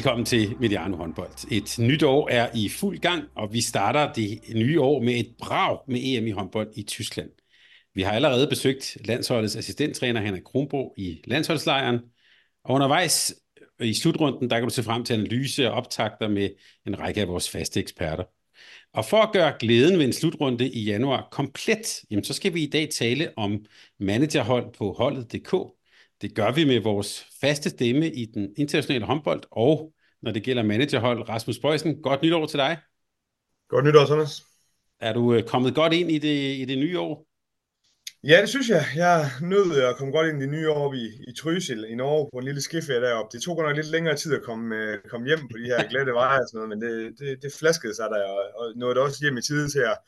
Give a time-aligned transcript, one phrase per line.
[0.00, 1.52] Velkommen til Mediano håndbold.
[1.52, 5.34] Et nyt år er i fuld gang, og vi starter det nye år med et
[5.38, 7.30] brag med EM i håndbold i Tyskland.
[7.94, 11.98] Vi har allerede besøgt landsholdets assistenttræner Henrik Kronbro i landsholdslejren,
[12.64, 13.34] og undervejs
[13.80, 16.50] i slutrunden, der kan du se frem til analyse og optagter med
[16.86, 18.24] en række af vores faste eksperter.
[18.94, 22.62] Og for at gøre glæden ved en slutrunde i januar komplet, jamen så skal vi
[22.62, 23.64] i dag tale om
[23.98, 25.79] managerhold på holdet.dk,
[26.22, 30.62] det gør vi med vores faste stemme i den internationale håndbold, og når det gælder
[30.62, 32.78] managerhold, Rasmus Bøjsen, godt nytår til dig.
[33.68, 34.42] Godt nytår, Thomas.
[35.00, 37.26] Er du øh, kommet godt ind i det, i det nye år?
[38.24, 38.84] Ja, det synes jeg.
[38.96, 42.28] Jeg nød at komme godt ind i det nye år i, i Trysil i Norge
[42.32, 43.36] på en lille skiferie deroppe.
[43.36, 45.88] Det tog godt nok lidt længere tid at komme, øh, komme hjem på de her
[45.88, 49.00] glatte veje og sådan noget, men det, det, det flaskede sig der, og, og nåede
[49.00, 49.98] også hjem i tide til at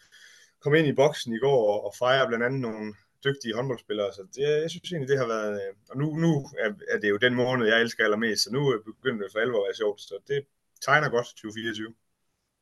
[0.62, 4.22] komme ind i boksen i går og, og fejre blandt andet nogle, dygtige håndboldspillere, så
[4.34, 6.48] det, jeg synes egentlig, det har været, øh, og nu, nu
[6.92, 9.66] er, det jo den måned, jeg elsker allermest, så nu begynder det for alvor at
[9.68, 10.40] være sjovt, så det
[10.86, 11.94] tegner godt 2024.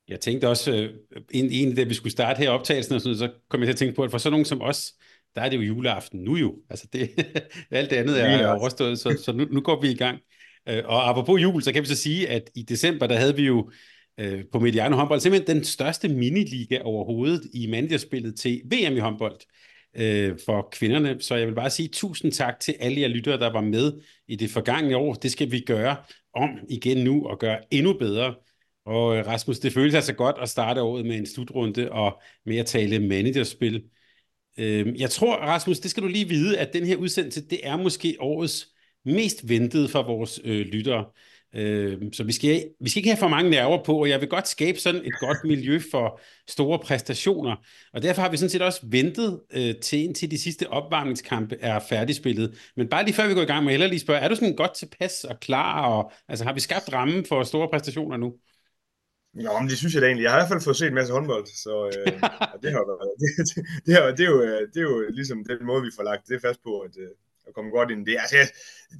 [0.08, 3.60] Jeg tænkte også, øh, egentlig da vi skulle starte her optagelsen, og sådan, så kom
[3.60, 4.92] jeg til at tænke på, at for sådan nogen som os,
[5.34, 6.58] der er det jo juleaften nu jo.
[6.70, 7.10] Altså det,
[7.70, 10.18] alt det andet er overstået, så, så nu, nu går vi i gang.
[10.68, 13.46] Øh, og apropos jul, så kan vi så sige, at i december, der havde vi
[13.46, 13.70] jo
[14.52, 19.40] på Mediano håndbold simpelthen den største miniliga overhovedet i managerspillet til VM i håndbold
[19.94, 21.16] øh, for kvinderne.
[21.20, 23.92] Så jeg vil bare sige tusind tak til alle jer lyttere, der var med
[24.28, 25.14] i det forgangne år.
[25.14, 25.96] Det skal vi gøre
[26.34, 28.34] om igen nu og gøre endnu bedre.
[28.86, 32.56] Og øh, Rasmus, det føles altså godt at starte året med en slutrunde og med
[32.56, 33.84] at tale managerspil.
[34.58, 37.76] Øh, jeg tror, Rasmus, det skal du lige vide, at den her udsendelse, det er
[37.76, 38.68] måske årets
[39.04, 41.04] mest ventede for vores øh, lyttere.
[41.54, 44.28] Øh, så vi skal, vi skal ikke have for mange nerver på, og jeg vil
[44.28, 47.56] godt skabe sådan et godt miljø for store præstationer.
[47.92, 51.80] Og derfor har vi sådan set også ventet øh, til indtil de sidste opvarmningskampe er
[51.88, 52.72] færdigspillet.
[52.76, 54.56] Men bare lige før vi går i gang med, jeg lige spørge, er du sådan
[54.56, 55.86] godt tilpas og klar?
[55.86, 58.34] Og, altså har vi skabt rammen for store præstationer nu?
[59.34, 60.24] Jo, men det synes jeg da egentlig.
[60.24, 62.12] Jeg har i hvert fald fået set en masse håndbold, så øh,
[62.62, 62.82] det, har
[63.22, 64.40] det, det, det, er, det, er jo,
[64.72, 67.10] det er jo ligesom den måde, vi får lagt det fast på, at, øh,
[67.50, 68.18] at komme godt ind i det.
[68.24, 68.36] Altså,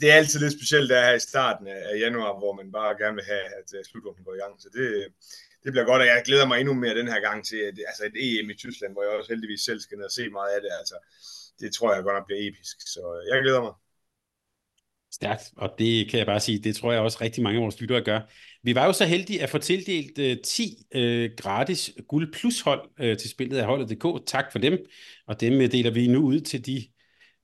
[0.00, 3.16] det er altid lidt specielt der her i starten af januar, hvor man bare gerne
[3.18, 4.54] vil have, at øh, slutrunden går i gang.
[4.62, 4.86] Så det,
[5.64, 8.04] det bliver godt, og jeg glæder mig endnu mere den her gang til at, altså
[8.08, 10.60] et EM i Tyskland, hvor jeg også heldigvis selv skal ned og se meget af
[10.64, 10.70] det.
[10.80, 10.96] Altså,
[11.60, 13.74] det tror jeg godt nok bliver episk, så øh, jeg glæder mig.
[15.12, 17.80] Stærkt, og det kan jeg bare sige, det tror jeg også rigtig mange af vores
[17.80, 18.20] lyttere gør.
[18.62, 22.90] Vi var jo så heldige at få tildelt uh, 10 uh, gratis guld plus hold
[23.00, 24.26] uh, til spillet af holdet.dk.
[24.26, 24.78] Tak for dem,
[25.26, 26.86] og dem øh, deler vi nu ud til de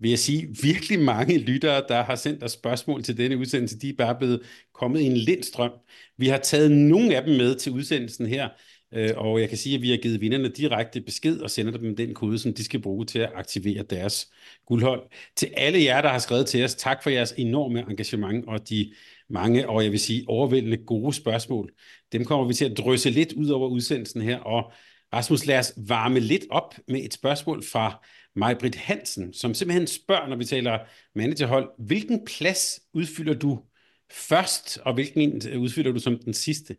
[0.01, 3.79] vil jeg sige, virkelig mange lyttere, der har sendt os spørgsmål til denne udsendelse.
[3.79, 4.41] De er bare blevet
[4.75, 5.71] kommet i en lindstrøm.
[6.19, 8.49] Vi har taget nogle af dem med til udsendelsen her,
[8.95, 11.97] øh, og jeg kan sige, at vi har givet vinderne direkte besked og sender dem
[11.97, 14.33] den kode, som de skal bruge til at aktivere deres
[14.67, 15.11] guldhold.
[15.37, 18.93] Til alle jer, der har skrevet til os, tak for jeres enorme engagement og de
[19.31, 21.73] mange, og jeg vil sige overvældende gode spørgsmål.
[22.13, 24.73] Dem kommer vi til at drysse lidt ud over udsendelsen her, og
[25.13, 30.27] Rasmus, lad os varme lidt op med et spørgsmål fra Majbrit Hansen, som simpelthen spørger,
[30.27, 30.79] når vi taler
[31.15, 33.63] managerhold, hvilken plads udfylder du
[34.11, 36.77] først, og hvilken øh, udfylder du som den sidste?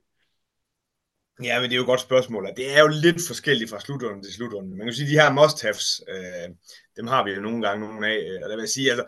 [1.44, 4.24] Ja, men det er jo et godt spørgsmål, det er jo lidt forskelligt fra slutrunden
[4.24, 4.78] til slutrunden.
[4.78, 6.56] Man kan sige, at de her must-haves, øh,
[6.98, 9.06] dem har vi jo nogle gange nogle af, øh, og der vil jeg sige, altså,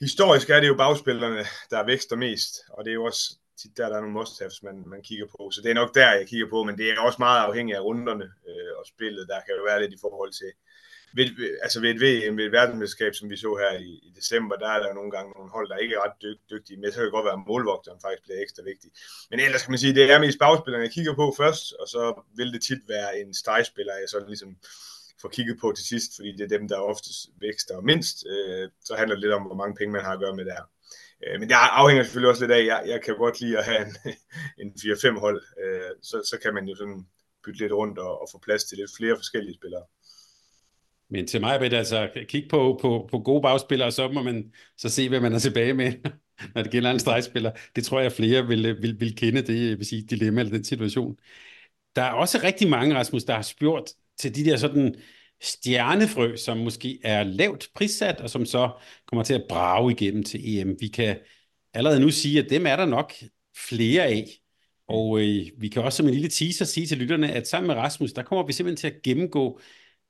[0.00, 3.88] historisk er det jo bagspillerne, der vækster mest, og det er jo også tit der,
[3.88, 5.50] der er nogle must-haves, man, man kigger på.
[5.50, 7.82] Så det er nok der, jeg kigger på, men det er også meget afhængigt af
[7.82, 9.28] runderne øh, og spillet.
[9.28, 10.50] Der kan jo være lidt i forhold til,
[11.16, 11.26] ved,
[11.62, 14.68] altså ved et VM, ved et verdensmesterskab, som vi så her i, i december, der
[14.68, 17.04] er der nogle gange nogle hold, der ikke er ret dyg, dygtige, men så kan
[17.04, 18.90] det godt være, at målvogteren faktisk bliver ekstra vigtig.
[19.30, 22.02] Men ellers kan man sige, det er mest bagspillerne, jeg kigger på først, og så
[22.36, 24.56] vil det tit være en stregspiller, jeg så ligesom
[25.22, 28.16] får kigget på til sidst, fordi det er dem, der oftest vækster mindst.
[28.32, 30.52] Øh, så handler det lidt om, hvor mange penge man har at gøre med det
[30.52, 30.66] her.
[31.22, 33.82] Øh, men det afhænger selvfølgelig også lidt af, jeg, jeg kan godt lide at have
[33.86, 33.96] en,
[34.62, 37.06] en 4-5 hold, øh, så, så kan man jo sådan
[37.44, 39.84] bytte lidt rundt og, og få plads til lidt flere forskellige spillere.
[41.10, 44.88] Men til mig, det altså kig på, på, på gode bagspillere, så må man så
[44.88, 45.92] se, hvad man er tilbage med,
[46.54, 47.52] når det gælder en stregspiller.
[47.76, 51.16] Det tror jeg, flere vil, vil, vil kende, det vil sige, dilemma eller den situation.
[51.96, 54.94] der er også rigtig mange, Rasmus, der har spurgt til de der sådan
[55.44, 58.70] stjernefrø, som måske er lavt prissat, og som så
[59.06, 60.76] kommer til at brage igennem til EM.
[60.80, 61.16] Vi kan
[61.74, 63.14] allerede nu sige, at dem er der nok
[63.68, 64.30] flere af.
[64.88, 67.74] Og øh, vi kan også som en lille teaser sige til lytterne, at sammen med
[67.74, 69.60] Rasmus, der kommer vi simpelthen til at gennemgå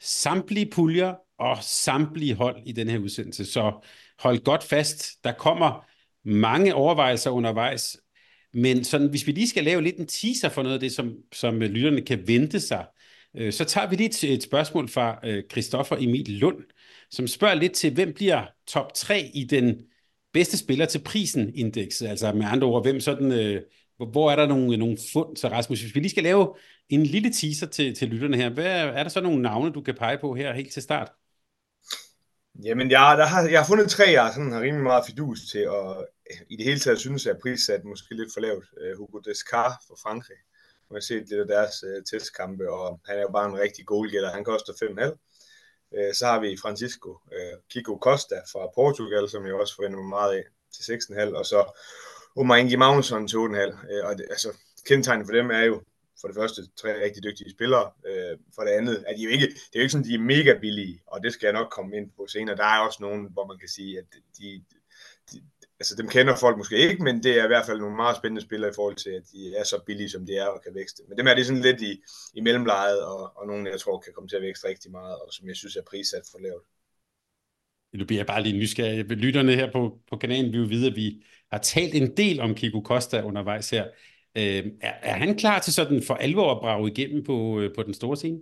[0.00, 3.44] samtlige puljer og samtlige hold i den her udsendelse.
[3.44, 3.86] Så
[4.18, 5.24] hold godt fast.
[5.24, 5.86] Der kommer
[6.24, 7.96] mange overvejelser undervejs.
[8.54, 11.14] Men sådan, hvis vi lige skal lave lidt en teaser for noget af det, som,
[11.32, 12.86] som øh, lytterne kan vente sig,
[13.36, 16.64] Øh, så tager vi lige til et spørgsmål fra øh, Christoffer Emil Lund,
[17.10, 19.82] som spørger lidt til, hvem bliver top 3 i den
[20.32, 22.06] bedste spiller til prisen indekset?
[22.06, 23.62] Altså med andre ord, hvem sådan, øh,
[23.96, 25.36] hvor er der nogle, nogle fund?
[25.36, 26.54] Så Rasmus, hvis vi lige skal lave
[26.88, 29.94] en lille teaser til, til lytterne her, hvad, er der så nogle navne, du kan
[29.94, 31.10] pege på her helt til start?
[32.64, 35.68] Jamen, jeg, der har, jeg har fundet tre, jeg sådan har rimelig meget fidus til,
[35.68, 38.64] og øh, i det hele taget synes jeg, at prissat måske lidt for lavt.
[38.82, 40.36] Uh, Hugo Descartes fra Frankrig.
[40.90, 43.86] Man har set lidt af deres øh, testkampe, og han er jo bare en rigtig
[43.86, 44.30] goalgetter.
[44.30, 45.98] Han koster 5,5.
[45.98, 50.08] Øh, så har vi Francisco øh, Kiko Costa fra Portugal, som jeg også forventer mig
[50.08, 50.44] meget af,
[50.74, 51.38] til 6,5.
[51.38, 51.60] Og så
[52.36, 53.92] Omar Ingi Magnusson til 8,5.
[53.92, 54.48] Øh, og det, altså,
[54.86, 55.82] kendetegnet for dem er jo
[56.20, 57.90] for det første tre rigtig dygtige spillere.
[58.06, 60.18] Øh, for det andet er de jo ikke, det er jo ikke sådan, de er
[60.34, 62.56] mega billige, og det skal jeg nok komme ind på senere.
[62.56, 64.04] Der er også nogen, hvor man kan sige, at
[64.38, 64.64] de
[65.80, 68.42] altså dem kender folk måske ikke, men det er i hvert fald nogle meget spændende
[68.42, 71.02] spillere i forhold til, at de er så billige, som de er og kan vækste.
[71.08, 72.02] Men dem er det sådan lidt i,
[72.34, 75.28] i mellemlejet, og, og nogle, jeg tror, kan komme til at vækste rigtig meget, og
[75.30, 76.64] som jeg synes er prissat for lavt.
[77.94, 79.04] Nu bliver jeg bare lige nysgerrig.
[79.04, 82.54] Lytterne her på, på kanalen vil jo vide, at vi har talt en del om
[82.54, 83.84] Kiko Costa undervejs her.
[84.36, 87.82] Øh, er, er han klar til sådan for alvor at brage igennem på, øh, på
[87.82, 88.38] den store scene?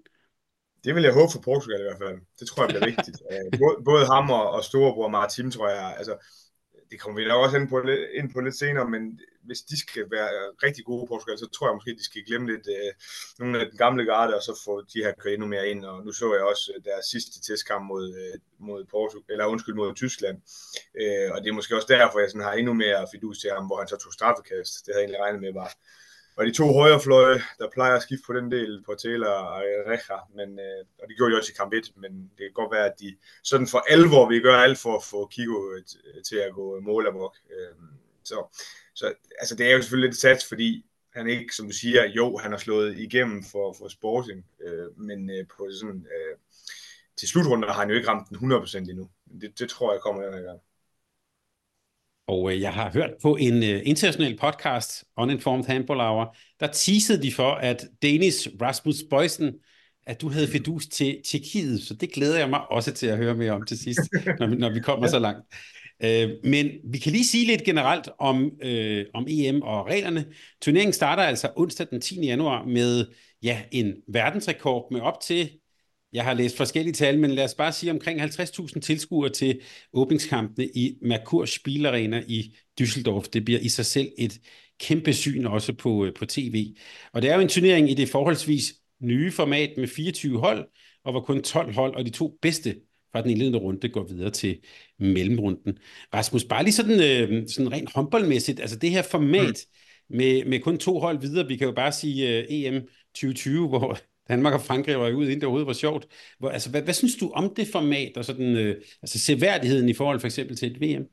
[0.84, 2.18] Det vil jeg håbe for Portugal i hvert fald.
[2.40, 3.18] Det tror jeg bliver vigtigt.
[3.32, 6.14] Øh, både, både ham og, og storebror Martin, tror jeg, altså,
[6.92, 7.76] det kommer vi da også ind på,
[8.18, 10.30] ind på lidt senere, men hvis de skal være
[10.66, 12.92] rigtig gode i Portugal, så tror jeg måske, de skal glemme lidt øh,
[13.38, 15.84] nogle af den gamle garde, og så få de her kørt endnu mere ind.
[15.84, 18.34] Og nu så jeg også øh, deres sidste testkamp mod, øh,
[18.68, 20.38] mod Portugal, eller undskyld, mod Tyskland.
[21.00, 23.66] Øh, og det er måske også derfor, jeg sådan har endnu mere fidus til ham,
[23.66, 24.72] hvor han så tog straffekast.
[24.84, 25.70] Det havde jeg egentlig regnet med var,
[26.36, 30.58] og de to højrefløje, der plejer at skifte på den del, Portela og Recha, men,
[30.58, 33.00] øh, og det gjorde de også i kamp 1, men det kan godt være, at
[33.00, 35.82] de sådan for alvor vil gøre alt for at få Kiko øh,
[36.24, 37.06] til at gå mål.
[37.06, 37.76] Øh,
[38.24, 38.58] så,
[38.94, 42.36] så altså, det er jo selvfølgelig lidt sats, fordi han ikke, som du siger, jo,
[42.36, 46.36] han har slået igennem for, for Sporting, øh, men øh, på sådan, øh,
[47.16, 49.08] til slutrunden har han jo ikke ramt den 100% endnu.
[49.40, 50.60] Det, det tror jeg kommer den her gang.
[52.32, 57.22] Og øh, jeg har hørt på en øh, international podcast, Uninformed Handball Hour, der teasede
[57.22, 59.52] de for, at Danish Rasmus Bøjsen,
[60.06, 63.34] at du havde fedus til Tjekkiet, så det glæder jeg mig også til at høre
[63.34, 64.00] mere om til sidst,
[64.40, 65.40] når, vi, når vi kommer så langt.
[66.04, 70.24] Øh, men vi kan lige sige lidt generelt om, øh, om EM og reglerne.
[70.62, 72.20] Turneringen starter altså onsdag den 10.
[72.20, 73.06] januar med
[73.42, 75.50] ja, en verdensrekord med op til
[76.12, 79.60] jeg har læst forskellige tal, men lad os bare sige omkring 50.000 tilskuere til
[79.92, 83.28] åbningskampene i Merkur Spielarena i Düsseldorf.
[83.32, 84.40] Det bliver i sig selv et
[84.80, 86.74] kæmpe syn også på, øh, på tv.
[87.12, 90.68] Og det er jo en turnering i det forholdsvis nye format med 24 hold,
[91.04, 92.76] og hvor kun 12 hold og de to bedste
[93.12, 94.58] fra den indledende runde går videre til
[94.98, 95.78] mellemrunden.
[96.14, 99.66] Rasmus, bare lige sådan, øh, sådan rent håndboldmæssigt, altså det her format
[100.10, 100.16] mm.
[100.16, 102.82] med, med kun to hold videre, vi kan jo bare sige uh, EM
[103.14, 103.98] 2020, hvor
[104.32, 106.06] Danmark og Frankrig var ud, inden det overhovedet var sjovt.
[106.38, 109.94] Hvor, altså, hvad, hvad synes du om det format, og sådan, øh, altså seværdigheden i
[109.94, 111.04] forhold for eksempel til et VM?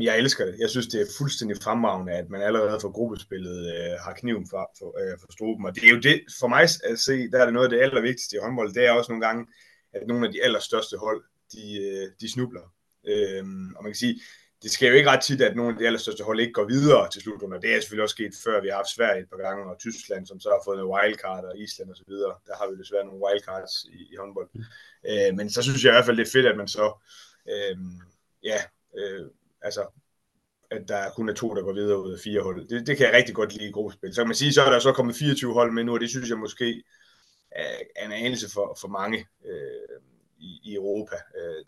[0.00, 0.54] Jeg elsker det.
[0.60, 4.70] Jeg synes, det er fuldstændig fremragende, at man allerede for gruppespillet øh, har kniven for,
[4.78, 5.66] for, øh, for struben.
[5.66, 7.80] Og det er jo det, for mig at se, der er det noget af det
[7.80, 8.74] allervigtigste i håndbold.
[8.74, 9.46] Det er også nogle gange,
[9.92, 11.22] at nogle af de allerstørste hold,
[11.52, 12.66] de, øh, de snubler.
[13.12, 14.20] Øhm, og man kan sige,
[14.62, 17.10] det sker jo ikke ret tit, at nogle af de allerstørste hold ikke går videre
[17.10, 17.62] til slutrunden.
[17.62, 20.26] Det er selvfølgelig også sket før, vi har haft Sverige et par gange, og Tyskland,
[20.26, 22.34] som så har fået noget wildcard, og Island og så videre.
[22.46, 24.48] Der har vi desværre nogle wildcards i, i håndbold.
[24.54, 24.64] Mm.
[25.10, 26.86] Øh, men så synes jeg i hvert fald, det er fedt, at man så,
[27.52, 27.76] øh,
[28.42, 28.58] ja,
[28.98, 29.26] øh,
[29.62, 29.82] altså,
[30.70, 32.68] at der kun er to, der går videre ud af fire hold.
[32.68, 34.14] Det, det kan jeg rigtig godt lide i gruppespil.
[34.14, 36.10] Så kan man sige, så er der så kommet 24 hold med nu, og det
[36.10, 36.82] synes jeg måske
[37.96, 39.26] er en anelse for, for mange.
[39.44, 40.00] Øh,
[40.40, 41.16] i, i Europa.
[41.38, 41.64] Øh,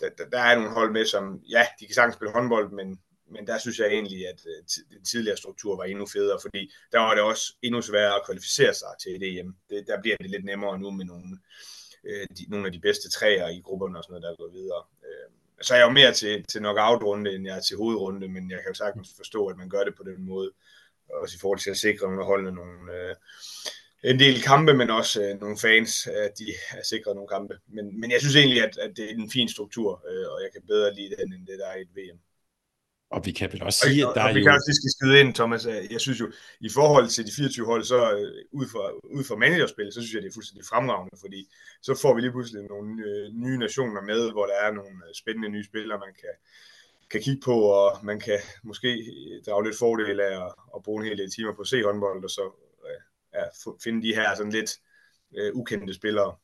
[0.00, 3.00] der, der, der er nogle hold med, som, ja, de kan sagtens spille håndbold, men,
[3.30, 6.98] men der synes jeg egentlig, at øh, den tidligere struktur var endnu federe, fordi der
[6.98, 9.56] var det også endnu sværere at kvalificere sig til et EM.
[9.70, 11.38] Det, der bliver det lidt nemmere nu med nogle,
[12.04, 14.82] øh, de, nogle af de bedste træer i grupperne og sådan noget, der går videre.
[15.04, 15.30] Øh,
[15.62, 18.58] så er jeg jo mere til, til knockout-runde, end jeg er til hovedrunde, men jeg
[18.58, 20.52] kan jo sagtens forstå, at man gør det på den måde,
[21.22, 23.14] også i forhold til at sikre nogle holdene nogle, øh,
[24.04, 27.54] en del kampe, men også øh, nogle fans, at de er sikret nogle kampe.
[27.66, 30.50] Men, men jeg synes egentlig, at, at det er en fin struktur, øh, og jeg
[30.52, 32.18] kan bedre lide den, end det der er i et VM.
[33.10, 34.44] Og vi kan vel også sige, at der og, er vi jo...
[34.44, 35.66] kan også lige skyde ind, Thomas.
[35.66, 36.26] Jeg synes jo,
[36.60, 38.84] i forhold til de 24 hold, så øh, ud fra,
[39.16, 41.40] ud fra managerspil, så synes jeg, det er fuldstændig fremragende, fordi
[41.82, 45.14] så får vi lige pludselig nogle øh, nye nationer med, hvor der er nogle øh,
[45.14, 46.34] spændende nye spillere, man kan,
[47.10, 48.90] kan kigge på, og man kan måske
[49.46, 52.24] drage lidt fordel af at, at bruge en hel del timer på at se håndbold,
[52.24, 52.44] og så
[53.34, 54.70] ja, finde de her sådan lidt
[55.36, 56.34] øh, ukendte spillere.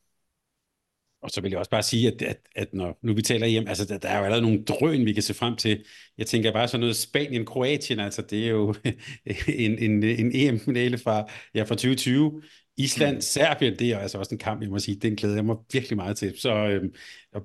[1.21, 3.67] Og så vil jeg også bare sige, at, at, at når nu vi taler hjem,
[3.67, 5.85] altså der, der er jo allerede nogle drøn, vi kan se frem til.
[6.17, 8.75] Jeg tænker bare sådan noget Spanien-Kroatien, altså det er jo
[9.65, 12.41] en, en, en EM-finale fra, ja, fra 2020.
[12.77, 13.21] Island, mm.
[13.21, 15.97] Serbien, det er altså også en kamp, jeg må sige, den glæder jeg mig virkelig
[15.97, 16.39] meget til.
[16.39, 16.93] Så øhm,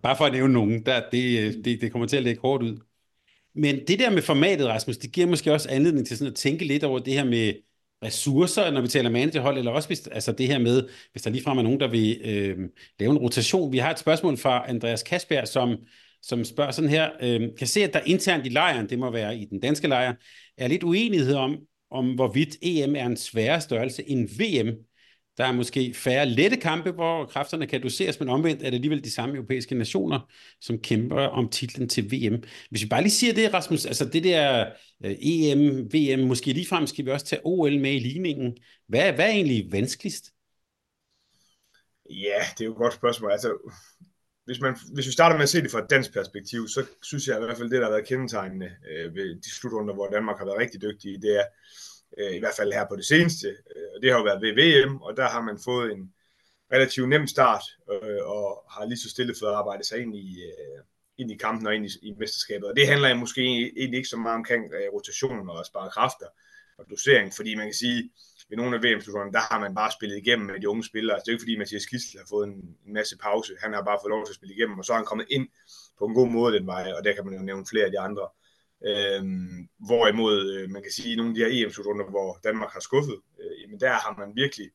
[0.03, 2.79] bare for at nævne nogen, der, det, det, det kommer til at lægge hårdt ud.
[3.55, 6.65] Men det der med formatet, Rasmus, det giver måske også anledning til sådan at tænke
[6.65, 7.55] lidt over det her med,
[8.05, 11.59] ressourcer, når vi taler managerhold, eller også hvis, altså det her med, hvis der ligefrem
[11.59, 12.59] er nogen, der vil øh,
[13.01, 13.73] lave en rotation.
[13.73, 15.77] Vi har et spørgsmål fra Andreas Kasper, som,
[16.23, 19.37] som spørger sådan her, øh, kan se, at der internt i lejren, det må være
[19.37, 20.15] i den danske lejr,
[20.59, 21.59] er lidt uenighed om,
[21.91, 24.77] om hvorvidt EM er en sværere størrelse end VM.
[25.39, 29.05] Der er måske færre lette kampe, hvor kræfterne kan doseres, men omvendt er det alligevel
[29.05, 30.21] de samme europæiske nationer,
[30.61, 32.43] som kæmper om titlen til VM.
[32.71, 34.67] Hvis vi bare lige siger det, Rasmus, altså det der
[35.05, 38.57] øh, EM, VM, måske ligefrem skal vi også tage OL med i ligningen.
[38.89, 40.25] Hvad, hvad er egentlig vanskeligst?
[42.11, 43.33] Ja, det er jo et godt spørgsmål.
[43.33, 43.73] Altså,
[44.45, 47.29] hvis, man, hvis vi starter med at se det fra et dansk perspektiv, så synes
[47.29, 50.39] jeg i hvert fald, det der har været kendetegnende øh, ved de slutrunder, hvor Danmark
[50.39, 51.45] har været rigtig dygtige, det er,
[52.19, 53.49] øh, i hvert fald her på det seneste.
[53.49, 56.13] Øh, og det har jo været ved VM, og der har man fået en
[56.73, 60.81] relativt nem start, øh, og har lige så stille fået arbejdet sig ind i, øh,
[61.19, 62.69] ind i kampen og ind i, i mesterskabet.
[62.69, 63.43] Og det handler måske
[63.77, 66.27] egentlig ikke så meget omkring øh, rotationen og spare kræfter
[66.79, 68.11] og dosering, fordi man kan sige,
[68.49, 69.01] ved nogle af vm
[69.33, 71.15] der har man bare spillet igennem med de unge spillere.
[71.17, 72.55] Altså, det er jo ikke fordi, Mathias Kistel har fået en,
[72.87, 73.53] en masse pause.
[73.61, 75.49] Han har bare fået lov til at spille igennem, og så er han kommet ind
[75.99, 78.01] på en god måde den vej, og der kan man jo nævne flere af de
[78.01, 78.29] andre.
[78.87, 83.19] Øhm, hvorimod øh, man kan sige, nogle af de her EM-slutrunder, hvor Danmark har skuffet,
[83.41, 84.71] øh, jamen der har man virkelig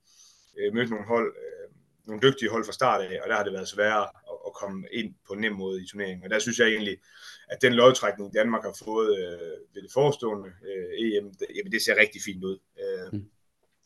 [0.59, 1.67] øh, mødt nogle hold, øh,
[2.07, 4.87] nogle dygtige hold fra start af, og der har det været sværere at, at komme
[4.91, 6.23] ind på en nem måde i turneringen.
[6.23, 6.97] Og der synes jeg egentlig,
[7.49, 11.81] at den lodtrækning, Danmark har fået øh, ved det forestående øh, EM, det, jamen det
[11.81, 12.57] ser rigtig fint ud.
[12.83, 13.25] Øh, mm.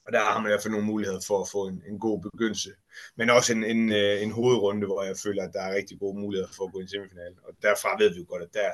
[0.05, 2.21] Og der har man i hvert fald nogle muligheder for at få en, en god
[2.21, 2.71] begyndelse.
[3.15, 6.19] Men også en, en, øh, en hovedrunde, hvor jeg føler, at der er rigtig gode
[6.19, 7.35] muligheder for at gå i en semifinal.
[7.43, 8.71] Og derfra ved vi jo godt, at der,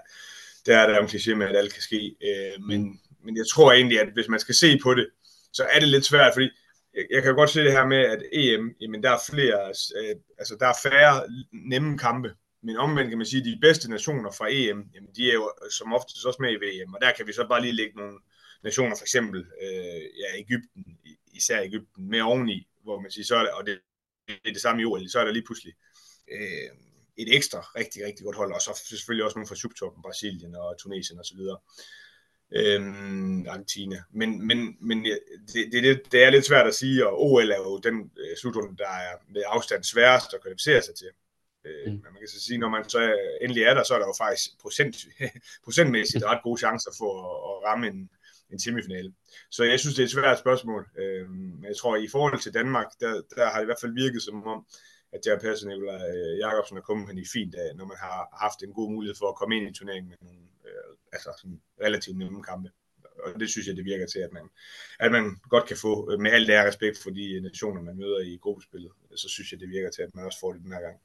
[0.69, 2.15] der er der jo en kliché med, at alt kan ske.
[2.23, 2.99] Øh, men, mm.
[3.25, 5.07] men jeg tror egentlig, at hvis man skal se på det,
[5.53, 6.49] så er det lidt svært, fordi
[6.93, 10.15] jeg, jeg kan godt se det her med, at EM, jamen der er flere, øh,
[10.37, 12.35] altså der er færre nemme kampe.
[12.63, 15.51] Men omvendt kan man sige, at de bedste nationer fra EM, jamen de er jo
[15.71, 18.17] som oftest også med i VM, og der kan vi så bare lige lægge nogle
[18.63, 20.85] nationer, for eksempel øh, ja, Ægypten,
[21.33, 23.79] især Ægypten, med oveni, hvor man siger, så er det, og det,
[24.27, 25.73] det er det samme i OL, så er der lige pludselig
[26.31, 26.69] øh,
[27.21, 30.77] et ekstra rigtig, rigtig godt hold, og så selvfølgelig også nogle fra subtoppen, Brasilien og
[30.79, 31.41] Tunesien osv.
[32.51, 34.03] Øhm, Argentina.
[34.11, 35.19] Men, men, men det,
[35.71, 38.77] det, det, det er lidt svært at sige, og OL er jo den øh, slutrunde,
[38.77, 41.09] der er med afstand sværest at kvalificere sig til.
[41.65, 41.91] Øh, mm.
[41.91, 44.13] Men man kan så sige, når man så endelig er der, så er der jo
[44.17, 44.95] faktisk procent,
[45.65, 48.09] procentmæssigt ret gode chancer for at, at ramme en,
[48.51, 49.13] en semifinale.
[49.51, 50.87] Så jeg synes, det er et svært spørgsmål.
[50.99, 53.81] Øh, men jeg tror, at i forhold til Danmark, der, der har det i hvert
[53.81, 54.65] fald virket som om,
[55.13, 58.37] at det har passet Nikolaj øh, Jacobsen er kommet i fint af, når man har
[58.43, 61.61] haft en god mulighed for at komme ind i turneringen med nogle øh, altså sådan
[61.85, 62.69] relativt nemme kampe.
[63.23, 64.45] Og det synes jeg, det virker til, at man,
[64.99, 67.97] at man godt kan få, øh, med alt det respekt for de øh, nationer, man
[67.97, 70.73] møder i gruppespillet, så synes jeg, det virker til, at man også får det den
[70.73, 70.97] her gang.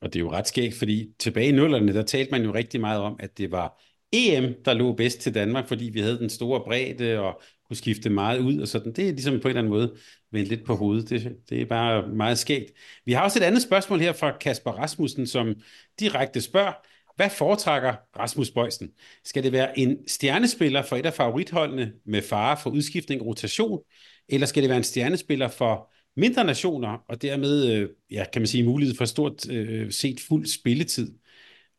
[0.00, 2.80] Og det er jo ret skægt, fordi tilbage i nullerne, der talte man jo rigtig
[2.80, 6.30] meget om, at det var EM, der lå bedst til Danmark, fordi vi havde den
[6.30, 8.92] store bredde og kunne skifte meget ud og sådan.
[8.92, 9.94] Det er ligesom på en eller anden måde
[10.32, 11.10] vendt lidt på hovedet.
[11.10, 12.72] Det, det er bare meget skægt.
[13.04, 15.54] Vi har også et andet spørgsmål her fra Kasper Rasmussen, som
[16.00, 16.72] direkte spørger,
[17.16, 18.90] hvad foretrækker Rasmus Bøjsen?
[19.24, 23.80] Skal det være en stjernespiller for et af favoritholdene med fare for udskiftning og rotation,
[24.28, 28.46] eller skal det være en stjernespiller for mindre nationer, og dermed, øh, ja, kan man
[28.46, 31.12] sige, mulighed for stort øh, set fuld spilletid?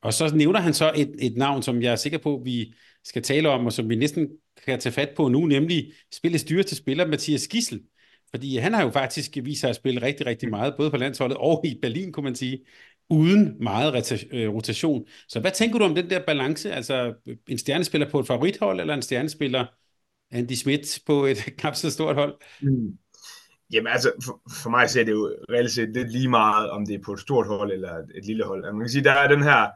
[0.02, 3.24] Og så nævner han så et, et navn, som jeg er sikker på, vi skal
[3.24, 4.30] tale om, og som vi næsten
[4.68, 7.84] kan tage fat på nu, nemlig spillets dyreste spiller, Mathias Gissel.
[8.30, 11.38] Fordi han har jo faktisk vist sig at spille rigtig, rigtig meget, både på landsholdet
[11.38, 12.66] og i Berlin, kunne man sige,
[13.10, 15.06] uden meget øh, rotation.
[15.28, 16.72] Så hvad tænker du om den der balance?
[16.72, 17.14] Altså
[17.48, 19.66] en stjernespiller på et favorithold, eller en stjernespiller
[20.32, 22.36] Andy Schmidt på et knap så stort hold?
[22.62, 22.98] Mm.
[23.74, 26.96] Jamen altså, for, for mig ser det jo reelt set lidt lige meget, om det
[26.96, 28.66] er på et stort hold eller et, et lille hold.
[28.66, 29.68] Altså, man kan sige, der er den her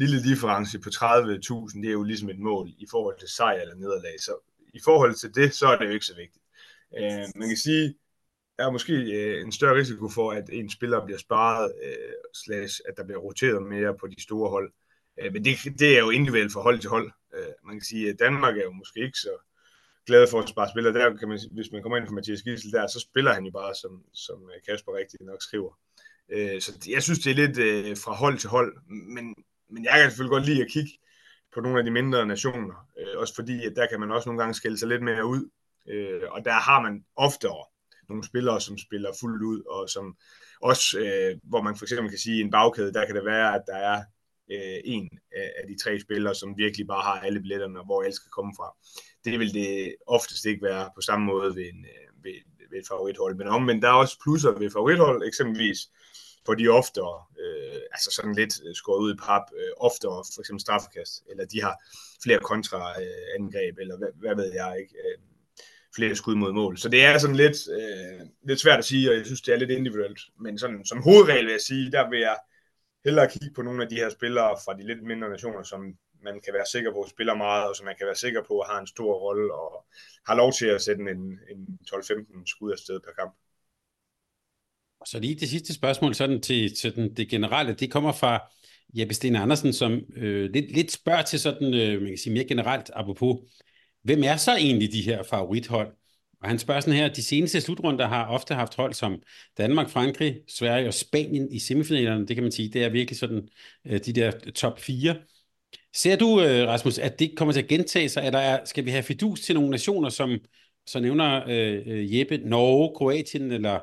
[0.00, 3.74] lille difference på 30.000, det er jo ligesom et mål i forhold til sejr eller
[3.74, 4.20] nederlag.
[4.20, 4.32] Så
[4.74, 6.44] i forhold til det, så er det jo ikke så vigtigt.
[6.98, 7.94] Øh, man kan sige,
[8.58, 12.80] der er måske øh, en større risiko for, at en spiller bliver sparet, øh, slash,
[12.88, 14.72] at der bliver roteret mere på de store hold.
[15.20, 17.12] Øh, men det, det er jo individuelt fra hold til hold.
[17.34, 19.34] Øh, man kan sige, at Danmark er jo måske ikke så
[20.06, 20.94] glad for at spare spillere.
[20.94, 23.50] Der kan man, hvis man kommer ind for Mathias Gissel der, så spiller han jo
[23.50, 25.72] bare, som, som Kasper rigtigt nok skriver.
[26.28, 29.34] Øh, så jeg synes, det er lidt øh, fra hold til hold, men,
[29.72, 30.90] men jeg kan selvfølgelig godt lide at kigge
[31.54, 34.40] på nogle af de mindre nationer, øh, også fordi, at der kan man også nogle
[34.40, 35.50] gange skille sig lidt mere ud,
[35.88, 37.64] øh, og der har man oftere
[38.08, 40.16] nogle spillere, som spiller fuldt ud, og som
[40.62, 43.54] også, øh, hvor man for eksempel kan sige, i en bagkæde, der kan det være,
[43.54, 44.02] at der er
[44.50, 48.30] øh, en af de tre spillere, som virkelig bare har alle billetterne, hvor alt skal
[48.30, 48.76] komme fra.
[49.24, 52.34] Det vil det oftest ikke være på samme måde ved, en, øh, ved,
[52.70, 53.36] ved et favorithold.
[53.36, 55.78] Men omvendt, der er også plusser ved favorithold, eksempelvis
[56.46, 60.40] for de oftere, øh, altså sådan lidt øh, skåret ud i pap, øh, oftere for
[60.40, 61.74] eksempel straffekast, eller de har
[62.22, 65.18] flere kontraangreb, eller hvad, hvad ved jeg ikke, øh,
[65.96, 66.78] flere skud mod mål.
[66.78, 69.58] Så det er sådan lidt, øh, lidt svært at sige, og jeg synes, det er
[69.58, 70.20] lidt individuelt.
[70.40, 72.36] Men sådan, som hovedregel vil jeg sige, der vil jeg
[73.04, 75.80] hellere kigge på nogle af de her spillere fra de lidt mindre nationer, som
[76.22, 78.80] man kan være sikker på spiller meget, og som man kan være sikker på har
[78.80, 79.86] en stor rolle, og
[80.26, 83.34] har lov til at sætte en, en 12-15 skud afsted per kamp.
[85.00, 88.40] Og så lige det sidste spørgsmål sådan til, til den, det generelle, det kommer fra
[88.94, 92.44] Jeppe Sten Andersen, som øh, lidt, lidt spørger til sådan, øh, man kan sige mere
[92.44, 93.38] generelt, apropos,
[94.02, 95.92] hvem er så egentlig de her favorithold?
[96.42, 99.22] Og han spørger sådan her, de seneste slutrunder har ofte haft hold som
[99.58, 102.26] Danmark, Frankrig, Sverige og Spanien i semifinalerne.
[102.26, 103.48] Det kan man sige, det er virkelig sådan
[103.86, 105.16] øh, de der top 4.
[105.96, 108.26] Ser du, øh, Rasmus, at det kommer til at gentage sig?
[108.26, 110.38] Eller er, skal vi have fidus til nogle nationer, som
[110.86, 113.80] så nævner øh, øh, Jeppe, Norge, Kroatien eller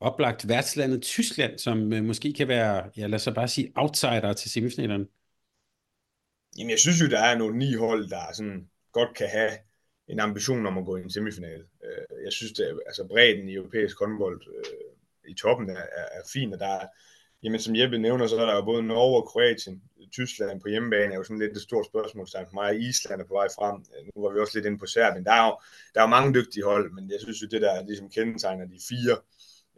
[0.00, 4.50] oplagt værtslandet Tyskland, som øh, måske kan være, ja lad os bare sige, outsider til
[4.50, 5.06] semifinalerne?
[6.58, 9.50] Jamen jeg synes jo, der er nogle ni hold, der sådan godt kan have
[10.08, 11.64] en ambition om at gå i en semifinal.
[11.84, 16.22] Øh, jeg synes, at altså bredden i europæisk håndbold øh, i toppen er, er, er
[16.32, 16.86] fin, og der er,
[17.42, 19.82] jamen som Jeppe nævner, så er der jo både Norge og Kroatien.
[20.12, 22.80] Tyskland på hjemmebane er jo sådan lidt et stort spørgsmålstegn for mig.
[22.80, 23.76] Island er på vej frem.
[23.94, 25.24] Øh, nu var vi også lidt inde på Serbien.
[25.24, 25.58] Der er jo,
[25.94, 28.78] der er jo mange dygtige hold, men jeg synes jo, det der ligesom kendetegner de
[28.88, 29.16] fire,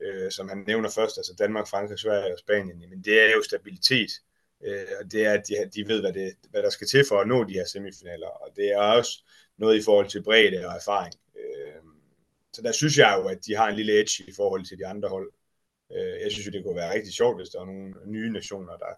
[0.02, 3.42] øh, som han nævner først, altså Danmark, Frankrig, Sverige og Spanien, men det er jo
[3.42, 4.10] stabilitet.
[4.64, 7.20] Øh, og det er, at de, de ved, hvad, det, hvad der skal til for
[7.20, 8.26] at nå de her semifinaler.
[8.26, 9.24] Og det er også
[9.58, 11.14] noget i forhold til bredde og erfaring.
[11.36, 11.82] Øh,
[12.52, 14.86] så der synes jeg jo, at de har en lille edge i forhold til de
[14.86, 15.32] andre hold.
[15.92, 18.76] Øh, jeg synes jo, det kunne være rigtig sjovt, hvis der er nogle nye nationer,
[18.76, 18.92] der,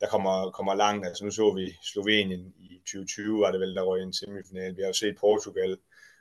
[0.00, 1.06] der kommer, kommer langt.
[1.06, 4.76] Altså nu så vi Slovenien i 2020, var det vel, der røg en semifinal.
[4.76, 5.78] Vi har jo set Portugal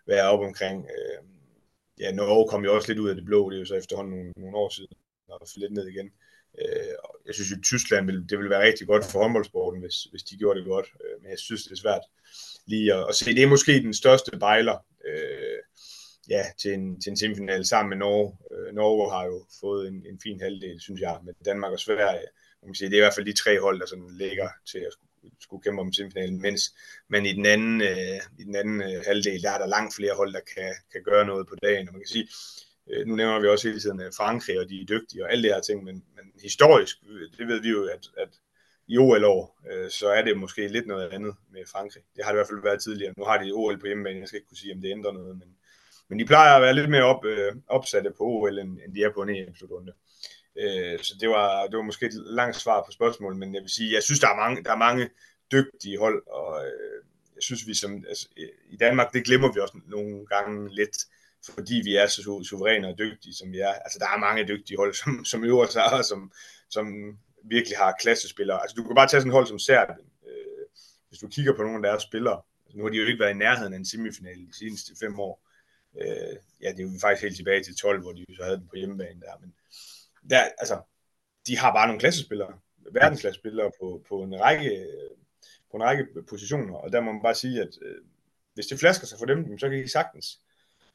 [0.08, 0.86] være op omkring.
[0.86, 1.37] Øh,
[2.00, 4.14] ja, Norge kom jo også lidt ud af det blå, det er jo så efterhånden
[4.14, 6.12] nogle, nogle år siden, og lidt ned igen.
[6.62, 6.94] Øh,
[7.26, 10.38] jeg synes jo, Tyskland vil, det ville være rigtig godt for håndboldsporten, hvis, hvis de
[10.38, 10.88] gjorde det godt.
[11.04, 12.02] Øh, men jeg synes, det er svært
[12.66, 13.36] lige at, at se.
[13.36, 15.60] Det er måske den største bejler øh,
[16.30, 18.38] ja, til, en, til en semifinal sammen med Norge.
[18.52, 22.28] Øh, Norge har jo fået en, en fin halvdel, synes jeg, med Danmark og Sverige.
[22.62, 24.80] Man kan sige, det er i hvert fald de tre hold, der sådan ligger til
[24.80, 24.94] at
[25.40, 26.76] skulle, kæmpe om semifinalen, mens
[27.10, 30.16] men i den anden, øh, i den anden øh, halvdel, der er der langt flere
[30.16, 31.88] hold, der kan, kan gøre noget på dagen.
[31.88, 32.28] Og man kan sige,
[32.90, 35.44] øh, nu nævner vi også hele tiden øh, Frankrig, og de er dygtige og alle
[35.44, 38.30] de her ting, men, men historisk, øh, det ved vi jo, at, at
[38.88, 42.04] i OL-år, øh, så er det måske lidt noget andet med Frankrig.
[42.16, 43.14] Det har det i hvert fald været tidligere.
[43.18, 45.38] Nu har de OL på hjemmebane, jeg skal ikke kunne sige, om det ændrer noget,
[45.38, 45.50] men,
[46.10, 49.04] men de plejer at være lidt mere op, øh, opsatte på OL, end, end de
[49.04, 49.94] er på en EM-slutrunde.
[50.60, 53.70] Øh, så det var, det var måske et langt svar på spørgsmålet, men jeg vil
[53.70, 55.10] sige, jeg synes, der er mange, der er mange
[55.52, 57.04] dygtige hold, og øh,
[57.36, 58.28] jeg synes, vi som, altså,
[58.70, 60.98] i Danmark, det glemmer vi også nogle gange lidt,
[61.56, 63.74] fordi vi er så suveræne og dygtige, som vi er.
[63.74, 66.32] Altså, der er mange dygtige hold, som, som øver sig, og som,
[66.70, 68.62] som virkelig har klassespillere.
[68.62, 70.08] Altså, du kan bare tage sådan et hold som Serbien.
[70.28, 70.66] Øh,
[71.10, 73.36] hvis du kigger på nogle af deres spillere, altså, nu har de jo ikke været
[73.36, 75.48] i nærheden af en semifinal de seneste fem år.
[76.02, 78.68] Øh, ja, det er jo faktisk helt tilbage til 12, hvor de så havde den
[78.68, 79.36] på hjemmebane der.
[79.42, 79.54] Men
[80.30, 80.82] der, altså,
[81.48, 82.60] de har bare nogle klassespillere,
[82.92, 84.88] verdensklassespillere på, på en række
[85.72, 87.96] på en række positioner, og der må man bare sige, at øh,
[88.54, 90.40] hvis det flasker sig for dem, så kan de sagtens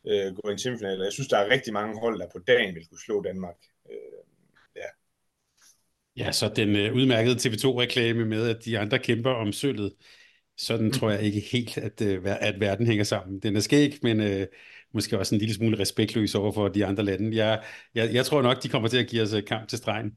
[0.06, 1.00] øh, gå i en semifinal.
[1.00, 3.56] Jeg synes, der er rigtig mange hold, der på dagen vil kunne slå Danmark.
[3.90, 3.96] Øh,
[4.76, 4.88] ja.
[6.16, 9.94] Ja, så den øh, udmærkede TV2-reklame med, at de andre kæmper om sølvet,
[10.56, 13.40] sådan tror jeg ikke helt, at, øh, at verden hænger sammen.
[13.40, 14.46] Den er skæg, men øh,
[14.94, 17.36] måske også en lille smule respektløs over for de andre lande.
[17.36, 17.62] Jeg,
[17.94, 20.10] jeg, jeg tror nok, de kommer til at give os øh, kamp til stregen.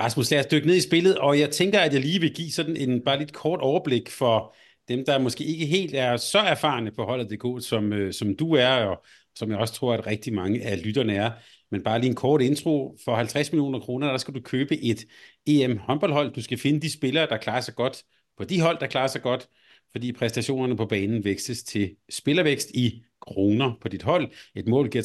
[0.00, 2.52] Rasmus, lad os dykke ned i spillet, og jeg tænker, at jeg lige vil give
[2.52, 4.54] sådan en bare lidt kort overblik for
[4.88, 8.68] dem, der måske ikke helt er så erfarne på holdet.dk, som, øh, som du er,
[8.68, 11.30] og som jeg også tror, at rigtig mange af lytterne er.
[11.70, 12.98] Men bare lige en kort intro.
[13.04, 15.04] For 50 millioner kroner, der skal du købe et
[15.46, 16.34] EM håndboldhold.
[16.34, 18.02] Du skal finde de spillere, der klarer sig godt
[18.38, 19.48] på de hold, der klarer sig godt,
[19.92, 24.32] fordi præstationerne på banen vækstes til spillervækst i kroner på dit hold.
[24.54, 25.04] Et mål giver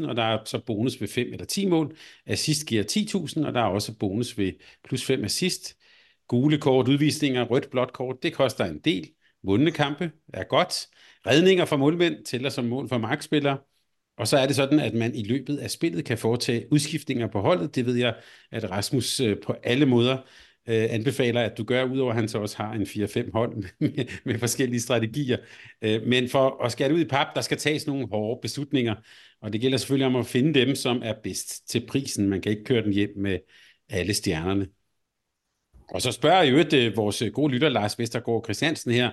[0.00, 1.96] 30.000, og der er så bonus ved 5 eller 10 mål.
[2.26, 4.52] Assist giver 10.000, og der er også bonus ved
[4.84, 5.76] plus 5 assist.
[6.28, 9.10] Gule kort, udvisninger, rødt, blåt kort, det koster en del.
[9.42, 10.86] vundne kampe er godt.
[11.26, 13.58] Redninger fra målmænd tæller som mål for markspillere.
[14.18, 17.40] Og så er det sådan, at man i løbet af spillet kan foretage udskiftninger på
[17.40, 17.74] holdet.
[17.74, 18.16] Det ved jeg,
[18.50, 20.18] at Rasmus øh, på alle måder
[20.68, 24.04] øh, anbefaler, at du gør, udover at han så også har en 4-5 hold med,
[24.24, 25.36] med forskellige strategier.
[25.82, 28.94] Øh, men for at skære ud i pap, der skal tages nogle hårde beslutninger,
[29.40, 32.28] og det gælder selvfølgelig om at finde dem, som er bedst til prisen.
[32.28, 33.38] Man kan ikke køre den hjem med
[33.88, 34.68] alle stjernerne.
[35.90, 39.10] Og så spørger jeg jo øh, vores gode lytter, Lars Vestergaard Christiansen her,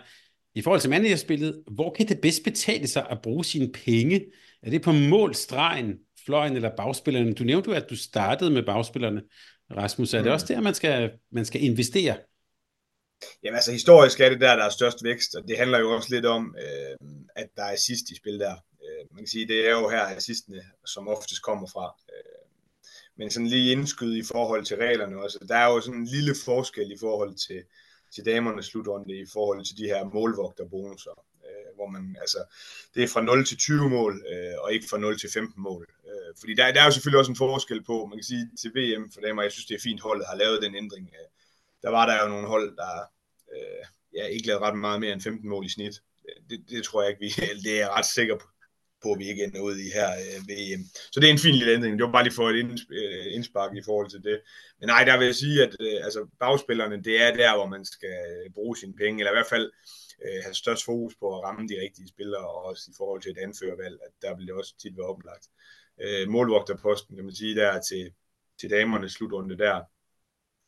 [0.56, 4.26] i forhold til managerspillet, hvor kan det bedst betale sig at bruge sine penge?
[4.63, 5.94] Er det på målstregen,
[6.26, 7.34] fløjen eller bagspillerne?
[7.34, 9.22] Du nævnte jo, at du startede med bagspillerne.
[9.71, 10.34] Rasmus, er det mm.
[10.34, 12.17] også der, man skal, man skal investere?
[13.43, 16.15] Jamen altså, historisk er det der, der er størst vækst, og det handler jo også
[16.15, 18.56] lidt om, øh, at der er sidst i spil der.
[18.84, 21.95] Øh, man kan sige, det er jo her assistene, som oftest kommer fra.
[22.13, 22.45] Øh,
[23.17, 25.45] men sådan lige indskyde i forhold til reglerne også.
[25.47, 27.63] Der er jo sådan en lille forskel i forhold til,
[28.15, 32.38] til damernes slutrunde i forhold til de her målvogterbonusser, øh, hvor man, altså,
[32.95, 35.94] det er fra 0 til 20 mål, øh, og ikke fra 0 til 15 mål.
[36.25, 38.71] Øh, fordi der, der er jo selvfølgelig også en forskel på, man kan sige til
[38.75, 41.09] VM for damer, jeg synes det er fint, holdet har lavet den ændring.
[41.13, 41.27] Øh,
[41.83, 42.93] der var der jo nogle hold, der
[43.55, 43.85] øh,
[44.15, 46.01] ja, ikke lavede ret meget mere end 15 mål i snit.
[46.29, 47.29] Øh, det, det tror jeg ikke, vi
[47.63, 48.47] det er jeg ret sikker på,
[49.03, 50.83] på at vi ikke ender ud i her øh, VM.
[51.11, 51.93] Så det er en fin lille ændring.
[51.97, 54.38] Det var bare lige for et øh, indspark i forhold til det.
[54.79, 57.85] Men nej, der vil jeg sige, at øh, altså, bagspillerne, det er der, hvor man
[57.85, 59.71] skal øh, bruge sine penge, eller i hvert fald
[60.25, 63.31] øh, have størst fokus på at ramme de rigtige spillere, og også i forhold til
[63.31, 65.45] et anførervalg, at der vil det også tit være oplagt.
[66.01, 68.12] Øh, målvogterposten, kan man sige, der til,
[68.60, 69.81] til damernes slutrunde der,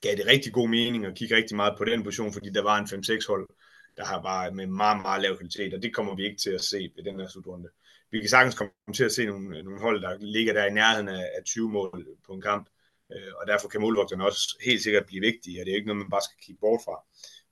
[0.01, 2.77] gav det rigtig god mening at kigge rigtig meget på den position, fordi der var
[2.77, 3.49] en 5-6 hold,
[3.97, 6.61] der har bare med meget, meget lav kvalitet, og det kommer vi ikke til at
[6.61, 7.69] se ved den her slutrunde.
[8.11, 11.07] Vi kan sagtens komme til at se nogle, nogle hold, der ligger der i nærheden
[11.07, 12.69] af, af 20 mål på en kamp,
[13.11, 16.01] øh, og derfor kan målvogterne også helt sikkert blive vigtige, og det er ikke noget,
[16.01, 17.03] man bare skal kigge bort fra.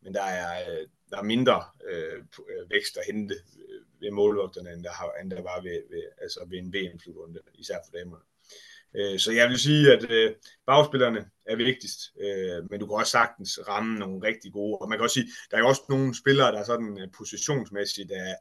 [0.01, 2.23] Men der er, øh, der er mindre øh,
[2.69, 6.39] vækst at hente øh, ved målvogterne, end der, har, end der var ved, ved, altså
[6.49, 8.25] ved en VM-slutrunde, især for damerne.
[8.97, 13.11] Øh, så jeg vil sige, at øh, bagspillerne er vigtigst, øh, men du kan også
[13.11, 14.77] sagtens ramme nogle rigtig gode.
[14.77, 17.07] Og man kan også sige, der er jo også nogle spillere, der er sådan øh,
[17.17, 18.35] positionsmæssigt er,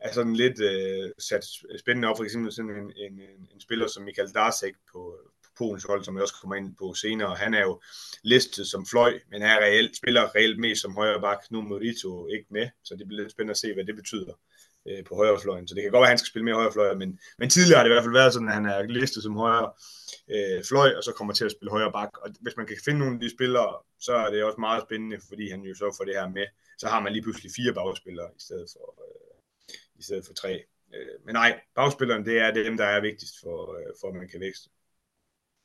[0.00, 1.44] er sådan lidt øh, sat
[1.80, 2.16] spændende op.
[2.16, 6.04] For eksempel sådan en, en, en, en spiller som Michael Darsek på, på Polens hold,
[6.04, 7.34] som jeg også kommer ind på senere.
[7.34, 7.80] Han er jo
[8.22, 11.50] listet som fløj, men er reelt, spiller reelt mest som højre bak.
[11.50, 14.32] Nu Morito ikke med, så det bliver lidt spændende at se, hvad det betyder
[14.88, 15.68] øh, på højrefløjen.
[15.68, 17.84] Så det kan godt være, at han skal spille mere højrefløj, men, men tidligere har
[17.84, 19.68] det i hvert fald været sådan, at han er listet som højre
[20.34, 22.12] øh, fløj, og så kommer til at spille højre bak.
[22.22, 23.70] Og hvis man kan finde nogle af de spillere,
[24.06, 26.46] så er det også meget spændende, fordi han jo så får det her med.
[26.78, 30.52] Så har man lige pludselig fire bagspillere i stedet for, øh, i stedet for tre.
[30.94, 34.28] Øh, men nej, bagspilleren, det er dem, der er vigtigst for, øh, for at man
[34.28, 34.68] kan vækste.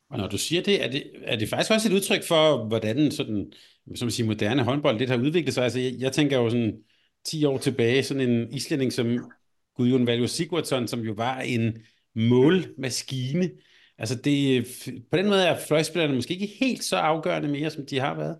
[0.09, 3.11] Og når du siger det, er det, er det faktisk også et udtryk for, hvordan
[3.11, 3.53] sådan,
[3.95, 5.63] som man siger, moderne håndbold lidt har udviklet sig?
[5.63, 6.83] Altså, jeg, jeg tænker jo sådan,
[7.25, 9.31] 10 år tilbage, sådan en islænding som
[9.75, 11.77] Gudjon Valjo Sigurdsson, som jo var en
[12.15, 13.51] målmaskine.
[13.97, 14.67] Altså det,
[15.11, 18.37] på den måde er fløjspillerne måske ikke helt så afgørende mere, som de har været.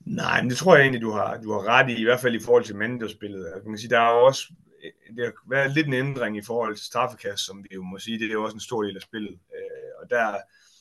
[0.00, 2.34] Nej, men det tror jeg egentlig, du har, du har ret i, i hvert fald
[2.34, 3.38] i forhold til managerspillet.
[3.38, 4.52] Jeg altså, kan sige, der er også
[5.16, 8.18] det har været lidt en ændring i forhold til straffekast, som vi jo må sige,
[8.18, 9.32] det er jo også en stor del af spillet.
[9.32, 10.36] Øh, og der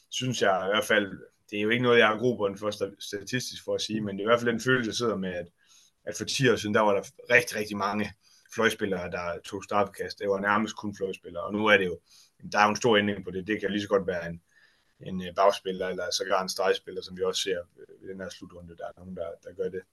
[0.10, 1.12] synes jeg i hvert fald,
[1.50, 4.22] det er jo ikke noget, jeg har grobund for statistisk for at sige, men det
[4.22, 5.48] er i hvert fald den følelse, jeg sidder med, at
[6.06, 8.14] at for 10 år siden, der var der rigtig, rigtig mange
[8.56, 10.20] fløjspillere, der tog straffekast.
[10.20, 12.00] Det var nærmest kun fløjspillere, og nu er det jo,
[12.52, 13.48] der er jo en stor ændring på det.
[13.48, 14.42] Det kan lige så godt være en,
[15.00, 18.30] en øh, bagspiller, eller sågar en stregspiller, som vi også ser øh, i den her
[18.30, 18.78] slutrunde.
[18.78, 19.84] Der er nogen, der, der gør det.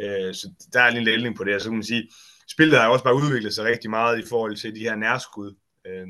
[0.00, 2.10] Øh, så der er en lille ændring på det, så kan man sige,
[2.48, 5.54] spillet har også bare udviklet sig rigtig meget i forhold til de her nærskud,
[5.86, 6.06] øh,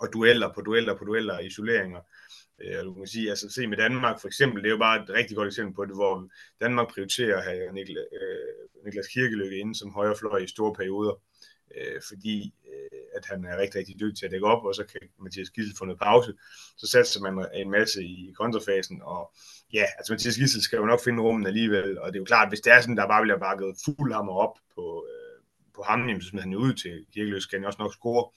[0.00, 1.98] og dueller på dueller på dueller, isoleringer.
[1.98, 2.23] Øh,
[2.62, 5.02] Øh, og du kan sige, altså se med Danmark for eksempel, det er jo bare
[5.02, 6.28] et rigtig godt eksempel på det, hvor
[6.60, 11.14] Danmark prioriterer at have Niklas, øh, Niklas Kirkelykke inde som højrefløj i store perioder,
[11.76, 14.84] øh, fordi øh, at han er rigtig, rigtig dygtig til at dække op, og så
[14.84, 16.32] kan Mathias Gissel få noget pause.
[16.76, 19.32] Så satser man en masse i kontrafasen, og
[19.72, 22.48] ja, altså Mathias Gissel skal jo nok finde rummen alligevel, og det er jo klart,
[22.48, 25.42] hvis det er sådan, der bare bliver bakket fuld hammer op på, øh,
[25.74, 28.30] på ham, så smider han jo ud til Kirkeløs, kan han også nok score.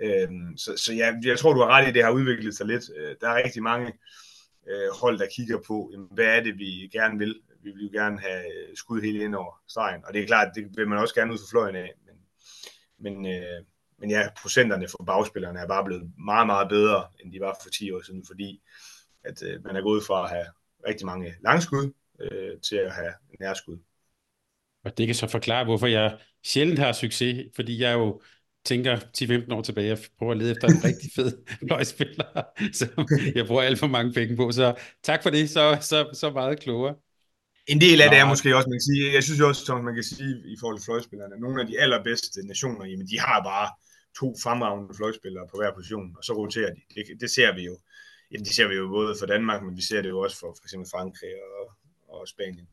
[0.00, 2.66] Øhm, så, så jeg, jeg tror, du har ret i, at det har udviklet sig
[2.66, 2.84] lidt.
[2.96, 3.92] Øh, der er rigtig mange
[4.68, 7.40] øh, hold, der kigger på, jamen, hvad er det, vi gerne vil.
[7.62, 10.52] Vi vil jo gerne have øh, skud helt ind over stregen, og det er klart,
[10.54, 11.92] det vil man også gerne ud for fløjen af.
[12.06, 12.16] Men,
[12.98, 13.64] men, øh,
[13.98, 17.70] men ja, procenterne for bagspillerne er bare blevet meget, meget bedre, end de var for
[17.70, 18.62] 10 år siden, fordi
[19.24, 20.46] at øh, man er gået fra at have
[20.88, 23.78] rigtig mange langskud øh, til at have nærskud.
[24.84, 28.20] Og det kan så forklare, hvorfor jeg sjældent har succes, fordi jeg jo
[28.66, 31.30] tænker 10-15 år tilbage og prøver at lede efter en rigtig fed
[31.70, 32.30] løgspiller,
[32.80, 34.52] som jeg bruger alt for mange penge på.
[34.52, 36.94] Så tak for det, så, så, så meget klogere.
[37.66, 38.12] En del af Nå.
[38.12, 40.56] det er måske også, man kan sige, jeg synes også, som man kan sige i
[40.60, 43.68] forhold til fløjspillerne, nogle af de allerbedste nationer, jamen de har bare
[44.20, 46.80] to fremragende fløjspillere på hver position, og så roterer de.
[46.94, 47.78] Det, det ser vi jo.
[48.32, 50.50] Ja, det ser vi jo både for Danmark, men vi ser det jo også for
[50.58, 51.64] for eksempel Frankrig og,
[52.08, 52.68] og Spanien.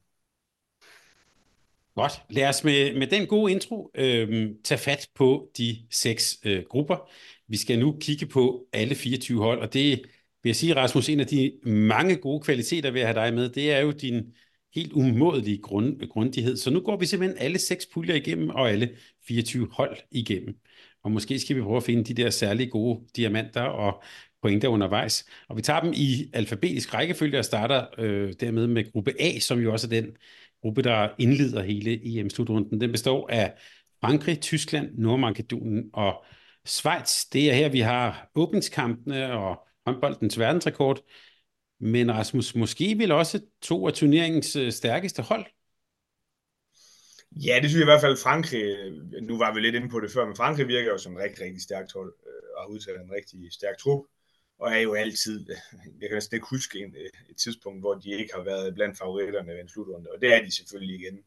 [1.96, 2.12] Godt.
[2.30, 7.10] Lad os med, med den gode intro øh, tage fat på de seks øh, grupper.
[7.48, 10.02] Vi skal nu kigge på alle 24 hold, og det
[10.44, 13.50] vil jeg sige, Rasmus, en af de mange gode kvaliteter ved at have dig med,
[13.50, 14.34] det er jo din
[14.76, 16.58] helt umådelige grund, grundighed.
[16.58, 20.58] Så nu går vi simpelthen alle seks puljer igennem, og alle 24 hold igennem.
[21.04, 24.04] Og måske skal vi prøve at finde de der særlige gode diamanter og
[24.42, 25.26] pointer undervejs.
[25.50, 29.60] Og vi tager dem i alfabetisk rækkefølge og starter øh, dermed med gruppe A, som
[29.60, 30.18] jo også er den
[30.64, 32.82] gruppe, der indleder hele EM-slutrunden.
[32.82, 33.54] Den består af
[34.02, 36.24] Frankrig, Tyskland, Nordmakedonien og
[36.66, 37.26] Schweiz.
[37.34, 41.00] Det er her, vi har åbningskampene og håndboldens verdensrekord.
[41.80, 45.46] Men Rasmus, måske vil også to af turneringens øh, stærkeste hold?
[47.32, 48.64] Ja, det synes jeg i hvert fald Frankrig,
[49.22, 51.46] nu var vi lidt inde på det før, men Frankrig virker jo som en rigtig,
[51.46, 54.02] rigtig stærkt hold, øh, og har udtaget en rigtig stærk trup,
[54.64, 55.46] og er jo altid,
[56.02, 58.98] jeg kan næsten ikke huske en, øh, et tidspunkt, hvor de ikke har været blandt
[58.98, 61.24] favoritterne ved en slutrunde, og det er de selvfølgelig igen.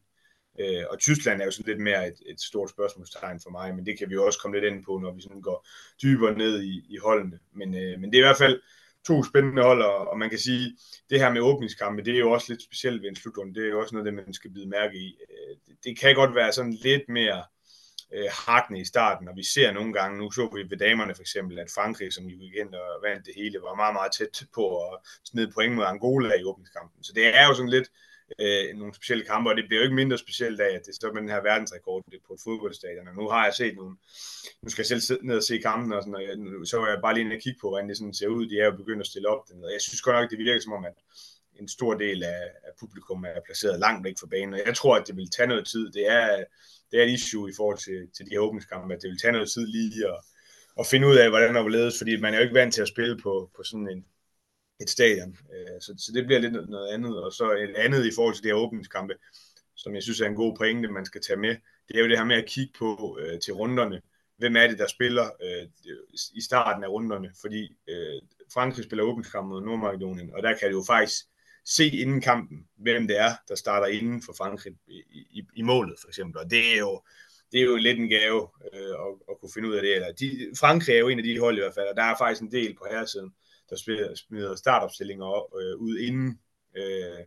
[0.59, 3.85] Øh, og Tyskland er jo sådan lidt mere et, et stort spørgsmålstegn for mig, men
[3.85, 5.67] det kan vi jo også komme lidt ind på, når vi sådan går
[6.03, 7.39] dybere ned i, i holdene.
[7.53, 8.61] Men, øh, men det er i hvert fald,
[9.07, 10.77] to spændende hold, og man kan sige,
[11.09, 13.55] det her med åbningskampe, det er jo også lidt specielt ved en slutrunde.
[13.55, 15.17] Det er jo også noget, det man skal bide mærke i.
[15.29, 17.43] Øh, det kan godt være sådan lidt mere
[18.13, 21.21] øh, hakne i starten, og vi ser nogle gange, nu så vi ved damerne for
[21.21, 24.63] eksempel, at Frankrig, som jo ind og vandt det hele, var meget, meget tæt på
[24.85, 27.03] at smide point mod Angola i åbningskampen.
[27.03, 27.89] Så det er jo sådan lidt,
[28.39, 31.13] øh, nogle specielle kampe, og det bliver jo ikke mindre specielt af, at det står
[31.13, 33.07] med den her verdensrekord på et fodboldstadion.
[33.07, 33.95] Og nu har jeg set nogle,
[34.61, 36.35] nu skal jeg selv sidde ned og se kampen, og, sådan, og jeg,
[36.71, 38.49] så var jeg bare lige inde og kigge på, hvordan det sådan ser ud.
[38.49, 39.43] De er jo begyndt at stille op.
[39.65, 40.97] Og jeg synes godt nok, det virker som om, at
[41.59, 44.95] en stor del af, af publikum er placeret langt væk fra banen, og jeg tror,
[44.95, 45.91] at det vil tage noget tid.
[45.91, 46.43] Det er,
[46.91, 49.31] det er et issue i forhold til, til de her åbningskampe, at det vil tage
[49.31, 50.19] noget tid lige at,
[50.79, 52.81] at finde ud af, hvordan der vil ledes, fordi man er jo ikke vant til
[52.81, 54.05] at spille på, på sådan en,
[54.81, 55.37] et stadion.
[55.53, 57.23] Øh, så, så det bliver lidt noget andet.
[57.23, 59.13] Og så et andet i forhold til de her åbningskampe,
[59.75, 61.55] som jeg synes er en god pointe, man skal tage med,
[61.87, 64.01] det er jo det her med at kigge på øh, til runderne.
[64.37, 65.67] Hvem er det, der spiller øh,
[66.33, 67.31] i starten af runderne?
[67.41, 68.21] Fordi øh,
[68.53, 71.25] Frankrig spiller åbningskamp mod Nordmakedonien, og der kan det jo faktisk
[71.67, 75.95] se inden kampen, hvem det er, der starter inden for Frankrig i, i, i målet,
[76.01, 76.41] for eksempel.
[76.41, 77.01] Og det er jo,
[77.51, 79.95] det er jo lidt en gave øh, at, at kunne finde ud af det.
[79.95, 82.17] Eller de, Frankrig er jo en af de hold i hvert fald, og der er
[82.17, 83.31] faktisk en del på herresiden,
[83.69, 83.75] der
[84.15, 86.39] smider startopstillinger øh, ud inden,
[86.77, 87.23] øh,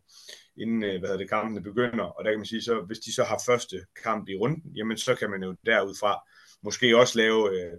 [0.57, 2.05] inden øh, hvad hedder det, kampene begynder.
[2.05, 4.97] Og der kan man sige, så hvis de så har første kamp i runden, jamen
[4.97, 6.29] så kan man jo derudfra
[6.63, 7.73] måske også lave øh,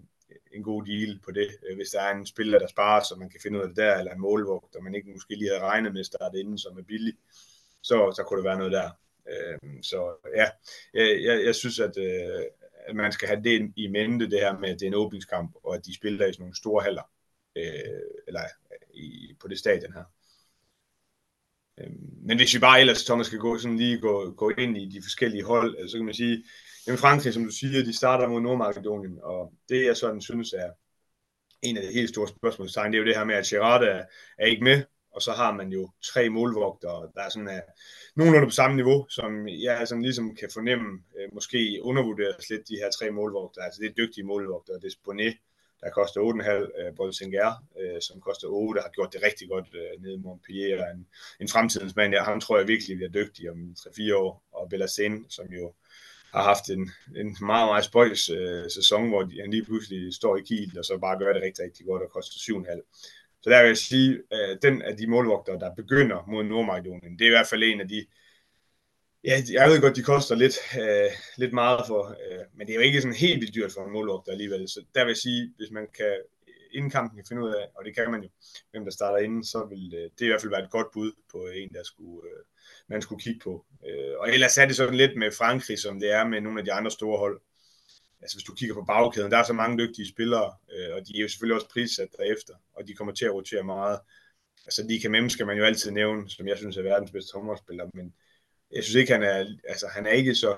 [0.53, 3.29] en god deal på det, øh, hvis der er en spiller, der sparer, så man
[3.29, 5.61] kan finde ud af det der, eller en målvugt, der man ikke måske lige havde
[5.61, 7.13] regnet med at starte inden, som er billig,
[7.81, 8.89] så, så kunne det være noget der.
[9.29, 10.47] Øh, så ja,
[10.93, 12.43] jeg, jeg, jeg synes, at, øh,
[12.87, 15.55] at man skal have det i mente, det her med, at det er en åbningskamp,
[15.63, 17.03] og at de spiller i sådan nogle store haller
[17.55, 18.41] øh, eller
[18.93, 20.03] i, på det stadion her.
[21.79, 21.91] Øh,
[22.21, 25.01] men hvis vi bare ellers, Thomas, skal gå, sådan lige gå, gå ind i de
[25.01, 26.43] forskellige hold, øh, så kan man sige,
[26.87, 30.69] Jamen Frankrig, som du siger, de starter mod Nordmakedonien, og det jeg sådan synes er
[31.61, 34.03] en af de helt store spørgsmålstegn, det er jo det her med, at Gerard er,
[34.37, 37.61] er ikke med, og så har man jo tre målvogtere, der er sådan er
[38.15, 42.75] nogenlunde på samme niveau, som jeg sådan ligesom kan fornemme, øh, måske undervurderes lidt de
[42.75, 43.65] her tre målvogtere.
[43.65, 45.37] Altså det er dygtige målvogtere, det er Bonnet,
[45.81, 47.53] der koster 8,5, øh, Bolsinger,
[48.01, 49.67] som koster 8, har gjort det rigtig godt
[49.99, 50.85] nede i Montpellier.
[50.85, 51.07] En,
[51.39, 54.43] en fremtidens mand, ja, ham tror jeg virkelig bliver dygtig om 3-4 år.
[54.51, 55.73] Og Bellasen, som jo
[56.33, 60.37] har haft en, en meget, meget spøjs øh, sæson, hvor de, han lige pludselig står
[60.37, 63.41] i kiel, og så bare gør det rigtig, rigtig godt og koster 7,5.
[63.41, 67.19] Så der vil jeg sige, at øh, den af de målvogtere, der begynder mod Nordmakedonien,
[67.19, 68.05] det er i hvert fald en af de
[69.23, 72.75] Ja, jeg ved godt, de koster lidt, øh, lidt meget for, øh, men det er
[72.75, 74.69] jo ikke sådan helt vildt dyrt for en målvogter alligevel.
[74.69, 76.13] Så der vil jeg sige, hvis man kan
[76.71, 78.29] inden kampen kan finde ud af, og det kan man jo,
[78.71, 81.11] hvem der starter inden, så vil øh, det i hvert fald være et godt bud
[81.31, 82.43] på en, der skulle, øh,
[82.91, 83.65] man skulle kigge på.
[83.87, 86.65] Øh, og ellers er det sådan lidt med Frankrig, som det er med nogle af
[86.65, 87.41] de andre store hold.
[88.21, 91.17] Altså hvis du kigger på bagkæden, der er så mange dygtige spillere, øh, og de
[91.17, 93.99] er jo selvfølgelig også prissat derefter, og de kommer til at rotere meget.
[94.65, 97.85] Altså Dika Mem skal man jo altid nævne, som jeg synes er verdens bedste håndboldspiller,
[97.93, 98.13] men
[98.71, 100.55] jeg synes ikke, han er, altså, han er ikke så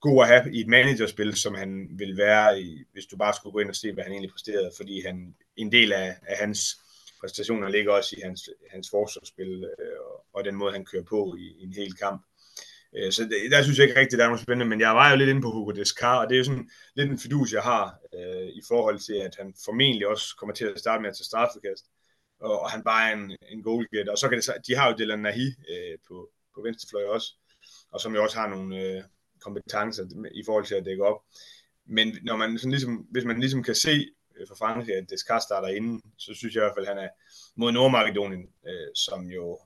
[0.00, 3.52] god at have i et managerspil, som han vil være, i, hvis du bare skulle
[3.52, 6.80] gå ind og se, hvad han egentlig præsterede, fordi han, en del af, af hans
[7.20, 11.34] præstationer ligger også i hans, hans forsvarsspil, øh, og, og den måde, han kører på
[11.38, 12.26] i, i en hel kamp.
[12.96, 15.10] Øh, så det, der synes jeg ikke rigtigt, der er noget spændende, men jeg var
[15.10, 17.62] jo lidt inde på Hugo Descar, og det er jo sådan lidt en fidus, jeg
[17.62, 21.16] har øh, i forhold til, at han formentlig også kommer til at starte med at
[21.16, 21.84] tage straffekast,
[22.40, 24.12] og, og han bare er en, en goalgetter.
[24.12, 27.28] Og så kan det, de har jo Dylan Nahi øh, på, på venstrefløj også,
[27.92, 29.02] og som jo også har nogle øh,
[29.40, 30.04] kompetencer
[30.34, 31.20] i forhold til at dække op.
[31.86, 34.08] Men når man sådan ligesom, hvis man ligesom kan se
[34.48, 37.08] for Frankrig, at Descartes starter inden, så synes jeg i hvert fald, at han er
[37.56, 39.58] mod Nordmakedonien, øh, som jo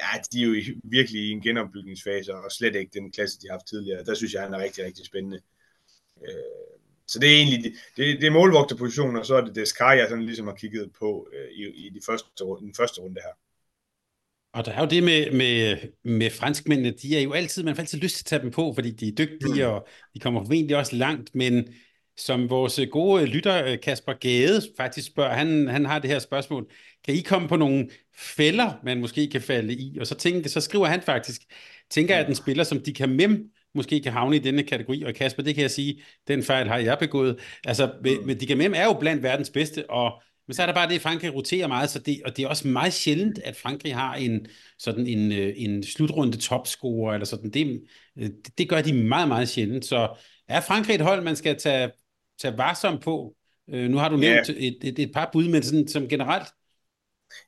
[0.00, 3.54] ja, de er jo virkelig i en genopbygningsfase, og slet ikke den klasse, de har
[3.54, 4.04] haft tidligere.
[4.04, 5.40] Der synes jeg, han er rigtig, rigtig spændende.
[6.22, 6.72] Øh,
[7.06, 10.24] så det er egentlig, det, det er målvogterpositionen, og så er det Descar, jeg sådan
[10.24, 12.28] ligesom har kigget på øh, i, i, de første,
[12.60, 13.32] den første runde her.
[14.54, 17.80] Og der er jo det med, med, med franskmændene, de er jo altid, man får
[17.80, 19.72] altid lyst til at tage dem på, fordi de er dygtige, mm.
[19.72, 21.74] og de kommer formentlig også langt, men
[22.16, 26.70] som vores gode lytter, øh, Kasper Gade, faktisk spørger, han, han har det her spørgsmål,
[27.04, 29.98] kan I komme på nogle fælder, man måske kan falde i?
[30.00, 31.42] Og så, tænker, så skriver han faktisk,
[31.90, 35.02] tænker jeg, at en spiller som de kan mem måske kan havne i denne kategori,
[35.02, 37.38] og Kasper, det kan jeg sige, den fejl har jeg begået.
[37.64, 37.92] Altså,
[38.26, 40.88] men de kan mem er jo blandt verdens bedste, og men så er der bare
[40.88, 43.94] det, at Frankrig roterer meget, så det, og det er også meget sjældent, at Frankrig
[43.94, 44.46] har en,
[44.78, 47.50] sådan en, øh, en slutrunde topscorer, eller sådan.
[47.50, 47.82] Det,
[48.18, 49.84] det, det gør de meget, meget sjældent.
[49.84, 50.08] Så
[50.48, 51.90] er Frankrig et hold, man skal tage,
[52.42, 53.34] tage varsom på?
[53.70, 54.62] Øh, nu har du nævnt yeah.
[54.62, 56.48] et, et, et par bud, men sådan, som generelt,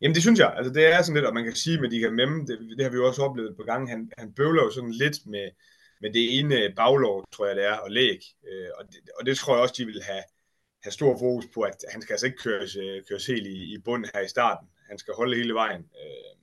[0.00, 2.10] Jamen det synes jeg, altså det er sådan lidt, og man kan sige med de
[2.10, 4.90] Memme, det, det har vi jo også oplevet på gange, han, han bøvler jo sådan
[4.90, 5.50] lidt med,
[6.00, 9.38] med det ene baglov, tror jeg det er, og læg, øh, og, det, og det
[9.38, 10.22] tror jeg også, de vil have,
[10.82, 13.78] have stor fokus på, at han skal altså ikke køres, øh, køres helt i, i
[13.84, 14.68] bund her i starten.
[14.88, 15.80] Han skal holde hele vejen.
[15.80, 16.33] Øh,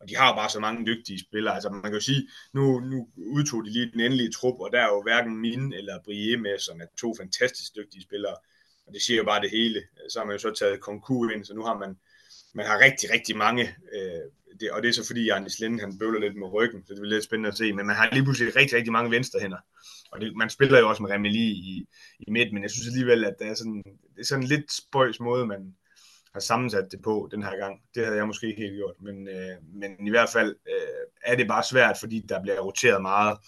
[0.00, 1.54] og de har bare så mange dygtige spillere.
[1.54, 4.80] Altså man kan jo sige, nu, nu udtog de lige den endelige trup, og der
[4.80, 8.36] er jo hverken Min eller Brie med, som er to fantastisk dygtige spillere.
[8.86, 9.82] Og det siger jo bare det hele.
[10.10, 11.96] Så har man jo så taget Konku ind, så nu har man,
[12.54, 13.62] man har rigtig, rigtig mange.
[13.94, 14.24] Øh,
[14.60, 17.00] det, og det er så fordi, Arnis Linde, han bøvler lidt med ryggen, så det
[17.00, 17.72] bliver lidt spændende at se.
[17.72, 19.58] Men man har lige pludselig rigtig, rigtig mange venstrehænder.
[20.12, 21.86] Og det, man spiller jo også med Remeli i,
[22.20, 23.82] i midt, men jeg synes alligevel, at det er sådan,
[24.14, 25.74] det er sådan en lidt spøjs måde, man
[26.34, 27.80] har sammensat det på den her gang.
[27.94, 31.36] Det havde jeg måske ikke helt gjort, men, øh, men i hvert fald øh, er
[31.36, 33.38] det bare svært, fordi der bliver roteret meget.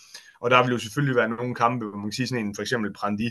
[0.41, 2.63] Og der vil jo selvfølgelig være nogle kampe, hvor man kan sige sådan en, for
[2.63, 3.31] eksempel Prandi,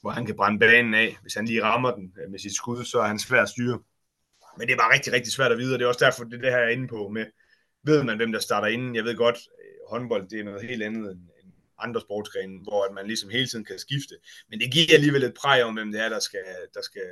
[0.00, 1.16] hvor han kan brænde banen af.
[1.22, 3.78] Hvis han lige rammer den øh, med sit skud, så er han svær at styre.
[4.58, 6.34] Men det er bare rigtig, rigtig svært at vide, og det er også derfor, det
[6.34, 7.26] er det her, jeg er inde på med,
[7.82, 8.94] ved man, hvem der starter inden?
[8.94, 11.20] Jeg ved godt, øh, håndbold, det er noget helt andet end,
[11.80, 14.14] andre sportsgrene, hvor man ligesom hele tiden kan skifte.
[14.50, 17.08] Men det giver alligevel et præg om, hvem det er, der skal, der skal,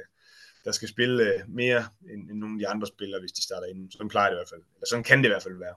[0.66, 3.66] der skal spille øh, mere end, end nogle af de andre spillere, hvis de starter
[3.66, 3.90] inden.
[3.90, 4.60] Sådan plejer det i hvert fald.
[4.60, 5.74] Eller sådan kan det i hvert fald være.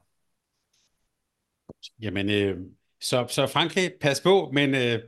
[2.02, 2.58] Jamen, øh,
[3.02, 5.00] så, så Frankrig, pas på, men øh,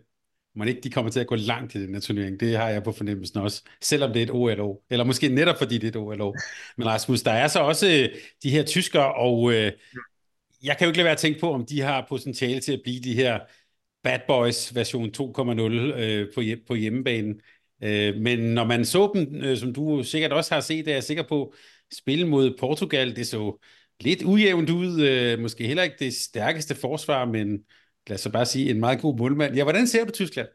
[0.56, 2.40] man ikke de kommer til at gå langt i den her turnering.
[2.40, 4.76] Det har jeg på fornemmelsen også, selvom det er et OLO.
[4.90, 6.34] Eller måske netop fordi det er et OLO.
[6.78, 8.10] Men Rasmus, der er så også øh,
[8.44, 9.72] de her tyskere, og øh,
[10.64, 12.82] jeg kan jo ikke lade være at tænke på, om de har potentiale til at
[12.84, 13.40] blive de her
[14.04, 17.42] Bad Boys version 2.0 øh, på, på hjemmebanen.
[17.84, 21.04] Øh, men når man så dem, øh, som du sikkert også har set, er jeg
[21.04, 21.54] sikker på,
[21.94, 23.64] spille mod Portugal, det så
[24.00, 25.02] lidt ujævnt ud.
[25.02, 27.64] Øh, måske heller ikke det stærkeste forsvar, men
[28.08, 29.56] lad os så bare sige, en meget god målmand.
[29.56, 30.48] Ja, hvordan ser du Tyskland?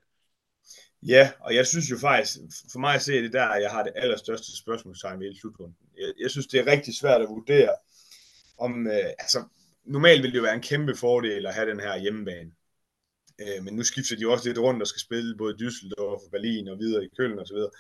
[1.03, 2.37] Ja, og jeg synes jo faktisk,
[2.73, 5.77] for mig at se det der, jeg har det allerstørste spørgsmålstegn ved hele slutrunden.
[5.99, 7.75] Jeg, jeg synes, det er rigtig svært at vurdere,
[8.59, 9.45] om, øh, altså,
[9.85, 12.51] normalt vil det jo være en kæmpe fordel at have den her hjemmebane.
[13.41, 16.31] Øh, men nu skifter de jo også lidt rundt og skal spille både Düsseldorf og
[16.31, 17.71] Berlin og videre i Køln og så videre.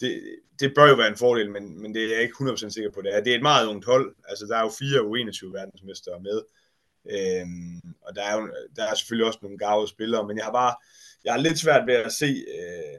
[0.00, 0.22] Det,
[0.60, 3.02] det bør jo være en fordel, men, men det er jeg ikke 100% sikker på
[3.02, 3.20] det her.
[3.20, 4.14] Det er et meget ungt hold.
[4.28, 6.38] Altså, der er jo fire U21 verdensmestre med.
[7.10, 10.52] Øhm, og der er jo der er selvfølgelig også nogle gavede spillere, men jeg har
[10.52, 10.74] bare
[11.24, 12.98] jeg har lidt svært ved at se øh,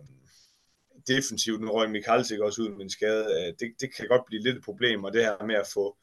[1.08, 4.44] defensivt, nu røg Mikalsik også ud med en skade, øh, det, det kan godt blive
[4.44, 5.98] lidt et problem, og det her med at få,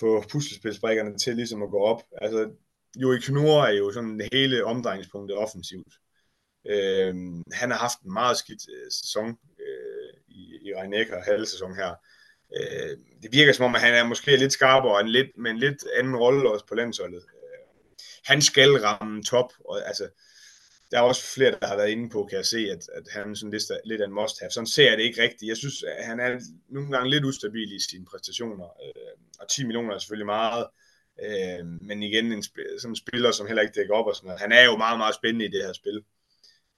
[0.00, 2.02] få puslespilsbrikkerne til ligesom at gå op.
[2.12, 2.50] Altså,
[3.02, 5.94] Joey Knur er jo sådan hele omdrejningspunktet offensivt.
[6.70, 7.14] Øh,
[7.52, 9.28] han har haft en meget skidt øh, sæson
[9.60, 11.94] øh, i, i Reinecker halve sæson her.
[12.56, 15.58] Øh, det virker som om, at han er måske lidt skarpere, en lidt, med en
[15.58, 17.22] lidt anden rolle også på landsholdet.
[17.22, 17.58] Øh,
[18.24, 20.08] han skal ramme top, og altså,
[20.90, 23.30] der er også flere, der har været inde på, kan jeg se, at, at han
[23.30, 24.50] er sådan lidt, lidt af en must-have.
[24.50, 25.48] Sådan ser jeg det ikke rigtigt.
[25.48, 29.64] Jeg synes, at han er nogle gange lidt ustabil i sine præstationer, øh, og 10
[29.64, 30.87] millioner er selvfølgelig meget, Øh,
[31.22, 34.26] Øh, men igen, en sp- sådan en spiller, som heller ikke dækker op og sådan
[34.26, 34.40] noget.
[34.40, 36.04] Han er jo meget, meget spændende i det her spil.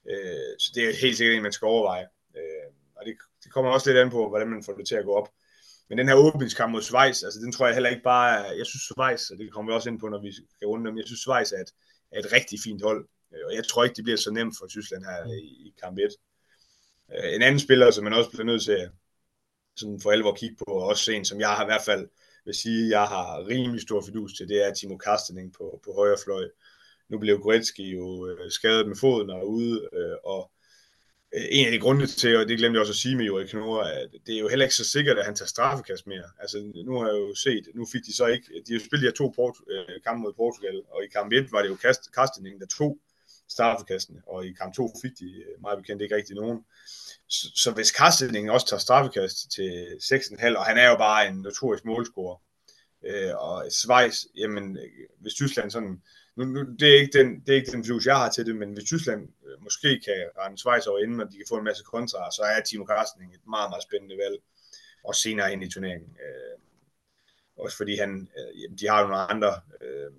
[0.09, 2.07] Øh, så det er helt sikkert en, man skal overveje.
[2.37, 5.05] Øh, og det, det kommer også lidt an på, hvordan man får det til at
[5.05, 5.29] gå op.
[5.89, 8.29] Men den her åbningskamp mod Schweiz, altså den tror jeg heller ikke bare,
[8.59, 10.97] jeg synes Schweiz, og det kommer vi også ind på, når vi skal runde dem,
[10.97, 11.71] jeg synes Schweiz er et,
[12.11, 14.67] er et rigtig fint hold, øh, og jeg tror ikke, det bliver så nemt for
[14.67, 16.09] Tyskland her i, i kamp 1.
[17.13, 18.89] Øh, en anden spiller, som man også bliver nødt til
[19.75, 22.07] sådan for alvor kigge på, og også en, som jeg har i hvert fald
[22.45, 26.17] vil sige, jeg har rimelig stor fidus til, det er Timo Kastening på, på højre
[26.23, 26.45] fløj.
[27.09, 30.51] Nu blev Goretzki jo øh, skadet med foden og ude, øh, og
[31.35, 33.47] øh, en af de grunde til, og det glemte jeg også at sige med Jorik
[33.47, 36.27] Knorre, at det er jo heller ikke så sikkert, at han tager straffekast mere.
[36.39, 39.07] Altså, nu har jeg jo set, nu fik de så ikke, de har spillet de
[39.07, 42.11] her to port, øh, kampe mod Portugal, og i kamp 1 var det jo kast,
[42.11, 42.97] Kastening, der tog
[43.51, 46.65] straffekastene, og i kamp 2 fik de øh, meget bekendt ikke rigtig nogen.
[47.27, 51.35] Så, så hvis Kastening også tager straffekast til 6,5, og han er jo bare en
[51.35, 52.37] notorisk målscorer,
[53.05, 56.01] øh, og Schweiz, jamen, øh, hvis Tyskland sådan,
[56.35, 58.55] nu, nu, det, er ikke den, det er ikke den views, jeg har til det,
[58.55, 61.63] men hvis Tyskland øh, måske kan rende Schweiz over inden, og de kan få en
[61.63, 64.37] masse kontra, så er Timo Karsten et meget, meget spændende valg,
[65.03, 66.17] og senere ind i turneringen.
[66.25, 66.57] Øh,
[67.57, 70.11] også fordi han, øh, de har jo nogle andre, øh,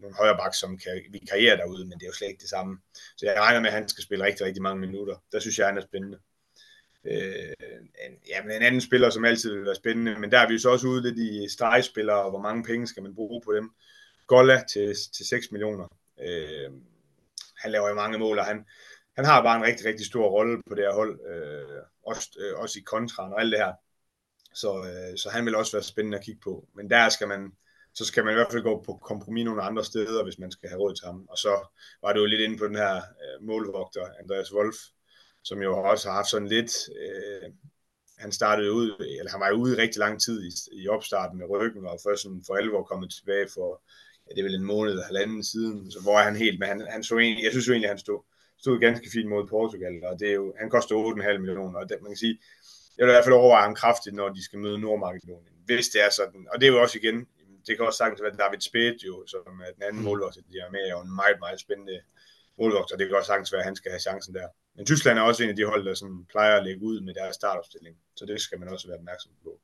[0.00, 2.50] nogle højre bak, som kan vi karriere derude, men det er jo slet ikke det
[2.50, 2.78] samme.
[3.16, 5.16] Så jeg regner med, at han skal spille rigtig, rigtig mange minutter.
[5.32, 6.18] Der synes jeg, han er spændende.
[7.04, 7.52] Øh,
[8.06, 10.52] en, ja, men en anden spiller, som altid vil være spændende, men der er vi
[10.52, 13.52] jo så også ude lidt i stregspillere, og hvor mange penge skal man bruge på
[13.52, 13.70] dem.
[14.26, 15.86] Golla til, til 6 millioner.
[16.20, 16.70] Øh,
[17.56, 18.66] han laver jo mange mål, og han,
[19.16, 22.58] han har bare en rigtig, rigtig stor rolle på det her hold, øh, også, øh,
[22.58, 23.72] også i kontraen og alt det her.
[24.54, 26.68] Så, øh, så han vil også være spændende at kigge på.
[26.74, 27.52] Men der skal man,
[27.96, 30.68] så skal man i hvert fald gå på kompromis nogle andre steder, hvis man skal
[30.68, 31.26] have råd til ham.
[31.30, 31.54] Og så
[32.02, 34.76] var det jo lidt inde på den her øh, målvogter, Andreas Wolf,
[35.44, 36.72] som jo også har haft sådan lidt,
[37.02, 37.50] øh,
[38.18, 38.88] han startede ud,
[39.18, 40.50] eller han var jo ude i rigtig lang tid i,
[40.82, 43.82] i opstarten med ryggen, og først sådan for alvor kommet tilbage for,
[44.26, 46.68] ja, det er vel en måned eller halvanden siden, så hvor er han helt, men
[46.68, 48.20] han, han så egentlig, jeg synes jo egentlig, han stod,
[48.58, 51.96] stod ganske fint mod Portugal, og det er jo, han koster 8,5 millioner, og det,
[52.02, 52.38] man kan sige,
[52.96, 56.00] jeg vil i hvert fald overveje ham kraftigt, når de skal møde Nordmakedonien, hvis det
[56.04, 57.26] er sådan, og det er jo også igen,
[57.66, 60.08] det kan også sagtens være David Spade jo, som er den anden mm.
[60.08, 62.00] målvogter, de er med, er jo en meget, meget spændende
[62.58, 64.48] målvogter, det kan også sagtens være, at han skal have chancen der.
[64.76, 67.14] Men Tyskland er også en af de hold, der sådan plejer at lægge ud med
[67.14, 69.60] deres startopstilling, så det skal man også være opmærksom på.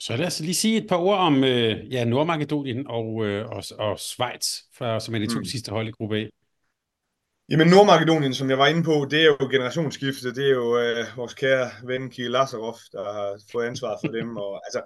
[0.00, 3.62] Så lad os lige sige et par ord om øh, ja, Nordmakedonien og, øh, og,
[3.78, 5.44] og Schweiz, for, som er de to mm.
[5.44, 6.26] sidste hold i gruppe A.
[7.50, 10.34] Jamen Nordmakedonien, som jeg var inde på, det er jo generationsskifte.
[10.34, 14.36] Det er jo øh, vores kære ven Kirill Lazarov, der har fået ansvar for dem.
[14.44, 14.82] Og, altså,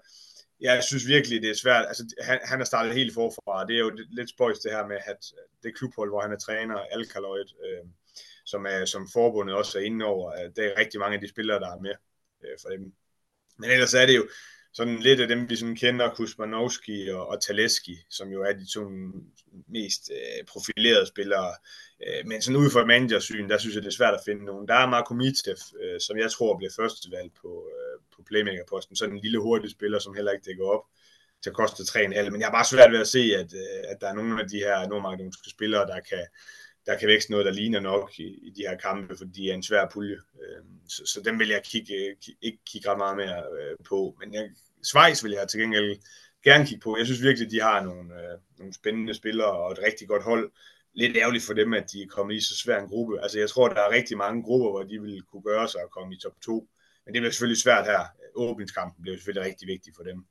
[0.63, 1.85] jeg synes virkelig, det er svært.
[1.89, 3.67] Altså, han, han er startet helt forfra.
[3.67, 5.33] Det er jo lidt spøjs det her med, at
[5.63, 7.85] det klubhold, hvor han er træner, Alkaloid, øh,
[8.45, 11.29] som, er, som forbundet også er inde over, at det er rigtig mange af de
[11.29, 11.95] spillere, der er med
[12.45, 12.93] øh, for dem.
[13.59, 14.29] Men ellers er det jo,
[14.75, 18.73] sådan lidt af dem, vi sådan kender, Kusmanowski og, og Taleski, som jo er de
[18.75, 18.91] to
[19.69, 21.51] mest øh, profilerede spillere.
[22.07, 24.45] Øh, men sådan ud fra et managersyn, der synes jeg, det er svært at finde
[24.45, 24.69] nogen.
[24.69, 28.97] Der er Marko Mitev, øh, som jeg tror bliver første valg på, øh, på playmaker-posten.
[28.97, 30.85] Sådan en lille hurtig spiller, som heller ikke dækker op
[31.43, 32.31] til at koste 3,5.
[32.31, 34.49] Men jeg har bare svært ved at se, at, øh, at der er nogle af
[34.49, 36.27] de her nordmakedonske spillere, der kan,
[36.87, 39.55] der kan vækst noget, der ligner nok i, i de her kampe, fordi de er
[39.55, 40.17] en svær pulje.
[40.17, 44.17] Øh, så, så dem vil jeg kigge, ikke kigge ret meget mere øh, på.
[44.21, 44.51] Men jeg,
[44.83, 45.97] Schweiz vil jeg til gengæld
[46.45, 46.97] gerne kigge på.
[46.97, 50.53] Jeg synes virkelig, de har nogle, øh, nogle spændende spillere og et rigtig godt hold.
[50.95, 53.23] Lidt ærgerligt for dem, at de er kommet i så svær en gruppe.
[53.23, 55.91] Altså jeg tror, der er rigtig mange grupper, hvor de vil kunne gøre sig at
[55.91, 56.69] komme i top 2.
[57.05, 58.01] Men det bliver selvfølgelig svært her.
[58.35, 60.25] Åbningskampen bliver selvfølgelig rigtig vigtig for dem.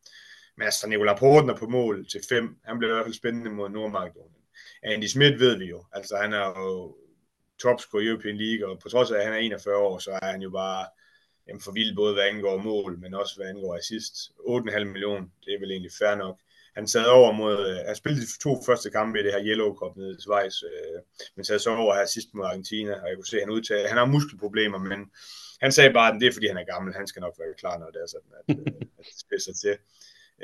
[0.57, 3.69] Men altså, Nicolai Portner på mål til 5, han bliver i hvert fald spændende mod
[3.69, 4.40] Nordmakedonien.
[4.83, 5.85] Andy Schmidt ved vi jo.
[5.93, 6.97] Altså han er jo
[7.61, 10.31] topscorer i European League, og på trods af, at han er 41 år, så er
[10.31, 10.85] han jo bare
[11.47, 14.13] jamen, for vild både hvad angår mål, men også hvad angår assist.
[14.39, 16.37] 8,5 millioner, det er vel egentlig fair nok.
[16.75, 19.75] Han sad over mod, øh, han spillede de to første kampe i det her Yellow
[19.75, 20.99] Cup nede i Schweiz, øh,
[21.35, 23.89] men sad så over her sidst mod Argentina, og jeg kunne se, at han udtalte,
[23.89, 24.99] han har muskelproblemer, men
[25.61, 27.77] han sagde bare, at det er fordi, han er gammel, han skal nok være klar,
[27.77, 29.75] når det er sådan, at, øh, at det spidser til.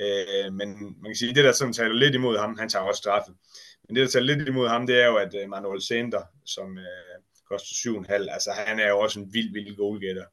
[0.04, 0.70] Øh, men
[1.02, 3.36] man kan sige, det der sådan taler lidt imod ham, han tager også straffet.
[3.88, 6.78] Men det der tager lidt imod ham, det er jo, at øh, Manuel Sender, som
[6.78, 7.18] øh,
[7.50, 10.26] koster 7,5, altså han er jo også en vild, vild goalgetter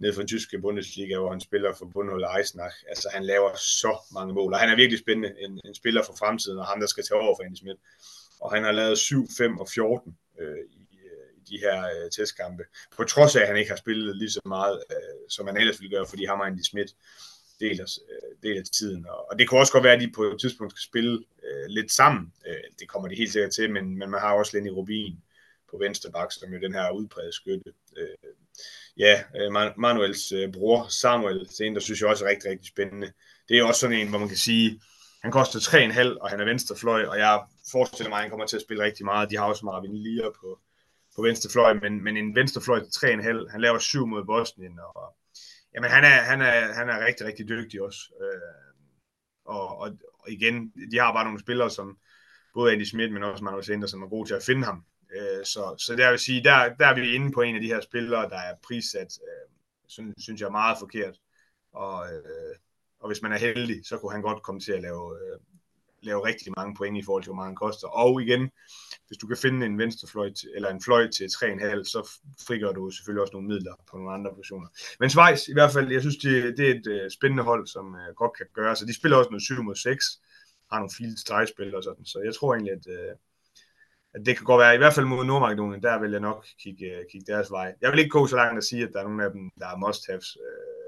[0.00, 2.76] ned fra den tyske Bundesliga, hvor han spiller for bundholdet Eisenach.
[2.88, 6.14] Altså han laver så mange mål, og han er virkelig spændende, en, en spiller for
[6.18, 7.78] fremtiden, og ham der skal tage over for Andy Schmidt.
[8.40, 12.10] Og han har lavet 7, 5 og 14 øh, i, øh, i de her øh,
[12.10, 12.64] testkampe,
[12.96, 15.80] på trods af, at han ikke har spillet lige så meget, øh, som han ellers
[15.80, 16.90] ville gøre, fordi ham og Andy Schmidt
[17.64, 19.06] del af, øh, del af tiden.
[19.08, 21.14] Og, det kan også godt være, at de på et tidspunkt skal spille
[21.46, 22.32] øh, lidt sammen.
[22.46, 25.16] Øh, det kommer de helt sikkert til, men, men man har også Lenny Rubin
[25.70, 27.72] på venstre bak, som jo den her udpræget skytte.
[27.96, 28.32] Øh,
[28.98, 32.50] ja, øh, Manuels øh, bror Samuel, det er en, der synes jeg også er rigtig,
[32.50, 33.12] rigtig spændende.
[33.48, 34.80] Det er også sådan en, hvor man kan sige,
[35.22, 37.42] han koster 3,5, og han er venstrefløj, og jeg
[37.72, 39.30] forestiller mig, at han kommer til at spille rigtig meget.
[39.30, 40.58] De har også Marvin Lier på,
[41.16, 45.16] på venstrefløj, men, men en venstrefløj til 3,5, han laver 7 mod Bosnien, og
[45.74, 48.00] jamen, han, er, han, er, han er rigtig, rigtig dygtig også.
[48.22, 48.74] Øh,
[49.44, 51.98] og, og, og igen, de har bare nogle spillere, som
[52.54, 54.84] både Andy Schmidt, men også Magnus Andersen som er gode til at finde ham.
[55.16, 57.66] Øh, så, så der vil sige, der, der er vi inde på en af de
[57.66, 59.50] her spillere, der er prissat, øh,
[59.86, 61.18] synes, synes jeg, meget forkert.
[61.72, 62.56] Og, øh,
[63.00, 65.38] og hvis man er heldig, så kunne han godt komme til at lave, øh,
[66.02, 67.88] lave rigtig mange point i forhold til, hvor meget han koster.
[67.88, 68.50] Og igen,
[69.06, 72.00] hvis du kan finde en venstrefløj til, eller en fløj til 3,5, så
[72.46, 74.68] frigør du selvfølgelig også nogle midler på nogle andre positioner.
[75.00, 77.86] Men Schweiz, i hvert fald, jeg synes, det, det er et uh, spændende hold, som
[77.86, 78.76] uh, godt kan gøre.
[78.76, 80.04] Så de spiller også noget 7 mod 6,
[80.70, 82.04] har nogle fine stregspil og sådan.
[82.04, 83.12] Så jeg tror egentlig, at, uh,
[84.14, 86.86] at det kan godt være, i hvert fald mod Nordmakedonien, der vil jeg nok kigge,
[86.98, 87.74] uh, kigge deres vej.
[87.80, 89.66] Jeg vil ikke gå så langt at sige, at der er nogle af dem, der
[89.66, 90.30] er must-haves.
[90.36, 90.81] Uh,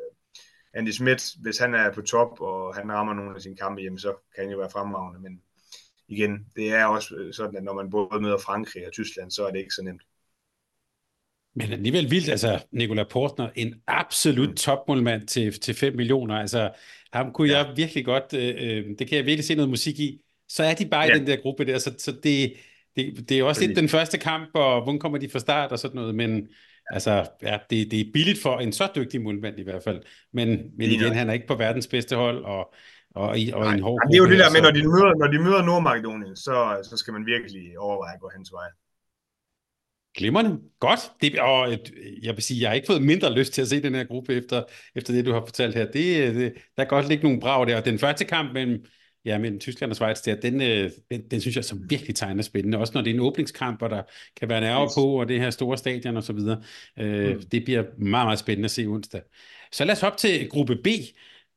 [0.74, 3.98] Andy Smith, hvis han er på top, og han rammer nogle af sine kampe hjemme,
[3.98, 5.40] så kan han jo være fremragende, men
[6.08, 9.46] igen, det er også øh, sådan, at når man både møder Frankrig og Tyskland, så
[9.46, 10.02] er det ikke så nemt.
[11.56, 14.56] Men alligevel vildt, altså Nikola Portner, en absolut mm.
[14.56, 16.70] topmålmand til, til 5 millioner, altså
[17.12, 17.58] ham kunne ja.
[17.58, 20.74] jeg virkelig godt, øh, øh, det kan jeg virkelig se noget musik i, så er
[20.74, 21.14] de bare ja.
[21.14, 22.52] i den der gruppe der, så, så det,
[22.96, 25.78] det, det er også lidt den første kamp, og hvordan kommer de fra start og
[25.78, 26.48] sådan noget, men
[26.90, 30.02] Altså, ja, det, det er billigt for en så dygtig målmand i hvert fald.
[30.32, 32.74] Men, men igen, han er ikke på verdens bedste hold, og,
[33.14, 35.26] og, og, og en hård Det er jo det der med, når de møder, når
[35.26, 38.68] de møder Nordmakedonien, så, så skal man virkelig overveje at gå hans vej.
[40.16, 40.60] Glimrende.
[40.80, 41.00] Godt.
[41.22, 41.70] Det, og
[42.22, 44.34] jeg vil sige, jeg har ikke fået mindre lyst til at se den her gruppe
[44.34, 44.62] efter,
[44.94, 45.84] efter det, du har fortalt her.
[45.84, 47.76] Det, det, der kan godt ligge nogle brag der.
[47.76, 48.84] Og den første kamp mellem
[49.24, 52.42] ja, mellem Tyskland og Schweiz der, den, øh, den, den synes jeg som virkelig tegner
[52.42, 52.78] spændende.
[52.78, 54.02] Også når det er en åbningskamp, og der
[54.36, 56.62] kan være nerver på, og det her store stadion og så videre.
[56.98, 57.42] Øh, mm.
[57.42, 59.22] Det bliver meget, meget spændende at se onsdag.
[59.72, 60.86] Så lad os op til gruppe B.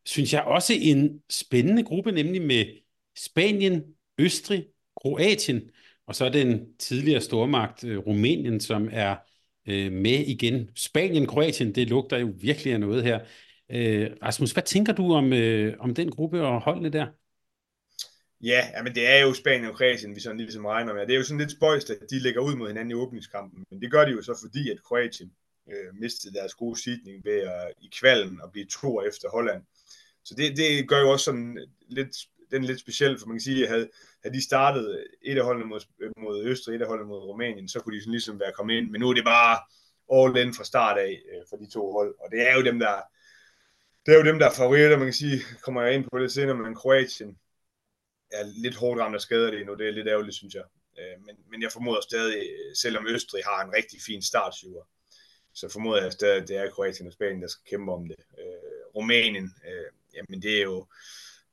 [0.05, 2.65] Synes jeg også en spændende gruppe, nemlig med
[3.17, 3.83] Spanien,
[4.19, 4.65] Østrig,
[5.01, 5.61] Kroatien,
[6.07, 9.15] og så den tidligere stormagt øh, Rumænien, som er
[9.67, 10.69] øh, med igen.
[10.75, 13.19] Spanien, Kroatien, det lugter jo virkelig af noget her.
[13.71, 17.07] Øh, Rasmus, hvad tænker du om, øh, om den gruppe og holdene der?
[18.41, 21.07] Ja, men det er jo Spanien og Kroatien, vi sådan ligesom regner med.
[21.07, 23.81] Det er jo sådan lidt spøjst, at de ligger ud mod hinanden i åbningskampen, men
[23.81, 25.31] det gør de jo så fordi, at Kroatien
[25.71, 29.63] øh, mistede deres gode sidning ved at, i kvalden og blive to efter Holland.
[30.23, 32.17] Så det, det gør jo også sådan lidt,
[32.51, 33.89] den lidt speciel, for man kan sige, at havde,
[34.23, 35.79] havde de startet et af holdene mod,
[36.17, 38.89] mod Østrig, et af holdene mod Rumænien, så kunne de sådan ligesom være kommet ind,
[38.89, 39.57] men nu er det bare
[40.15, 42.79] all in fra start af øh, for de to hold, og det er jo dem,
[42.79, 43.01] der
[44.05, 46.31] det er jo dem, der er favoritter, man kan sige, kommer jeg ind på det
[46.31, 47.37] senere, men Kroatien,
[48.31, 49.75] er lidt hårdt ramt af skader lige nu.
[49.75, 50.63] Det er lidt ærgerligt, synes jeg.
[50.99, 52.43] Øh, men, men jeg formoder stadig,
[52.75, 54.83] selvom Østrig har en rigtig fin startsyver,
[55.53, 58.19] så formoder jeg stadig, at det er Kroatien og Spanien, der skal kæmpe om det.
[58.39, 60.87] Øh, Rumænien, øh, jamen det er jo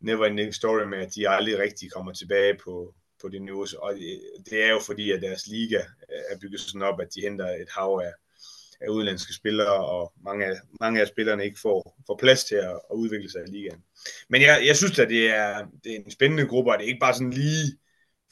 [0.01, 3.67] never ending story med, at de aldrig rigtig kommer tilbage på, på det niveau.
[3.79, 5.79] Og øh, det er jo fordi, at deres liga
[6.13, 8.13] øh, er bygget sådan op, at de henter et hav af,
[8.85, 12.81] af udenlandske spillere, og mange af, mange af spillerne ikke får, får plads til at,
[12.91, 13.83] at udvikle sig i ligaen.
[14.29, 16.89] Men jeg, jeg synes at det er, det er en spændende gruppe, og det er
[16.89, 17.79] ikke bare sådan lige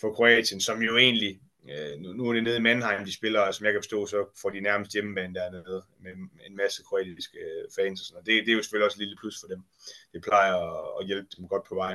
[0.01, 1.41] for Kroatien, som jo egentlig,
[1.71, 4.07] øh, nu, nu er det nede i Mannheim, de spiller, og som jeg kan forstå,
[4.07, 6.13] så får de nærmest hjemmebane dernede med
[6.47, 8.27] en masse kroatiske øh, fans og sådan noget.
[8.27, 9.63] Det, det er jo selvfølgelig også et lille plus for dem.
[10.13, 11.95] Det plejer at, at hjælpe dem godt på vej.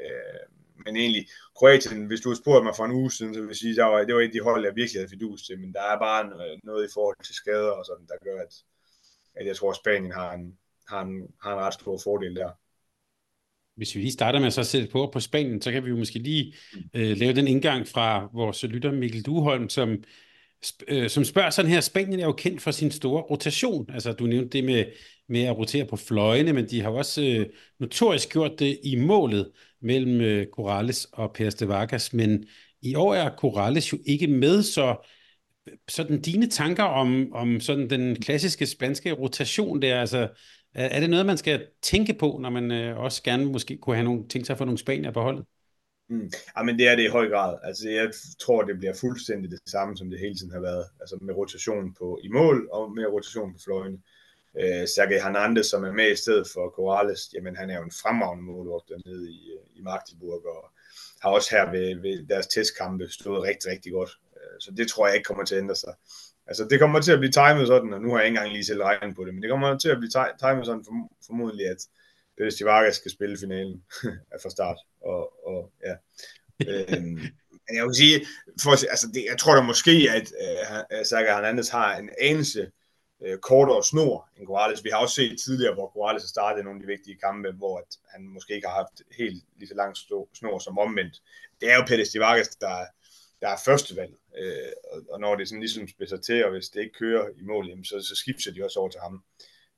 [0.00, 1.26] Øh, men egentlig,
[1.56, 3.84] Kroatien, hvis du havde spurgt mig for en uge siden, så vil jeg sige, der
[3.84, 5.98] var, det var et af de hold, jeg virkelig havde fidus til, men der er
[5.98, 6.22] bare
[6.64, 8.52] noget i forhold til skader og sådan, der gør, at,
[9.34, 10.58] at jeg tror, at Spanien har en,
[10.88, 12.50] har, en, har en ret stor fordel der.
[13.76, 15.96] Hvis vi lige starter med at så sætte på på Spanien, så kan vi jo
[15.96, 16.54] måske lige
[16.94, 20.04] øh, lave den indgang fra vores lytter Mikkel Duholm, som,
[20.88, 23.90] øh, som spørger sådan her, Spanien er jo kendt for sin store rotation.
[23.94, 24.84] Altså du nævnte det med,
[25.28, 27.46] med at rotere på fløjene, men de har også øh,
[27.78, 29.50] notorisk gjort det i målet
[29.82, 32.44] mellem øh, Corrales og Per Vargas, men
[32.82, 35.06] i år er Corrales jo ikke med, så
[35.88, 40.28] sådan dine tanker om, om sådan den klassiske spanske rotation der, altså
[40.74, 43.96] er, er det noget, man skal tænke på, når man øh, også gerne måske kunne
[43.96, 45.44] have nogle, tænkt sig at få nogle spanier på holdet?
[46.08, 46.30] Mm.
[46.56, 47.58] Ja, men det er det i høj grad.
[47.62, 48.10] Altså, jeg
[48.40, 50.84] tror, det bliver fuldstændig det samme, som det hele tiden har været.
[51.00, 53.98] Altså med rotation på i mål og med rotation på fløjene.
[54.60, 57.98] Øh, Sergej Hernandez, som er med i stedet for Corrales, jamen han er jo en
[58.02, 60.70] fremragende målvogter nede i, øh, i Magdeburg, og
[61.22, 64.10] har også her ved, ved deres testkampe stået rigtig, rigtig godt.
[64.36, 65.94] Øh, så det tror jeg ikke kommer til at ændre sig.
[66.46, 68.64] Altså det kommer til at blive timet sådan, og nu har jeg ikke engang lige
[68.64, 70.10] selv regnet på det, men det kommer til at blive
[70.42, 70.92] timet sådan for,
[71.26, 71.80] formodentlig, at
[72.40, 73.82] Pérez Chivaga skal spille finalen
[74.42, 74.78] fra start.
[75.00, 75.94] Og, og ja.
[76.68, 77.20] øhm,
[77.64, 78.26] men jeg vil sige,
[78.62, 82.70] for, altså det, jeg tror da måske, at øh, Sergej Hernandez har en anelse
[83.24, 84.84] øh, kortere snor end Corrales.
[84.84, 87.78] Vi har også set tidligere, hvor Corrales har startet nogle af de vigtige kampe, hvor
[87.78, 89.96] at han måske ikke har haft helt lige så lang
[90.34, 91.22] snor som omvendt.
[91.60, 92.76] Det er jo Pérez de Vargas, der,
[93.40, 96.80] der er førstevalg, øh, og, og når det sådan ligesom spidser til, og hvis det
[96.80, 99.24] ikke kører i mål, jamen, så, så skifter de også over til ham.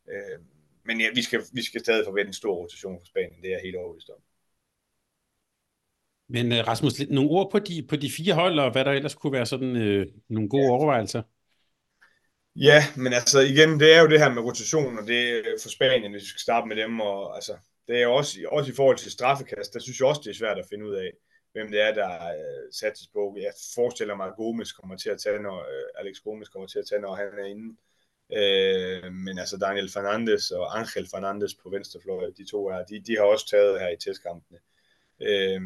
[0.08, 0.38] Øh,
[0.84, 3.54] men ja, vi skal, vi skal stadig forvente en stor rotation for Spanien, det er
[3.54, 4.22] jeg helt overbevist om.
[6.28, 9.14] Men uh, Rasmus, nogle ord på de, på de fire hold, og hvad der ellers
[9.14, 10.70] kunne være sådan uh, nogle gode ja.
[10.70, 11.22] overvejelser?
[12.56, 15.68] Ja, men altså igen, det er jo det her med rotation, og det er for
[15.68, 17.56] Spanien, hvis vi skal starte med dem, og altså,
[17.88, 20.58] det er også, også i forhold til straffekast, der synes jeg også, det er svært
[20.58, 21.12] at finde ud af,
[21.52, 23.36] hvem det er, der øh, uh, sattes på.
[23.40, 26.78] Jeg forestiller mig, at Gomes kommer til at tage, når øh, Alex Gomes kommer til
[26.78, 27.68] at tage, når han er inde.
[28.38, 33.16] Uh, men altså Daniel Fernandes og Angel Fernandes på venstrefløj, de to er, de, de
[33.16, 34.58] har også taget her i testkampene.
[35.20, 35.62] Uh,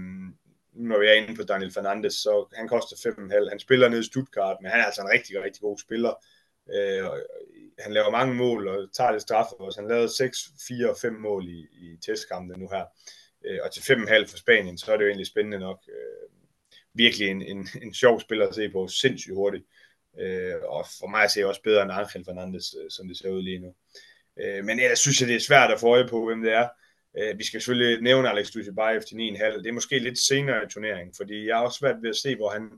[0.73, 3.49] når vi er inde på Daniel Fernandes, så han koster 5,5.
[3.49, 6.15] Han spiller ned i Stuttgart, men han er altså en rigtig, rigtig god spiller.
[6.75, 7.05] Øh,
[7.79, 9.81] han laver mange mål og tager det straffe også.
[9.81, 10.39] Han lavede 6,
[10.69, 12.85] 4 og 5 mål i, i testkampene nu her.
[13.47, 15.79] Øh, og til 5,5 for Spanien, så er det jo egentlig spændende nok.
[15.89, 16.29] Øh,
[16.95, 19.65] virkelig en, en, en sjov spiller at se på, sindssygt hurtigt.
[20.21, 23.31] Øh, og for mig ser jeg også bedre end Angel Fernandes, øh, som det ser
[23.31, 23.75] ud lige nu.
[24.43, 26.69] Øh, men ellers synes jeg, det er svært at få øje på, hvem det er.
[27.19, 29.59] Øh, vi skal selvfølgelig nævne Alex Dushibayev til 9,5.
[29.59, 32.37] Det er måske lidt senere i turneringen, fordi jeg har også svært ved at se,
[32.37, 32.71] hvor han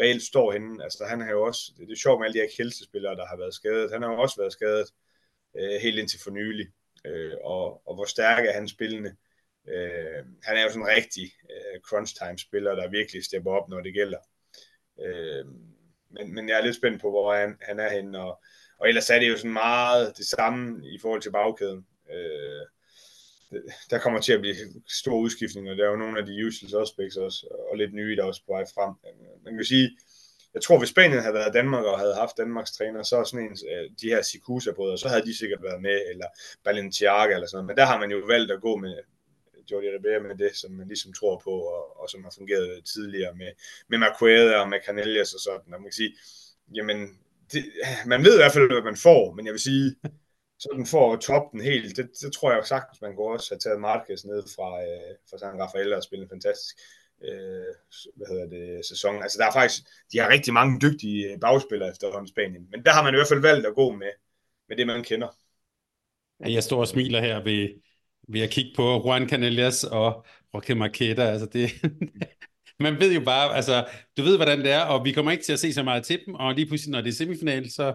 [0.00, 0.84] reelt står henne.
[0.84, 3.36] Altså, han har jo også, det er sjovt med alle de her kældespillere, der har
[3.36, 3.92] været skadet.
[3.92, 4.88] Han har jo også været skadet
[5.58, 6.66] øh, helt indtil for nylig.
[7.04, 9.16] Øh, og, og hvor stærk er han spillende.
[9.68, 13.68] Øh, han er jo sådan en rigtig øh, crunch time spiller, der virkelig stepper op,
[13.68, 14.18] når det gælder.
[15.02, 15.46] Øh,
[16.10, 18.18] men, men jeg er lidt spændt på, hvor han, han er henne.
[18.18, 18.42] Og,
[18.78, 21.86] og ellers er det jo sådan meget det samme i forhold til bagkæden.
[22.12, 22.66] Øh,
[23.90, 24.56] der kommer til at blive
[24.88, 25.74] store udskiftninger.
[25.74, 28.42] Der er jo nogle af de usual suspects også, og lidt nye, der er også
[28.46, 28.94] på vej frem.
[29.44, 29.90] Man kan sige,
[30.54, 33.56] jeg tror, hvis Spanien havde været Danmark og havde haft Danmarks træner, så sådan en,
[33.72, 36.26] øh, de her Sikusa-brødre, så havde de sikkert været med, eller
[36.64, 37.66] Balenciaga eller sådan noget.
[37.66, 38.94] Men der har man jo valgt at gå med
[39.70, 43.34] Jordi Ribera med det, som man ligesom tror på, og, og som har fungeret tidligere
[43.34, 43.52] med,
[43.88, 45.74] med Marquez og med Canellas og sådan.
[45.74, 46.12] Og man kan sige,
[46.74, 46.98] jamen,
[47.52, 47.64] det,
[48.06, 49.96] man ved i hvert fald, hvad man får, men jeg vil sige,
[50.62, 53.58] sådan for at toppe den helt, det, det tror jeg sagtens, man kunne også have
[53.64, 56.76] taget Marquez ned fra, øh, fra San Rafael og spillet en fantastisk
[57.24, 57.72] øh,
[58.16, 59.22] hvad hedder det, sæson.
[59.22, 59.82] Altså der er faktisk,
[60.12, 63.16] de har rigtig mange dygtige øh, bagspillere efterhånden i Spanien, men der har man i
[63.16, 64.12] hvert fald valgt at gå med,
[64.68, 65.28] med det, man kender.
[66.40, 67.68] Jeg står og smiler her ved,
[68.28, 71.22] ved at kigge på Juan Canellas og Roque Marqueta.
[71.22, 71.70] Altså det,
[72.86, 73.86] man ved jo bare, altså,
[74.16, 76.20] du ved, hvordan det er, og vi kommer ikke til at se så meget til
[76.26, 77.94] dem, og lige pludselig, når det er semifinal, så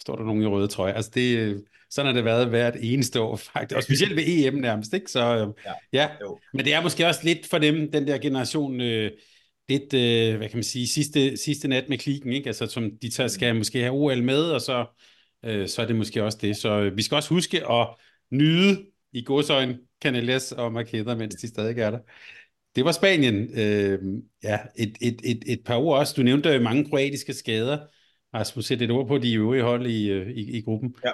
[0.00, 0.92] står der nogen i røde trøje.
[0.92, 3.76] Altså det, sådan har det været hvert eneste år, faktisk.
[3.76, 5.10] Og specielt ved EM nærmest, ikke?
[5.10, 6.08] Så øh, ja, ja.
[6.52, 9.10] men det er måske også lidt for dem, den der generation, øh,
[9.68, 12.46] lidt, øh, hvad kan man sige, sidste, sidste nat med klikken, ikke?
[12.46, 13.58] Altså, som de tager, skal mm.
[13.58, 14.86] måske have OL med, og så,
[15.44, 16.56] øh, så er det måske også det.
[16.56, 17.88] Så øh, vi skal også huske at
[18.30, 21.98] nyde i godsøjne Canelles og Marqueta, mens de stadig er der.
[22.76, 23.58] Det var Spanien.
[23.58, 23.98] Øh,
[24.42, 26.14] ja, et, et, et, et par ord også.
[26.16, 27.78] Du nævnte mange kroatiske skader.
[28.36, 30.96] Rasmus, sætte et ord på de øvrige hold i, øh, i, i gruppen.
[31.04, 31.12] Ja.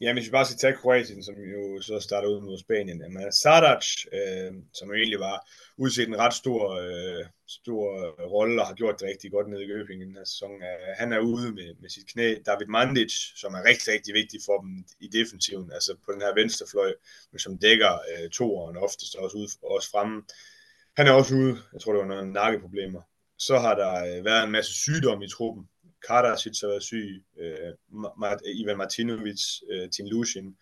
[0.00, 3.00] Ja, hvis vi bare skal tage Kroatien, som jo så starter ud mod Spanien.
[3.02, 5.36] Jamen, Sadac, øh, som jo egentlig var
[5.76, 7.86] udset en ret stor, øh, stor
[8.34, 10.88] rolle og har gjort det rigtig godt nede i Gøbing i den her sæson, øh,
[11.00, 12.28] han er ude med, med sit knæ.
[12.46, 16.34] David Mandic, som er rigtig, rigtig vigtig for dem i defensiven, altså på den her
[16.34, 16.92] venstrefløj,
[17.32, 20.22] men som dækker øh, toeren oftest også ude, også fremme.
[20.96, 21.54] Han er også ude.
[21.72, 23.02] Jeg tror, det var nogle nakkeproblemer.
[23.38, 25.68] Så har der øh, været en masse sygdom i truppen.
[26.06, 27.72] Karasic har været syg, øh,
[28.24, 30.56] øh, Ivan Martinovic, øh, Tim Lushin.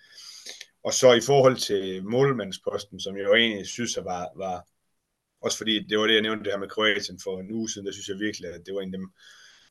[0.84, 4.66] Og så i forhold til målmandsposten, som jeg jo egentlig synes var, var
[5.40, 7.86] også fordi det var det, jeg nævnte det her med Kroatien for en uge siden,
[7.86, 9.12] der synes jeg virkelig, at det var en af dem,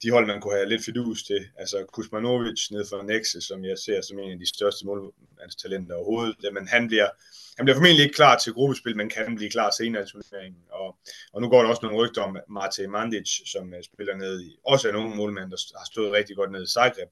[0.03, 1.41] de hold, man kunne have lidt fidus til.
[1.57, 6.53] Altså Kuzmanovic ned fra Nexe, som jeg ser som en af de største målmandstalenter overhovedet.
[6.53, 7.09] Men han bliver,
[7.57, 10.61] han bliver formentlig ikke klar til gruppespil, men kan blive klar senere i turneringen.
[10.69, 10.97] Og,
[11.33, 14.57] og nu går der også nogle rygter om Mate Mandic, som øh, spiller ned i,
[14.65, 17.09] også er nogle målmænd, der har stået rigtig godt ned i Zagreb,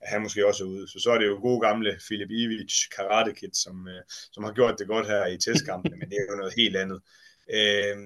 [0.00, 0.88] at han måske også er ude.
[0.88, 4.52] Så så er det jo gode gamle Filip Ivic, Karate Kid, som, øh, som har
[4.52, 7.00] gjort det godt her i testkampene, men det er jo noget helt andet.
[7.56, 7.96] Øh,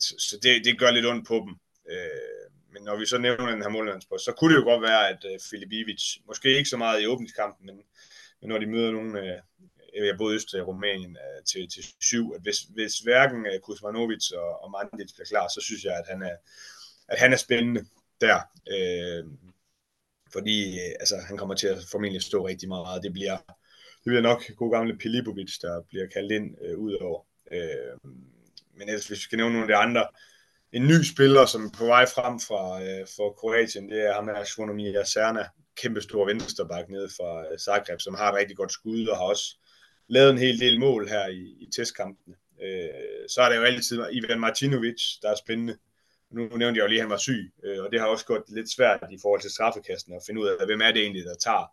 [0.00, 1.54] så, så det, det gør lidt ondt på dem.
[1.90, 5.08] Øh, men når vi så nævner den her målmandspost, så kunne det jo godt være,
[5.08, 7.76] at øh, Filip Ivic, måske ikke så meget i åbningskampen, men,
[8.40, 9.38] men når de møder nogen, øh,
[9.94, 14.30] jeg både Østrig og Rumænien øh, til, til syv, at hvis, hvis hverken øh, Kuzmanovic
[14.32, 16.36] og, og Mandic bliver klar, så synes jeg, at han er,
[17.08, 17.84] at han er spændende
[18.20, 18.38] der.
[18.74, 19.24] Øh,
[20.32, 23.02] fordi øh, altså, han kommer til at formentlig stå rigtig meget.
[23.02, 23.36] Det bliver,
[24.04, 27.20] det bliver nok god gamle Pilipovic, der bliver kaldt ind øh, ud over.
[27.52, 28.10] Øh,
[28.74, 30.06] men ellers, hvis vi skal nævne nogle af de andre,
[30.72, 34.28] en ny spiller, som er på vej frem fra, øh, for Kroatien, det er ham
[34.28, 38.72] her, Svonomir Serna, kæmpe stor venstreback nede fra øh, Zagreb, som har et rigtig godt
[38.72, 39.58] skud og har også
[40.08, 42.36] lavet en hel del mål her i, i testkampene.
[42.62, 45.76] Øh, så er det jo altid Ivan Martinovic, der er spændende.
[46.30, 48.42] Nu nævnte jeg jo lige, at han var syg, øh, og det har også gået
[48.48, 51.34] lidt svært i forhold til straffekasten at finde ud af, hvem er det egentlig, der
[51.34, 51.66] tager.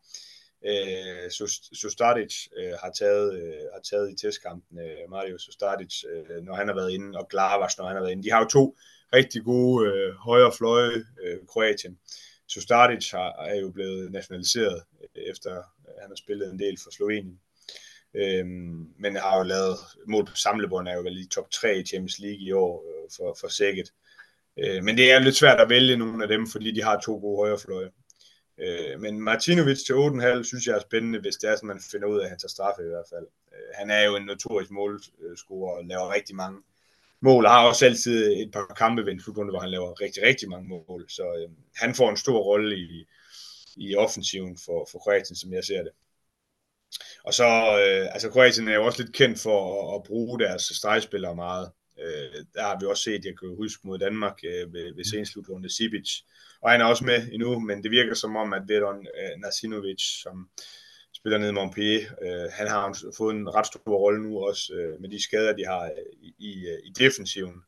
[0.66, 1.32] Øh,
[1.74, 6.68] Sustadic øh, har, taget, øh, har taget i testkampen, øh, Mario Sustadic, øh, når han
[6.68, 8.24] har været inde, og Glavas, når han har været inde.
[8.24, 8.78] De har jo to
[9.14, 12.00] rigtig gode øh, højre fløje, øh, Kroatien.
[12.48, 15.50] Sustadic har, er jo blevet nationaliseret, øh, efter
[16.02, 17.40] han har spillet en del for Slovenien.
[18.14, 21.86] Øhm, men har jo lavet mål på samlebånd, er jo vel i top 3 i
[21.86, 23.94] Champions League i år øh, for, for Sækket.
[24.60, 27.20] Øh, men det er lidt svært at vælge nogle af dem, fordi de har to
[27.20, 27.90] gode højrefløje.
[28.62, 32.08] Øh, men Martinovic til 8,5 synes jeg er spændende, hvis det er at man finder
[32.08, 33.28] ud af, at han tager straffe i hvert fald.
[33.52, 36.60] Øh, han er jo en notorisk målscorer og laver rigtig mange
[37.22, 40.24] mål, og har også altid et par kampe ved en slutrunde, hvor han laver rigtig,
[40.24, 41.06] rigtig mange mål.
[41.10, 43.08] Så øh, han får en stor rolle i,
[43.76, 45.92] i offensiven for, for Kroatien, som jeg ser det.
[47.24, 49.60] Og så, øh, altså Kroatien er jo også lidt kendt for
[49.94, 51.72] at, at bruge deres stregspillere meget.
[52.04, 55.70] Øh, der har vi også set, jeg kan huske mod Danmark øh, ved, ved senslutrunden
[55.70, 56.10] Sibic.
[56.62, 60.02] Og han er også med endnu, men det virker som om, at Vedon øh, Nasinovic,
[60.24, 60.50] som
[61.14, 65.02] spiller ned i Montpellier, øh, han har fået en ret stor rolle nu også øh,
[65.02, 67.64] med de skader, de har øh, i, i, øh, i defensiven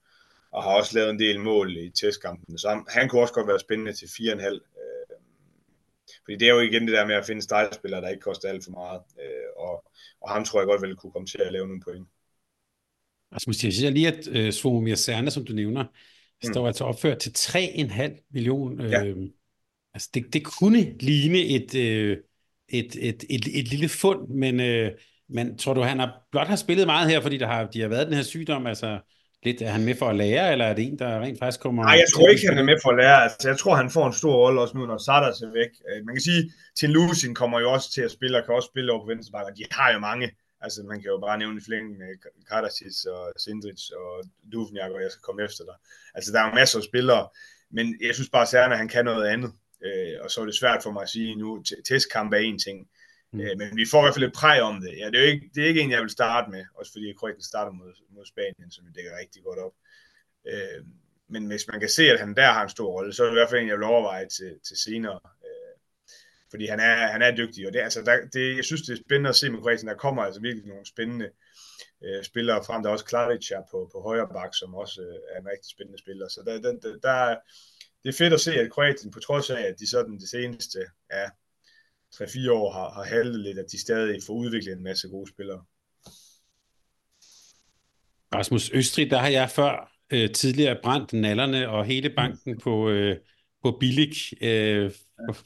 [0.51, 2.57] og har også lavet en del mål i testkampen.
[2.57, 4.45] Så han, han kunne også godt være spændende til 4,5.
[4.45, 4.59] Øh,
[6.23, 8.63] fordi det er jo igen det der med at finde stregspillere, der ikke koster alt
[8.63, 9.01] for meget.
[9.21, 9.85] Øh, og,
[10.21, 12.07] og ham tror jeg godt vel kunne komme til at lave nogle point.
[13.35, 16.53] Rasmus, jeg siger lige, at øh, Svomir Serne, som du nævner, mm.
[16.53, 18.81] står altså opført til 3,5 million.
[18.81, 19.13] Øh, ja.
[19.93, 22.17] Altså, det, det kunne ligne et, øh,
[22.69, 24.91] et, et, et, et lille fund, men, øh,
[25.29, 27.87] men tror du, han har blot har spillet meget her, fordi der har, de har
[27.87, 28.99] været den her sygdom, altså
[29.43, 31.83] lidt, er han med for at lære, eller er det en, der rent faktisk kommer...
[31.83, 33.23] Nej, jeg tror ikke, han er med for at lære.
[33.23, 35.71] Altså, jeg tror, han får en stor rolle også nu, når Sardas er væk.
[35.89, 38.69] Øh, man kan sige, Tim Lucien kommer jo også til at spille, og kan også
[38.73, 40.31] spille over på venstre og de har jo mange
[40.61, 42.07] Altså, man kan jo bare nævne i flæng med
[42.49, 45.75] Kardasis og Sindrich og Duvniak, og jeg skal komme efter dig.
[46.13, 47.29] Altså, der er jo masser af spillere,
[47.71, 49.51] men jeg synes bare, at Serna, han kan noget andet.
[49.85, 52.89] Øh, og så er det svært for mig at sige nu, testkamp er en ting.
[53.33, 53.39] Mm.
[53.39, 54.97] Øh, men vi får i hvert fald et præg om det.
[54.97, 57.13] Ja, det, er jo ikke, det er ikke en, jeg vil starte med, også fordi
[57.13, 59.73] Kroatien starter mod, mod Spanien, som vi dækker rigtig godt op.
[60.47, 60.85] Øh,
[61.27, 63.33] men hvis man kan se, at han der har en stor rolle, så er det
[63.33, 65.19] i hvert fald en, jeg vil overveje til, til senere
[66.51, 69.03] fordi han er, han er dygtig, og det, altså, der, det, jeg synes, det er
[69.05, 69.87] spændende at se med Kroatien.
[69.87, 71.29] Der kommer altså virkelig nogle spændende
[72.05, 72.81] øh, spillere frem.
[72.81, 75.99] Der er også Klaric på, på højre bak, som også øh, er en rigtig spændende
[75.99, 76.27] spiller.
[76.27, 77.35] Så der, der, der, der,
[78.03, 80.79] det er fedt at se, at Kroatien, på trods af, at de sådan det seneste
[81.11, 81.25] ja,
[82.15, 85.63] 3-4 år har, har haltet lidt, at de stadig får udviklet en masse gode spillere.
[88.33, 93.17] Rasmus Østrig, der har jeg før øh, tidligere brændt nallerne og hele banken på, øh,
[93.63, 94.91] på Billig, øh,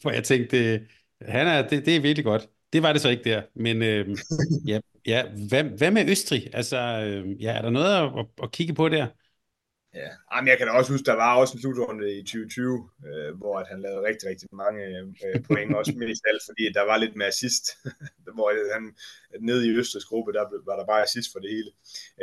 [0.02, 0.88] hvor jeg tænkte,
[1.22, 2.50] han er, det, det er virkelig godt.
[2.74, 4.18] Det var det så ikke der, men øh,
[4.68, 6.50] ja, ja hvad, hvad med Østrig?
[6.54, 9.08] Altså, øh, ja, er der noget at, at, at kigge på der?
[9.96, 13.38] Ja, Jamen, jeg kan da også huske, der var også en slutrunde i 2020, øh,
[13.38, 16.82] hvor at han lavede rigtig, rigtig mange øh, øh point, også mest alt, fordi der
[16.82, 17.66] var lidt med assist,
[18.36, 18.96] hvor han
[19.40, 21.72] nede i Østrigs gruppe, der var der bare assist for det hele.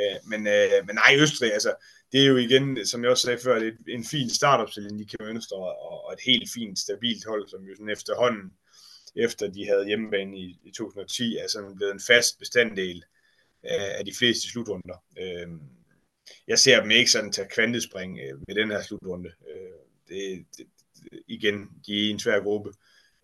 [0.00, 1.72] Øh, men, øh, men nej, Østrig, altså,
[2.12, 5.06] det er jo igen, som jeg også sagde før, det er en fin startopstilling, de
[5.06, 8.52] kan ønske, og, og et helt fint, stabilt hold, som jo sådan efterhånden,
[9.16, 13.04] efter de havde hjemmebane i, i 2010, er sådan blevet en fast bestanddel
[13.62, 14.98] af, af de fleste slutrunder.
[15.22, 15.48] Øh,
[16.48, 19.28] jeg ser dem ikke sådan tage kvantespring øh, med den her slutrunde.
[19.28, 19.72] Øh,
[20.08, 20.66] det, det,
[21.28, 22.72] igen, de er i en svær gruppe.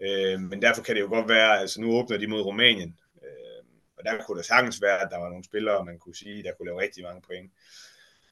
[0.03, 3.65] Øh, men derfor kan det jo godt være, altså nu åbner de mod Rumænien, øh,
[3.99, 6.53] og der kunne det sagtens være, at der var nogle spillere, man kunne sige, der
[6.53, 7.53] kunne lave rigtig mange point.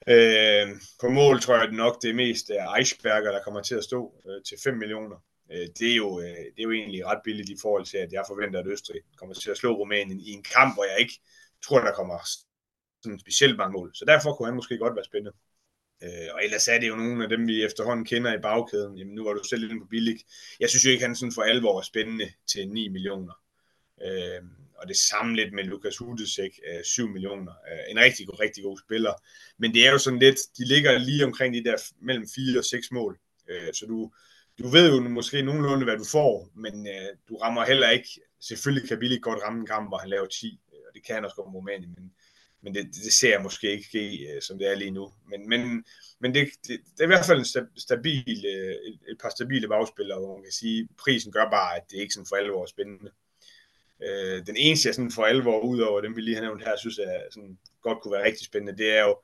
[0.08, 0.68] Øh,
[1.00, 4.42] på mål tror jeg nok det mest er Eichberger, der kommer til at stå øh,
[4.44, 5.16] til 5 millioner.
[5.52, 8.12] Øh, det, er jo, øh, det er jo egentlig ret billigt i forhold til, at
[8.12, 11.20] jeg forventer, at Østrig kommer til at slå Rumænien i en kamp, hvor jeg ikke
[11.64, 12.18] tror, der kommer
[13.06, 13.90] sådan specielt mange mål.
[13.94, 15.32] Så derfor kunne han måske godt være spændende.
[16.02, 18.98] Øh, og ellers er det jo nogle af dem, vi efterhånden kender i bagkæden.
[18.98, 20.18] Jamen, nu var du selv inde på Billig.
[20.60, 23.32] Jeg synes jo ikke, han sådan for alvor er spændende til 9 millioner.
[24.02, 24.42] Øh,
[24.78, 27.52] og det samme lidt med Lukas Hudesek, øh, 7 millioner.
[27.72, 29.12] Øh, en rigtig, rigtig god spiller.
[29.58, 32.64] Men det er jo sådan lidt, de ligger lige omkring de der mellem 4 og
[32.64, 33.18] 6 mål.
[33.48, 34.12] Øh, så du,
[34.58, 38.08] du ved jo måske nogenlunde, hvad du får, men øh, du rammer heller ikke,
[38.40, 41.14] selvfølgelig kan Billig godt ramme en kamp, hvor han laver 10, øh, og det kan
[41.14, 42.12] han også godt med Romani, men
[42.66, 45.12] men det, det ser jeg måske ikke ske, øh, som det er lige nu.
[45.30, 45.84] Men, men,
[46.20, 49.68] men det, det, det er i hvert fald en stabil, øh, et, et par stabile
[49.68, 52.66] bagspillere, hvor man kan sige, prisen gør bare, at det ikke sådan for alvor er
[52.66, 53.10] spændende.
[54.02, 56.76] Øh, den eneste, jeg sådan for alvor, ud over dem, vi lige har nævnt her,
[56.76, 59.14] synes jeg sådan, godt kunne være rigtig spændende, det er jo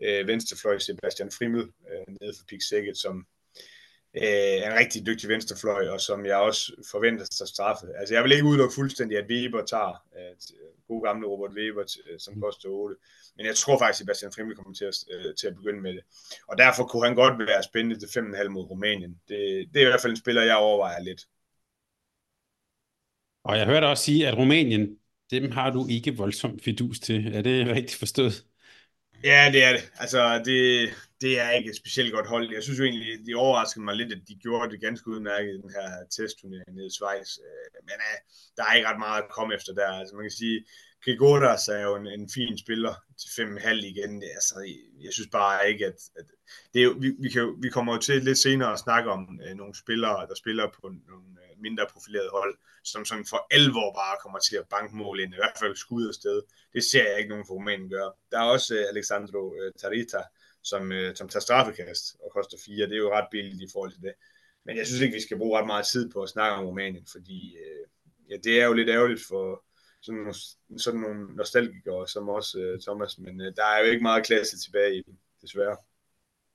[0.00, 3.26] øh, venstrefløj Sebastian Frimmel øh, nede for Pik Sækket, som
[4.16, 7.86] øh, en rigtig dygtig venstrefløj, og som jeg også forventer sig straffe.
[7.98, 10.34] Altså jeg vil ikke udelukke fuldstændig, at Weber tager øh,
[10.88, 12.40] god gamle Robert Weber, øh, som mm.
[12.40, 12.96] koster 8.
[13.36, 15.92] Men jeg tror faktisk, at Sebastian Frimmel kommer til at, øh, til at begynde med
[15.92, 16.02] det.
[16.48, 19.20] Og derfor kunne han godt være spændende til 5,5 mod Rumænien.
[19.28, 19.38] Det,
[19.72, 21.22] det er i hvert fald en spiller, jeg overvejer lidt.
[23.44, 24.98] Og jeg hørte også sige, at Rumænien,
[25.30, 27.34] dem har du ikke voldsomt fidus til.
[27.34, 28.44] Er det rigtigt forstået?
[29.24, 29.92] Ja, det er det.
[29.98, 30.90] Altså, det,
[31.24, 32.54] det er ikke et specielt godt hold.
[32.54, 35.62] Jeg synes jo egentlig, det overraskede mig lidt, at de gjorde det ganske udmærket i
[35.64, 37.30] den her testturnering nede i Schweiz.
[37.46, 38.16] Øh, men uh,
[38.56, 39.90] der er ikke ret meget at komme efter der.
[40.00, 40.58] Altså man kan sige,
[41.04, 44.12] Grigoras er jo en, en fin spiller til 5,5 igen.
[44.36, 44.54] Altså,
[45.04, 46.26] jeg synes bare ikke, at, at
[46.72, 49.40] det er jo, vi, vi, kan vi kommer jo til lidt senere at snakke om
[49.44, 52.54] øh, nogle spillere, der spiller på nogle øh, mindre profilerede hold,
[52.84, 56.08] som sådan for alvor bare kommer til at banke mål ind, i hvert fald skud
[56.08, 56.42] afsted.
[56.74, 58.12] Det ser jeg ikke nogen for Rumænien gøre.
[58.30, 60.22] Der er også øh, Alexandro øh, Tarita,
[60.64, 62.86] som, øh, som tager straffekast og koster 4.
[62.86, 64.12] Det er jo ret billigt i forhold til det.
[64.66, 67.06] Men jeg synes ikke, vi skal bruge ret meget tid på at snakke om Rumænien,
[67.12, 67.84] fordi øh,
[68.30, 69.64] ja, det er jo lidt ærgerligt for,
[70.04, 70.34] sådan nogle,
[70.78, 74.58] sådan nogle nostalgikere som også øh, Thomas, men øh, der er jo ikke meget klasse
[74.58, 75.76] tilbage i dem, desværre.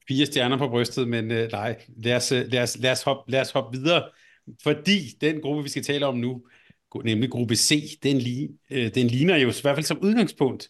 [0.08, 3.32] Fire stjerner på brystet, men øh, nej, lad os, øh, lad, os, lad, os hoppe,
[3.32, 4.10] lad os hoppe videre,
[4.64, 6.46] fordi den gruppe, vi skal tale om nu,
[7.04, 10.70] nemlig gruppe C, den, li, øh, den ligner jo i hvert fald som udgangspunkt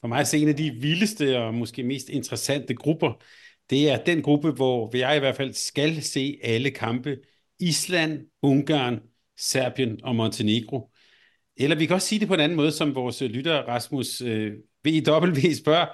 [0.00, 3.22] for mig er en af de vildeste og måske mest interessante grupper.
[3.70, 7.16] Det er den gruppe, hvor jeg i hvert fald skal se alle kampe.
[7.60, 9.00] Island, Ungarn,
[9.38, 10.90] Serbien og Montenegro.
[11.56, 14.52] Eller vi kan også sige det på en anden måde, som vores lytter Rasmus øh,
[14.84, 15.86] VW spørger.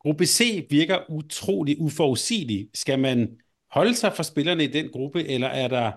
[0.00, 2.68] Gruppe C virker utrolig uforudsigelig.
[2.74, 3.38] Skal man
[3.70, 5.92] holde sig for spillerne i den gruppe, eller er der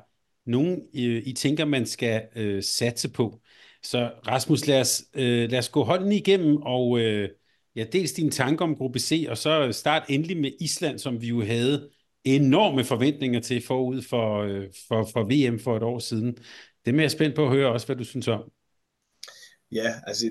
[0.46, 3.42] nogen, øh, I tænker, man skal øh, satse på?
[3.84, 7.30] Så Rasmus, lad os, øh, lad os gå hånden igennem og øh,
[7.76, 11.28] ja, dels dine tanker om gruppe C, og så start endelig med Island, som vi
[11.28, 11.90] jo havde
[12.24, 16.38] enorme forventninger til forud for, øh, for, for VM for et år siden.
[16.86, 18.52] Det er jeg spændt på at høre også, hvad du synes om.
[19.72, 20.26] Ja, altså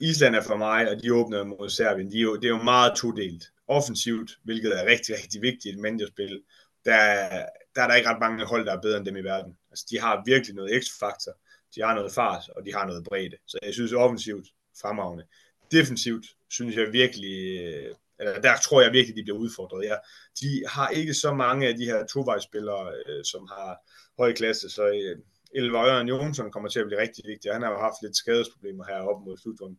[0.00, 2.62] Island er for mig, og de åbner mod Serbien, de er jo, det er jo
[2.62, 3.44] meget todelt.
[3.68, 6.42] Offensivt, hvilket er rigtig, rigtig vigtigt i et mandjerspil,
[6.84, 7.28] der,
[7.74, 9.52] der er der ikke ret mange hold, der er bedre end dem i verden.
[9.70, 11.32] Altså, de har virkelig noget x-faktor,
[11.74, 13.36] de har noget fart, og de har noget bredde.
[13.46, 14.46] Så jeg synes offensivt
[14.80, 15.24] fremragende.
[15.72, 19.84] Defensivt synes jeg virkelig, øh, eller der tror jeg virkelig, de bliver udfordret.
[19.84, 19.96] Ja,
[20.40, 23.76] de har ikke så mange af de her tovejsspillere, øh, som har
[24.18, 25.18] høj klasse, så øh,
[25.56, 27.52] Øren Jonsson kommer til at blive rigtig vigtig.
[27.52, 29.78] Han har jo haft lidt skadesproblemer her op mod slutrunden.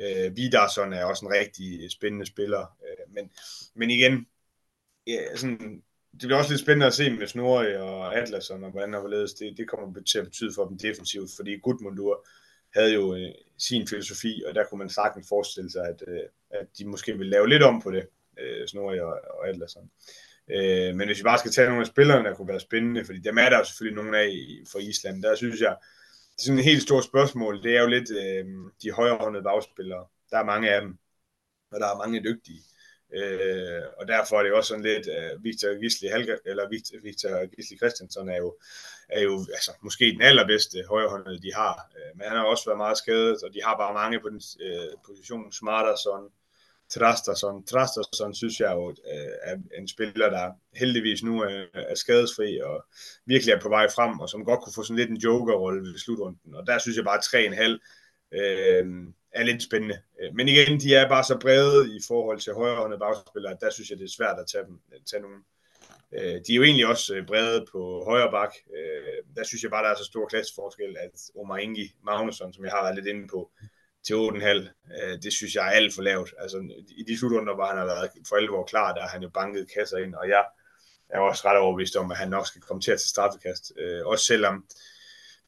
[0.00, 2.60] Øh, Vidarsson er også en rigtig spændende spiller.
[2.60, 3.30] Øh, men,
[3.74, 4.26] men igen,
[5.06, 5.82] ja, sådan,
[6.12, 9.54] det bliver også lidt spændende at se med Snorri og Atlasson og hvordan og det,
[9.56, 12.26] det kommer til at betyde for dem defensivt, fordi Gudmundur
[12.74, 16.66] havde jo øh, sin filosofi, og der kunne man sagtens forestille sig, at, øh, at
[16.78, 18.06] de måske vil lave lidt om på det,
[18.38, 19.90] øh, Snorri og, og Adlersen.
[20.50, 23.18] Øh, men hvis vi bare skal tage nogle af spillerne, der kunne være spændende, fordi
[23.18, 24.30] dem er der jo selvfølgelig nogle af
[24.72, 25.76] for Island, der synes jeg,
[26.32, 28.44] det er sådan et helt stort spørgsmål, det er jo lidt øh,
[28.82, 30.06] de højrehåndede bagspillere.
[30.30, 30.98] Der er mange af dem,
[31.72, 32.62] og der er mange dygtige.
[33.14, 37.46] Øh, og derfor er det også sådan lidt, uh, Victor Gisli Halger, eller Victor, Victor
[37.56, 38.56] Gisli Christensen er jo,
[39.08, 41.90] er jo altså, måske den allerbedste højrehåndede, de har.
[41.96, 44.42] Øh, men han har også været meget skadet, og de har bare mange på den
[44.60, 45.52] øh, position.
[45.52, 46.30] Smarterson,
[46.90, 47.64] Trasterson.
[47.64, 52.84] Trasterson synes jeg jo øh, er en spiller, der heldigvis nu er, er skadesfri og
[53.26, 55.98] virkelig er på vej frem, og som godt kunne få sådan lidt en joker-rolle ved
[55.98, 56.54] slutrunden.
[56.54, 58.86] Og der synes jeg bare 3,5 øh,
[59.32, 59.98] er lidt spændende.
[60.20, 63.70] Øh, men igen, de er bare så brede i forhold til højrehåndede bagspillere, at der
[63.70, 65.42] synes jeg, det er svært at tage, dem, øh, tage nogen.
[66.12, 68.52] Øh, de er jo egentlig også brede på højre bak.
[69.36, 71.10] Der synes jeg bare, der er så stor klasseforskel, at
[71.40, 73.50] Omar Ingi Magnusson, som jeg har været lidt inde på,
[74.06, 76.34] til 8,5, det synes jeg er alt for lavt.
[76.38, 76.58] Altså,
[76.88, 79.70] i de slutrunder, hvor han har været for alvor klar, der har han jo banket
[79.74, 80.44] kasser ind, og jeg
[81.08, 83.72] er også ret overbevist om, at han nok skal komme til at tage straffekast.
[84.04, 84.66] Også selvom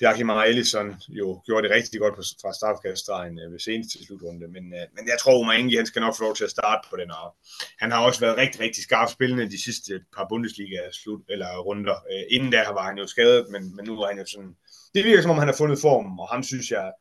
[0.03, 4.65] Bjarki Ellison jo gjorde det rigtig godt på, fra strafkaststregen øh, ved seneste slutrunde, men,
[4.75, 6.97] øh, men jeg tror, Omar Inge, han skal nok få lov til at starte på
[6.97, 7.37] den, her.
[7.79, 11.97] han har også været rigtig, rigtig skarp spillende de sidste par Bundesliga-slut, eller runder.
[12.13, 14.57] Øh, inden der var han jo skadet, men, men nu er han jo sådan,
[14.95, 16.93] det virker som om, han har fundet form, og ham synes jeg,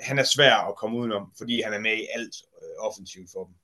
[0.00, 2.36] han er svær at komme udenom, fordi han er med i alt
[2.78, 3.54] offensivt for dem.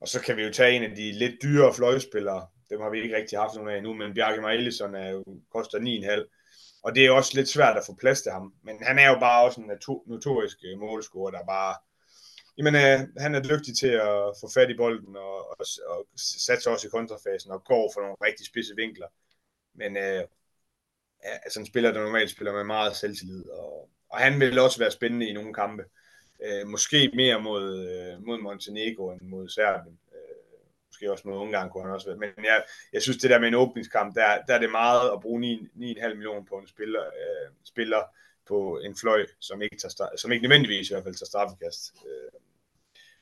[0.00, 3.02] Og så kan vi jo tage en af de lidt dyre fløjspillere, dem har vi
[3.02, 6.37] ikke rigtig haft nogen af nu, men Bjarke Ellison er jo, koster 9,5
[6.88, 8.54] og det er også lidt svært at få plads til ham.
[8.62, 9.70] Men han er jo bare også en
[10.06, 11.74] notorisk øh, målscorer, der bare...
[12.58, 16.06] Jamen, øh, han er dygtig til at få fat i bolden og, og, og
[16.46, 19.06] satse også i kontrafasen og går for nogle rigtig spidse vinkler.
[19.74, 20.22] Men øh,
[21.44, 23.48] altså en spiller, der normalt spiller med meget selvtillid.
[23.48, 25.84] Og, og han vil også være spændende i nogle kampe.
[26.44, 29.98] Øh, måske mere mod, øh, mod Montenegro end mod Serbien
[30.98, 32.16] måske også med Ungarn kunne han også være.
[32.16, 35.20] Men jeg, jeg synes, det der med en åbningskamp, der, der er det meget at
[35.20, 38.02] bruge 9,5 millioner på en spiller, øh, spiller
[38.48, 41.94] på en fløj, som ikke, tager, som ikke nødvendigvis i hvert fald tager straffekast.
[42.06, 42.40] Øh.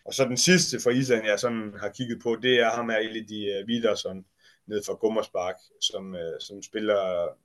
[0.04, 2.98] Og så den sidste for Island, jeg sådan har kigget på, det er ham her,
[2.98, 4.24] Elidi øh, Vidarsson,
[4.66, 7.00] ned fra Gummersbak, som, øh, som spiller,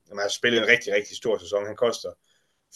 [0.10, 1.66] han har spillet en rigtig, rigtig stor sæson.
[1.66, 2.10] Han koster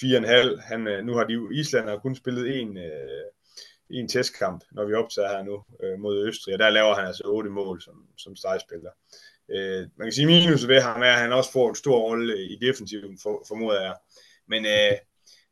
[0.03, 0.61] 4,5.
[0.61, 3.25] Han, øh, nu har de jo Island har kun spillet en, øh,
[3.89, 7.07] i en testkamp, når vi optager her nu øh, mod Østrig, og der laver han
[7.07, 8.91] altså otte mål som, som stregspiller.
[9.49, 12.41] Øh, man kan sige minus ved ham er, at han også får en stor rolle
[12.41, 13.95] i defensiven, for, formoder jeg.
[14.47, 14.97] Men øh,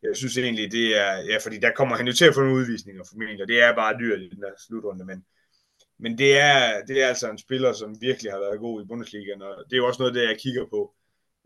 [0.04, 2.56] jeg synes egentlig, det er, ja, fordi der kommer han jo til at få nogle
[2.56, 5.26] udvisninger formentlig, og det er bare dyrt i den der slutrunde, men,
[6.00, 9.42] men det er, det er altså en spiller, som virkelig har været god i Bundesligaen,
[9.42, 10.94] og det er jo også noget, det jeg kigger på,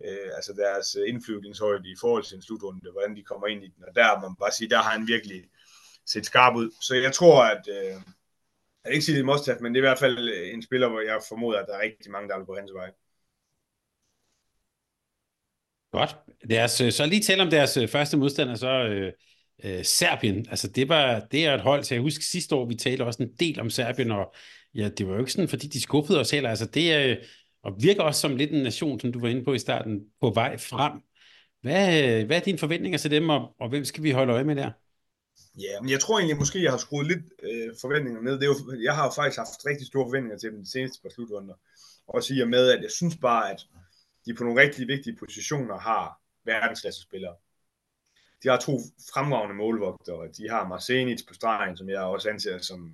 [0.06, 3.68] øh, altså deres øh, indflyvningshøjde i forhold til en slutrunde, hvordan de kommer ind i
[3.68, 5.44] den, og der må man bare sige, der har han virkelig
[6.08, 6.72] set skarp ud.
[6.82, 7.76] Så jeg tror, at, øh,
[8.84, 10.62] jeg vil ikke sige, det er must men det er i hvert fald øh, en
[10.62, 12.92] spiller, hvor jeg formoder, at der er rigtig mange, der vil gå hans vej.
[15.92, 16.16] Godt.
[16.50, 19.14] Deres, øh, så lige tale om deres øh, første modstander, så øh,
[19.64, 20.46] øh, Serbien.
[20.50, 23.24] Altså det, var, det er et hold, så jeg husker sidste år, vi talte også
[23.24, 24.36] en del om Serbien, og
[24.76, 26.50] ja, det var jo ikke sådan, fordi de skuffede os heller.
[26.50, 27.16] Altså det er,
[27.64, 30.30] og virker også som lidt en nation, som du var inde på i starten, på
[30.30, 31.02] vej frem.
[31.62, 34.56] Hvad, hvad er dine forventninger til dem, og, og hvem skal vi holde øje med
[34.56, 34.72] der?
[35.58, 38.34] Ja, men jeg tror egentlig, måske jeg har skruet lidt øh, forventninger ned.
[38.34, 41.02] Det er jo, jeg har jo faktisk haft rigtig store forventninger til dem de seneste
[41.02, 41.56] par slutrunder.
[42.08, 43.60] Og siger med, at jeg synes bare, at
[44.26, 47.36] de på nogle rigtig vigtige positioner har verdensklasse spillere.
[48.44, 48.80] De har to
[49.14, 50.28] fremragende målvogtere.
[50.38, 52.94] De har Marcenic på stregen, som jeg også anser som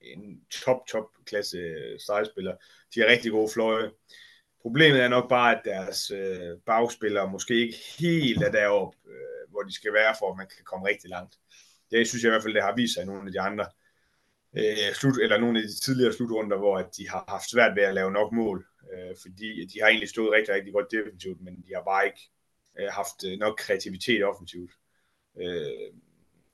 [0.00, 2.54] en top, top klasse øh, stregspiller.
[2.94, 3.90] De har rigtig gode fløje.
[4.62, 9.62] Problemet er nok bare, at deres øh, bagspillere måske ikke helt er deroppe, øh, hvor
[9.62, 11.34] de skal være, for at man kan komme rigtig langt.
[11.90, 13.66] Det synes jeg i hvert fald, det har vist sig i nogle af de andre
[14.56, 17.82] øh, slut, eller nogle af de tidligere slutrunder, hvor at de har haft svært ved
[17.82, 21.54] at lave nok mål, øh, fordi de har egentlig stået rigtig, rigtig godt defensivt, men
[21.56, 22.30] de har bare ikke
[22.80, 24.72] øh, haft øh, nok kreativitet offensivt.
[25.40, 25.90] Øh,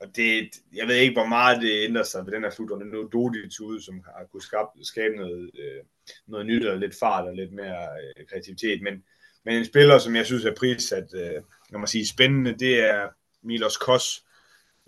[0.01, 2.87] og det, jeg ved ikke, hvor meget det ændrer sig ved den her slutrunde.
[2.87, 5.82] Nu er Dodic ude, som har kunnet skabe, skabe noget, øh,
[6.26, 9.05] noget nyt og lidt fart og lidt mere øh, kreativitet, men,
[9.45, 13.09] men en spiller, som jeg synes er prissat, øh, når man siger spændende, det er
[13.43, 14.24] Milos Kos,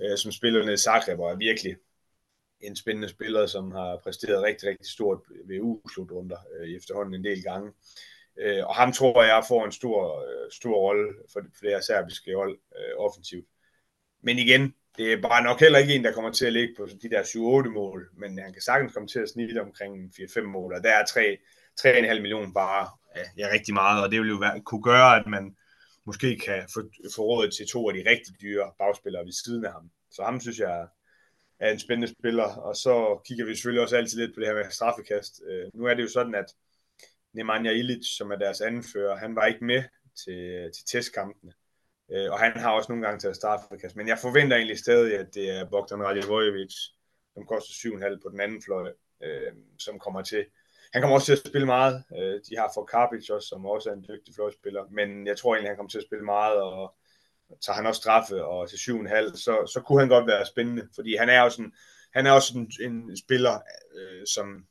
[0.02, 1.76] øh, som spiller nede i Zagreb, og er virkelig
[2.60, 7.42] en spændende spiller, som har præsteret rigtig, rigtig stort ved U-slutrunder øh, efterhånden en del
[7.42, 7.72] gange.
[8.38, 12.58] Øh, og ham tror jeg får en stor, øh, stor rolle for flere serbiske hold
[12.76, 13.46] øh, offensivt.
[14.22, 16.86] Men igen, det er bare nok heller ikke en, der kommer til at ligge på
[17.02, 20.74] de der 7-8 mål, men han kan sagtens komme til at snitte omkring 4-5 mål,
[20.74, 21.38] og der er 3,
[21.80, 25.26] 3,5 millioner bare ja, ja, rigtig meget, og det vil jo være, kunne gøre, at
[25.26, 25.56] man
[26.06, 26.80] måske kan få,
[27.16, 29.90] få råd til to af de rigtig dyre bagspillere ved siden af ham.
[30.10, 30.88] Så ham synes jeg
[31.60, 34.54] er en spændende spiller, og så kigger vi selvfølgelig også altid lidt på det her
[34.54, 35.42] med straffekast.
[35.48, 36.54] Øh, nu er det jo sådan, at
[37.32, 39.82] Nemanja Ilic, som er deres anfører, han var ikke med
[40.24, 41.52] til, til testkampene,
[42.12, 45.34] øh, og han har også nogle gange taget straffekast, men jeg forventer egentlig stadig, at
[45.34, 46.74] det er Bogdan Radjevojevic,
[47.34, 48.92] som koster 7,5 på den anden fløj,
[49.22, 50.46] øh, som kommer til
[50.92, 52.04] han kommer også til at spille meget.
[52.18, 55.54] Øh, de har for Karpic også, som også er en dygtig fløjspiller, men jeg tror
[55.54, 56.94] egentlig, han kommer til at spille meget, og
[57.60, 61.16] tager han også straffe og til 7,5, så, så kunne han godt være spændende, fordi
[61.16, 61.72] han er også en,
[62.12, 63.60] han er også en, en spiller,
[63.94, 64.66] øh, som,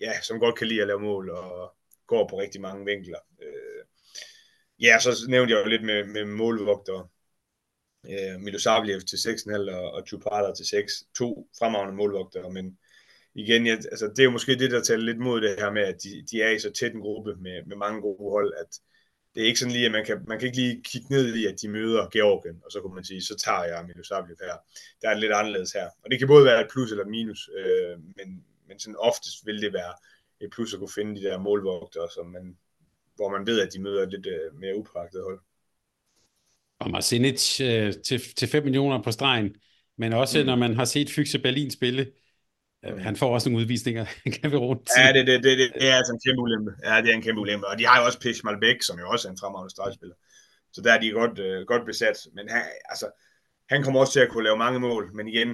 [0.00, 1.74] ja, som godt kan lide at lave mål og
[2.06, 3.18] går på rigtig mange vinkler.
[3.42, 3.84] Øh,
[4.80, 7.10] ja, så nævnte jeg jo lidt med, med målvogter.
[8.06, 10.92] Øh, Milosavljev til 6,5 og, og Chupala til 6.
[11.16, 12.78] To fremragende målvogtere, men
[13.42, 15.82] igen, ja, altså, det er jo måske det, der taler lidt mod det her med,
[15.82, 18.80] at de, de er i så tæt en gruppe med, med mange gode hold, at
[19.34, 21.46] det er ikke sådan lige, at man kan, man kan ikke lige kigge ned i,
[21.46, 24.56] at de møder Georgien, og så kunne man sige, så tager jeg Milosavljev her.
[25.02, 25.86] Der er det lidt anderledes her.
[26.04, 29.62] Og det kan både være et plus eller minus, øh, men, men sådan oftest vil
[29.62, 29.94] det være
[30.40, 32.56] et plus at kunne finde de der målvogtere, som man,
[33.16, 35.40] hvor man ved, at de møder et lidt øh, mere uprægtet hold.
[36.78, 39.56] Og Marcinic øh, til, til 5 millioner på stregen,
[39.98, 40.46] men også mm.
[40.46, 42.12] når man har set Fyxe Berlin spille,
[42.82, 44.04] han får også nogle udvisninger,
[44.40, 46.72] kan vi rundt Ja, det, det, det, det, det er altså en kæmpe ulempe.
[46.84, 47.66] Ja, det er en kæmpe ulempe.
[47.66, 50.16] Og de har jo også Pish Malbæk, som jo også er en fremragende stregspiller.
[50.72, 52.18] Så der er de godt, øh, godt besat.
[52.32, 53.06] Men han, altså,
[53.68, 55.10] han kommer også til at kunne lave mange mål.
[55.14, 55.50] Men igen,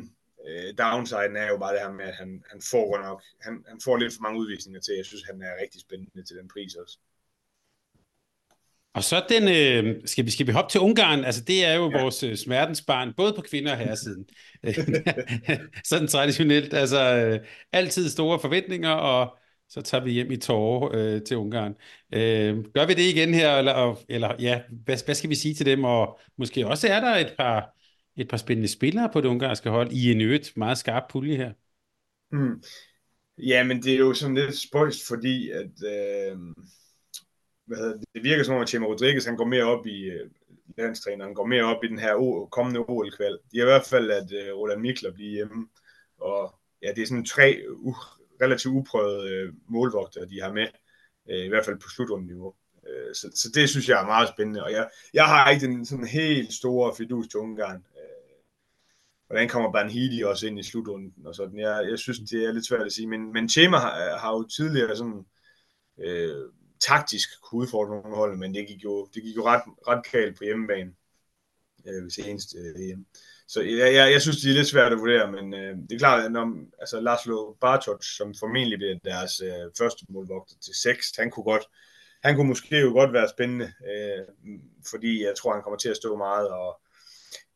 [0.49, 3.81] øh, downsiden er jo bare det her med, at han, han får nok, han, han
[3.85, 4.95] får lidt for mange udvisninger til.
[4.95, 6.99] Jeg synes, han er rigtig spændende til den pris også.
[8.97, 11.25] Og så den, øh, skal, vi, skal vi hoppe til Ungarn?
[11.25, 12.03] Altså det er jo ja.
[12.03, 14.25] vores øh, smertensbarn, både på kvinder- og herresiden.
[15.85, 17.41] Sådan traditionelt, altså øh,
[17.73, 19.37] altid store forventninger, og
[19.69, 21.75] så tager vi hjem i tårer øh, til Ungarn.
[22.15, 25.67] Øh, gør vi det igen her, eller, eller ja, hvad, hvad skal vi sige til
[25.67, 25.85] dem?
[25.85, 27.77] Og måske også er der et par,
[28.17, 31.53] et par spændende spillere på det ungarske hold i en øget meget skarp pulje her.
[32.33, 32.63] Mm.
[33.39, 35.71] Ja, men det er jo sådan lidt spøjst, fordi at...
[35.87, 36.39] Øh
[37.67, 40.31] hvad hedder det, virker som om, at Chema Rodriguez, han går mere op i uh,
[40.79, 43.39] landstræneren, går mere op i den her o- kommende OL-kval.
[43.53, 45.69] De har i hvert fald, at uh, øh, Roland Mikler bliver hjemme,
[46.21, 50.69] og ja, det er sådan tre u- relativt uprøvede uh, målvogter, de har med,
[51.31, 52.55] uh, i hvert fald på slutrundeniveau.
[52.75, 55.87] Uh, så, så det synes jeg er meget spændende, og jeg, jeg har ikke den
[55.87, 57.77] sådan helt store fidus til Ungarn.
[57.77, 58.17] Uh,
[59.27, 61.59] hvordan kommer Banhidi også ind i slutrunden og sådan.
[61.59, 64.43] Jeg, jeg synes, det er lidt svært at sige, men, men Chema har, har jo
[64.57, 65.27] tidligere sådan
[66.01, 66.45] øh,
[66.81, 70.39] taktisk kunne udfordre nogle hold, men det gik jo, det gik jo ret, ret galt
[70.39, 70.93] på hjemmebane
[71.87, 72.99] øh, ved seneste øh,
[73.49, 75.99] Så jeg, jeg, jeg synes, det er lidt svært at vurdere, men øh, det er
[75.99, 81.17] klart, at når altså Laszlo Bartosz, som formentlig bliver deres øh, første målvogter til 6,
[81.17, 81.65] han kunne godt,
[82.23, 84.25] han kunne måske jo godt være spændende, øh,
[84.91, 86.81] fordi jeg tror, han kommer til at stå meget, og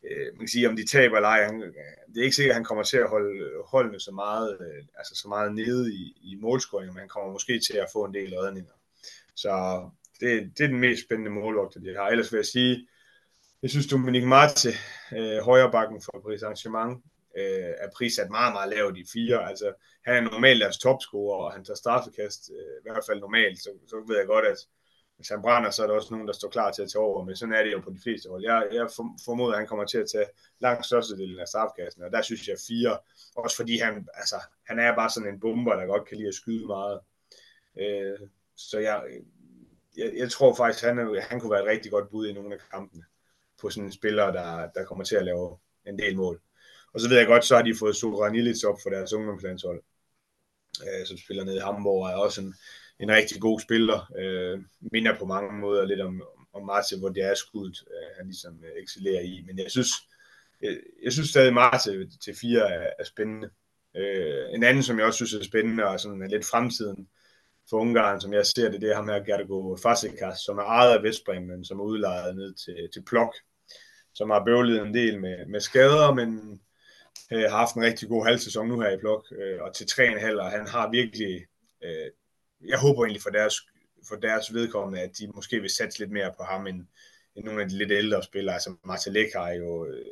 [0.04, 1.60] øh, man kan sige, om de taber eller ej, han,
[2.08, 3.32] det er ikke sikkert, at han kommer til at holde
[3.66, 7.60] holdene så meget, øh, altså så meget nede i, i målscoringen, men han kommer måske
[7.60, 8.72] til at få en del redninger.
[9.43, 9.53] Så
[10.20, 12.09] det, det er den mest spændende målvogter, de har.
[12.09, 12.88] Ellers vil jeg sige,
[13.62, 14.68] jeg synes, Dominik Marte,
[15.16, 16.93] øh, højrebakken for Paris Saint-Germain,
[17.38, 19.49] øh, er prissat meget, meget lavt i fire.
[19.49, 19.72] Altså,
[20.05, 23.70] han er normalt deres topscorer, og han tager straffekast, øh, i hvert fald normalt, så,
[23.91, 24.59] så ved jeg godt, at
[25.16, 27.24] hvis han brænder, så er der også nogen, der står klar til at tage over,
[27.24, 28.43] men sådan er det jo på de fleste hold.
[28.45, 28.86] Jeg, jeg
[29.24, 30.26] formoder, at han kommer til at tage
[30.59, 32.99] langt størstedelen af straffekasten, og der synes jeg fire,
[33.36, 34.38] også fordi han, altså,
[34.68, 37.01] han er bare sådan en bomber, der godt kan lide at skyde meget.
[37.80, 38.18] Øh,
[38.61, 39.02] så jeg,
[39.96, 42.61] jeg, jeg tror faktisk, han, han kunne være et rigtig godt bud i nogle af
[42.70, 43.04] kampene
[43.61, 46.40] på sådan en spiller, der, der kommer til at lave en del mål.
[46.94, 49.82] Og så ved jeg godt, så har de fået Sulran Illich op for deres ungdomslandshold,
[50.82, 52.54] øh, som spiller nede i Hamburg, og er også en,
[53.00, 54.12] en rigtig god spiller.
[54.18, 54.61] Øh,
[54.92, 58.64] minder på mange måder lidt om, om Marte, hvor det er skuddet, øh, han ligesom
[58.64, 59.44] øh, excellerer i.
[59.46, 59.90] Men jeg synes,
[60.62, 63.50] jeg, jeg synes stadig, Marte til fire er, er spændende.
[63.96, 67.08] Øh, en anden, som jeg også synes er spændende, og sådan er lidt fremtiden
[67.70, 70.96] for Ungarn, som jeg ser det, det er ham her, Gergo Fasikas, som er ejet
[70.96, 73.34] af Vestbrem, men som er udlejet ned til, til Plok,
[74.14, 76.60] som har bøvlet en del med, med skader, men
[77.32, 80.40] øh, har haft en rigtig god halvsæson nu her i Plok, øh, og til 3,5,
[80.40, 81.46] og han har virkelig,
[81.84, 82.10] øh,
[82.66, 83.54] jeg håber egentlig for deres,
[84.08, 86.86] for deres vedkommende, at de måske vil satse lidt mere på ham, end,
[87.36, 90.04] end nogle af de lidt ældre spillere, altså Martelek har jo, øh,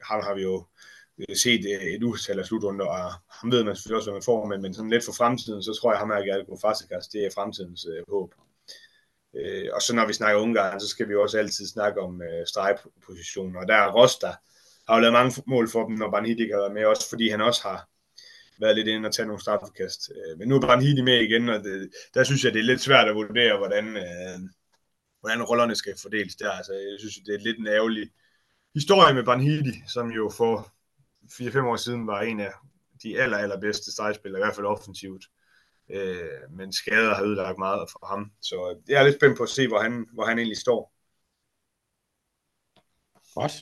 [0.00, 0.66] ham har vi jo
[1.18, 4.30] Øh, set øh, et utal af slutrunder, og ham ved man selvfølgelig også, hvad man
[4.30, 7.08] får, men, men sådan lidt for fremtiden, så tror jeg, at ham her Gergo Fasikas,
[7.08, 8.34] det er fremtidens øh, håb.
[9.36, 12.46] Øh, og så når vi snakker Ungarn, så skal vi også altid snakke om øh,
[12.46, 14.30] stregpositioner, og der er Rosta,
[14.88, 17.40] har jo lavet mange mål for dem, når Banhidi har været med, også fordi han
[17.40, 17.88] også har
[18.60, 20.00] været lidt inde og tage nogle straffekast.
[20.14, 22.80] Øh, men nu er Banhidi med igen, og det, der synes jeg, det er lidt
[22.80, 24.38] svært at vurdere, hvordan, øh,
[25.20, 26.50] hvordan rollerne skal fordeles der.
[26.50, 28.10] Altså, jeg synes, det er lidt en ærgerlig
[28.74, 30.81] historie med Banhidi, som jo får
[31.30, 32.52] 4-5 år siden var en af
[33.02, 35.24] de aller, allerbedste stregspillere, i hvert fald offensivt.
[35.90, 38.30] Øh, men skader har ødelagt meget for ham.
[38.40, 40.92] Så øh, jeg er lidt spændt på at se, hvor han, hvor han egentlig står.
[43.34, 43.52] Godt.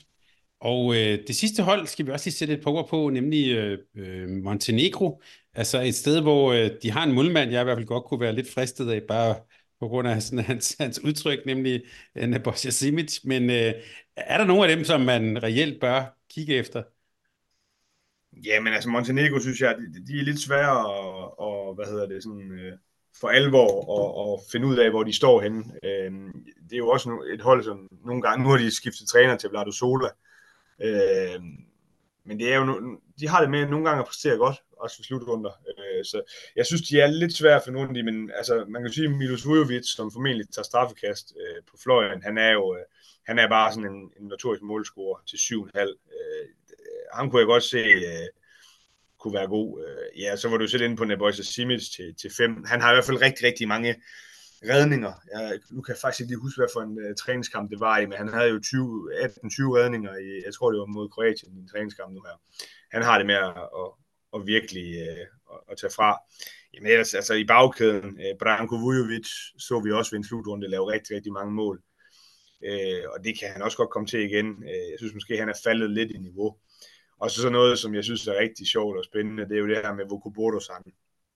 [0.59, 3.77] Og øh, det sidste hold skal vi også lige sætte et poker på, nemlig øh,
[3.95, 5.21] øh, Montenegro.
[5.53, 8.19] Altså et sted, hvor øh, de har en målmand, jeg i hvert fald godt kunne
[8.19, 9.35] være lidt fristet af, bare
[9.79, 11.81] på grund af sådan, hans, hans udtryk, nemlig
[12.15, 13.19] øh, Nebojsa Simic.
[13.23, 13.73] Men øh,
[14.15, 16.83] er der nogen af dem, som man reelt bør kigge efter?
[18.45, 22.23] Jamen altså Montenegro, synes jeg, de, de er lidt svære at, og, hvad hedder det,
[22.23, 22.77] sådan, øh,
[23.19, 25.63] for alvor at, at finde ud af, hvor de står henne.
[25.83, 26.11] Øh,
[26.69, 29.49] det er jo også et hold, som nogle gange, nu har de skiftet træner til
[29.49, 30.09] Vlado Sola,
[30.81, 31.41] øh,
[32.25, 35.03] men det er jo, de har det med nogle gange at præstere godt, også for
[35.03, 35.51] slutrunder.
[35.69, 36.21] Øh, så
[36.55, 39.09] jeg synes, de er lidt svære at finde ud af men altså, man kan sige,
[39.09, 42.85] Milos Vujovic, som formentlig tager straffekast øh, på fløjen, han er jo øh,
[43.23, 45.79] han er bare sådan en, en notorisk målscorer til 7,5.
[45.79, 46.47] Øh,
[47.13, 48.27] ham kunne jeg godt se øh,
[49.21, 49.69] kunne være god.
[49.85, 52.63] Øh, ja, så var du selv inde på Nebojsa Simic til, til fem.
[52.65, 53.95] Han har i hvert fald rigtig, rigtig mange
[54.73, 55.13] redninger.
[55.33, 57.97] Jeg, nu kan jeg faktisk ikke lige huske, hvad for en uh, træningskamp det var
[57.99, 58.61] i, men han havde jo 18-20
[59.79, 62.35] redninger i, jeg tror det var mod Kroatien i en træningskamp nu her.
[62.91, 63.89] Han har det med at, at,
[64.35, 65.21] at virkelig uh,
[65.53, 66.09] at, at tage fra.
[66.73, 69.29] Jamen ellers, altså i bagkæden, uh, Branko Vujovic
[69.67, 71.77] så vi også ved en slutrunde lave rigtig, rigtig mange mål.
[72.69, 74.47] Uh, og det kan han også godt komme til igen.
[74.49, 76.49] Uh, jeg synes måske, han er faldet lidt i niveau.
[77.21, 79.67] Og så, så noget, som jeg synes er rigtig sjovt og spændende, det er jo
[79.67, 80.93] det her med Vokobodo-sang,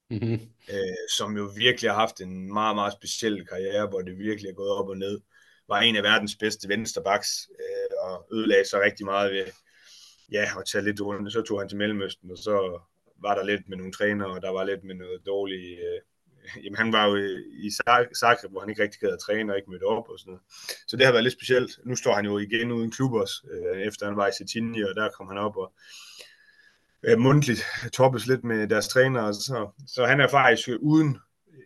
[0.09, 0.39] mm-hmm.
[0.73, 4.53] øh, som jo virkelig har haft en meget, meget speciel karriere, hvor det virkelig er
[4.53, 5.19] gået op og ned.
[5.67, 9.45] Var en af verdens bedste vensterbacks, øh, og ødelagde sig rigtig meget ved
[10.31, 11.33] ja, at tage lidt rundt.
[11.33, 12.81] Så tog han til Mellemøsten, og så
[13.21, 16.01] var der lidt med nogle trænere, og der var lidt med noget dårligt øh,
[16.63, 17.71] jamen han var jo øh, i
[18.15, 20.43] Zagreb, hvor han ikke rigtig gad at træne og ikke mødte op og sådan noget.
[20.87, 21.79] Så det har været lidt specielt.
[21.85, 24.95] Nu står han jo igen uden klub også, øh, efter han var i Cetinje, og
[24.95, 25.73] der kom han op og
[27.03, 27.63] øh, mundtligt
[27.93, 29.31] toppes lidt med deres træner.
[29.31, 31.17] Så, så han er faktisk øh, uden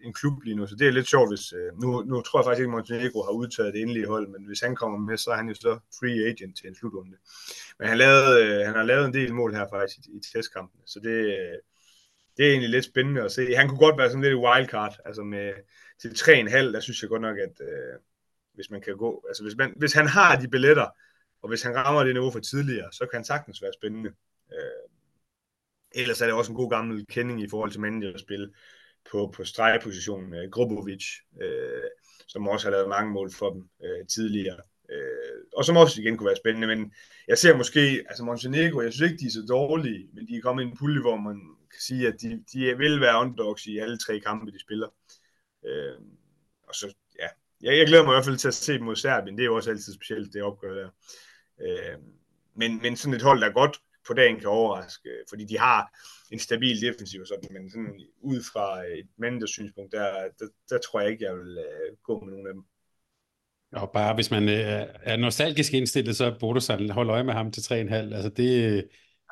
[0.03, 2.45] en klub lige nu, så det er lidt sjovt, hvis, øh, nu, nu tror jeg
[2.45, 5.31] faktisk ikke, at Montenegro har udtaget det endelige hold, men hvis han kommer med, så
[5.31, 7.17] er han jo så free agent til en slutrunde.
[7.79, 10.81] Men han, lavede, øh, han har lavet en del mål her faktisk i, i testkampene,
[10.85, 11.57] så det, øh,
[12.39, 13.55] det er egentlig lidt spændende at se.
[13.55, 15.53] Han kunne godt være sådan lidt wildcard, altså med
[16.01, 17.99] til 3,5, der synes jeg godt nok, at øh,
[18.53, 20.87] hvis man kan gå, altså hvis, man, hvis han har de billetter,
[21.41, 24.09] Og hvis han rammer det niveau for tidligere, så kan han sagtens være spændende.
[24.53, 24.89] Øh,
[25.91, 28.53] ellers er det også en god gammel kending i forhold til managerspil
[29.11, 30.33] på, på stregpositionen.
[30.33, 31.05] Øh, Grubovic,
[31.41, 31.89] øh,
[32.27, 34.59] som også har lavet mange mål for dem øh, tidligere.
[34.91, 36.93] Øh, og som også igen kunne være spændende, men
[37.27, 40.41] jeg ser måske, altså Montenegro, jeg synes ikke, de er så dårlige, men de er
[40.41, 41.41] kommet i en pulje, hvor man
[41.71, 44.87] kan sige, at de, de vil være underdogs i alle tre kampe, de spiller.
[45.65, 45.95] Øh,
[46.67, 47.27] og så, ja,
[47.61, 49.47] jeg, jeg glæder mig i hvert fald til at se dem mod Serbien, det er
[49.47, 50.89] jo også altid specielt, det opgør der.
[51.61, 51.97] Øh,
[52.55, 55.99] men, men sådan et hold, der godt på dagen kan overraske, fordi de har
[56.31, 60.77] en stabil defensiv, og sådan, men sådan ud fra et manders synspunkt, der, der, der
[60.77, 62.63] tror jeg ikke, jeg vil øh, gå med nogen af dem.
[63.71, 67.51] Og bare hvis man øh, er nostalgisk indstillet, så burde du holde øje med ham
[67.51, 67.93] til 3,5.
[67.93, 68.87] Altså det,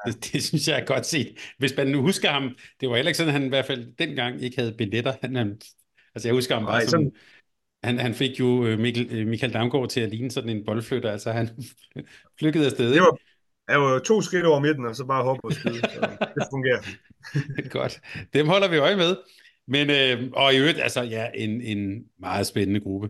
[0.06, 1.38] det, det synes jeg er godt set.
[1.58, 3.96] Hvis man nu husker ham, det var heller ikke sådan, at han i hvert fald
[4.00, 5.14] dengang ikke havde billetter.
[5.22, 5.60] Han, han,
[6.16, 7.12] altså jeg husker ham bare Nej, som,
[7.84, 11.12] han, han fik jo øh, Mikkel, øh, Michael Damgaard til at ligne sådan en boldflytter,
[11.12, 11.50] altså han
[12.40, 12.94] flykkede afsted.
[12.94, 13.18] Det var,
[13.70, 16.82] jeg var to skridt over midten, og så bare hoppe og skyde, så det fungerer.
[17.80, 18.02] Godt,
[18.34, 19.16] dem holder vi øje med.
[19.68, 23.10] Men, øh, og i øvrigt, altså ja, en, en meget spændende gruppe.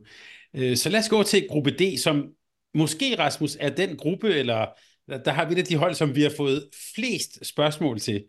[0.53, 2.29] Øh, så lad os gå til gruppe D, som
[2.73, 4.65] måske, Rasmus, er den gruppe, eller
[5.07, 8.23] der har vi et af de hold, som vi har fået flest spørgsmål til.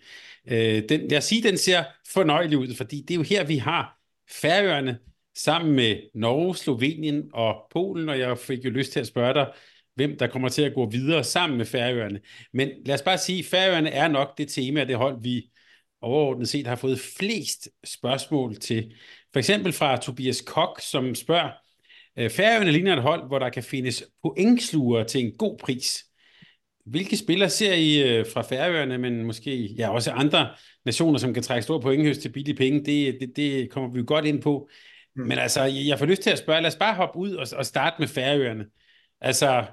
[0.49, 3.99] Øh, den, jeg siger, den ser fornøjelig ud, fordi det er jo her, vi har
[4.31, 4.99] Færøerne
[5.37, 9.53] sammen med Norge, Slovenien og Polen, og jeg fik jo lyst til at spørge dig,
[9.95, 12.21] hvem der kommer til at gå videre sammen med Færøerne.
[12.53, 15.51] Men lad os bare sige, Færøerne er nok det tema det hold, vi
[16.01, 18.95] overordnet set har fået flest spørgsmål til.
[19.33, 21.51] For eksempel fra Tobias Kok, som spørger,
[22.17, 26.08] øh, Færøerne ligner et hold, hvor der kan findes pointsluger til en god pris.
[26.91, 30.49] Hvilke spillere ser I øh, fra Færøerne, men måske ja, også andre
[30.85, 32.85] nationer, som kan trække store pointhøst til billige penge?
[32.85, 34.69] Det, det, det kommer vi jo godt ind på.
[35.17, 35.23] Mm.
[35.23, 37.67] Men altså, jeg får lyst til at spørge, lad os bare hoppe ud og, og
[37.67, 38.67] starte med Færøerne.
[39.21, 39.67] Altså,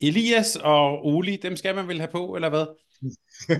[0.00, 2.66] Elias og Oli, dem skal man vel have på, eller hvad?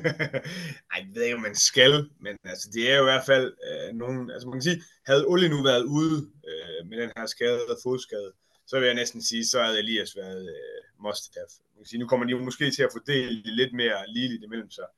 [0.90, 3.46] Nej, jeg ved ikke, om man skal, men altså, det er jo i hvert fald
[3.68, 7.26] øh, nogen, altså man kan sige, havde Oli nu været ude øh, med den her
[7.26, 8.32] skade og fodskade,
[8.66, 11.46] så vil jeg næsten sige, så havde Elias været øh, must have.
[11.74, 14.88] Man kan sige, nu kommer de måske til at fordele lidt mere ligeligt imellem sig.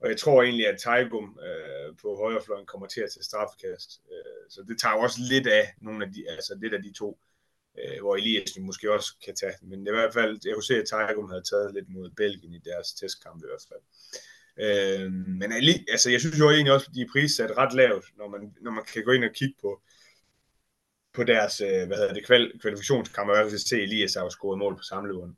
[0.00, 4.00] Og jeg tror egentlig, at Taigum øh, på højrefløjen kommer til at tage straffekast.
[4.12, 7.18] Øh, så det tager også lidt af nogle af de, altså lidt af de to
[7.78, 10.88] øh, hvor Elias måske også kan tage Men i hvert fald, jeg kunne se, at
[10.88, 13.82] Tajgum havde taget lidt mod Belgien i deres testkamp i hvert fald.
[14.64, 15.52] Øh, men
[15.88, 18.70] altså, jeg synes jo egentlig også, at de er prissat ret lavt, når man, når
[18.70, 19.82] man kan gå ind og kigge på,
[21.14, 24.28] på deres øh, hvad hedder det, kval, kvalifikationskamp, og jeg kan se, at Elias har
[24.28, 25.36] scoret mål på samleveren.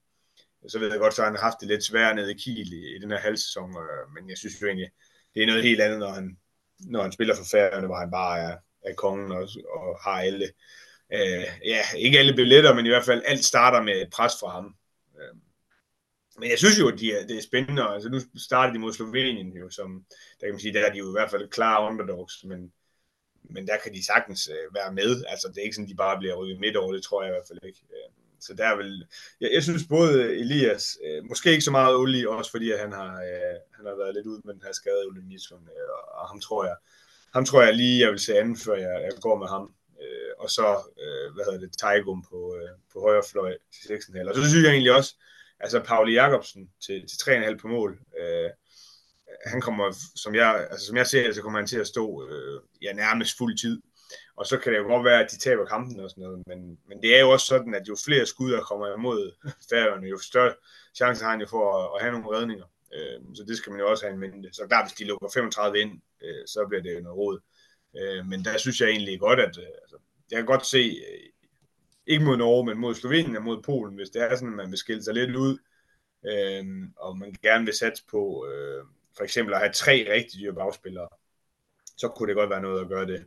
[0.69, 2.97] Så ved jeg godt, så han har haft det lidt svært nede i Kiel i,
[2.97, 4.91] i den her halvsæson, øh, men jeg synes jo egentlig,
[5.35, 6.39] det er noget helt andet, når han,
[6.81, 10.49] når han spiller for færgerne, hvor han bare er, er kongen og, og har alle
[11.13, 14.51] øh, ja, ikke alle billetter, men i hvert fald alt starter med et pres fra
[14.51, 14.75] ham.
[15.21, 15.37] Øh,
[16.39, 17.83] men jeg synes jo, at de er, det er spændende.
[17.83, 20.05] Altså, nu starter de mod Slovenien, jo, som,
[20.41, 22.73] der kan man sige, der er de jo i hvert fald klare underdogs, men,
[23.43, 25.25] men der kan de sagtens øh, være med.
[25.29, 27.35] Altså, det er ikke sådan, de bare bliver rykket midt over, det tror jeg i
[27.35, 27.83] hvert fald ikke.
[27.91, 28.11] Øh,
[28.41, 29.07] så der vil,
[29.41, 32.93] jeg, jeg synes både Elias, øh, måske ikke så meget Uli, også fordi at han
[32.93, 36.21] har, øh, han har været lidt ud med den her skade, Uli Nilsson, øh, og,
[36.21, 36.77] og ham tror jeg,
[37.33, 40.33] ham tror jeg lige, jeg vil se anden, før jeg, jeg går med ham øh,
[40.39, 40.69] og så,
[41.03, 44.29] øh, hvad hedder det, Taigum på, øh, på højre fløj til 6,5.
[44.29, 45.15] Og så synes jeg egentlig også,
[45.61, 48.51] altså Pauli Jakobsen til, til 3,5 på mål, øh,
[49.47, 52.29] han kommer, som jeg, altså, som jeg ser det, så kommer han til at stå
[52.29, 53.83] øh, ja, nærmest fuld tid.
[54.37, 56.79] Og så kan det jo godt være, at de taber kampen og sådan noget, men,
[56.89, 59.33] men det er jo også sådan, at jo flere skud, der kommer imod
[59.71, 60.55] færgerne, jo større
[60.95, 62.65] chance har han jo for at, at have nogle redninger.
[62.95, 64.49] Øh, så det skal man jo også have en mente.
[64.53, 67.41] Så der, hvis de lukker 35 ind, øh, så bliver det jo noget råd.
[67.99, 69.97] Øh, men der synes jeg egentlig godt, at øh, altså,
[70.31, 71.29] jeg kan godt se, øh,
[72.07, 74.71] ikke mod Norge, men mod Slovenien og mod Polen, hvis det er sådan, at man
[74.71, 75.59] vil skille sig lidt ud,
[76.27, 76.65] øh,
[76.97, 78.85] og man gerne vil satse på øh,
[79.17, 81.09] for eksempel at have tre rigtig dyre bagspillere,
[81.97, 83.27] så kunne det godt være noget at gøre det.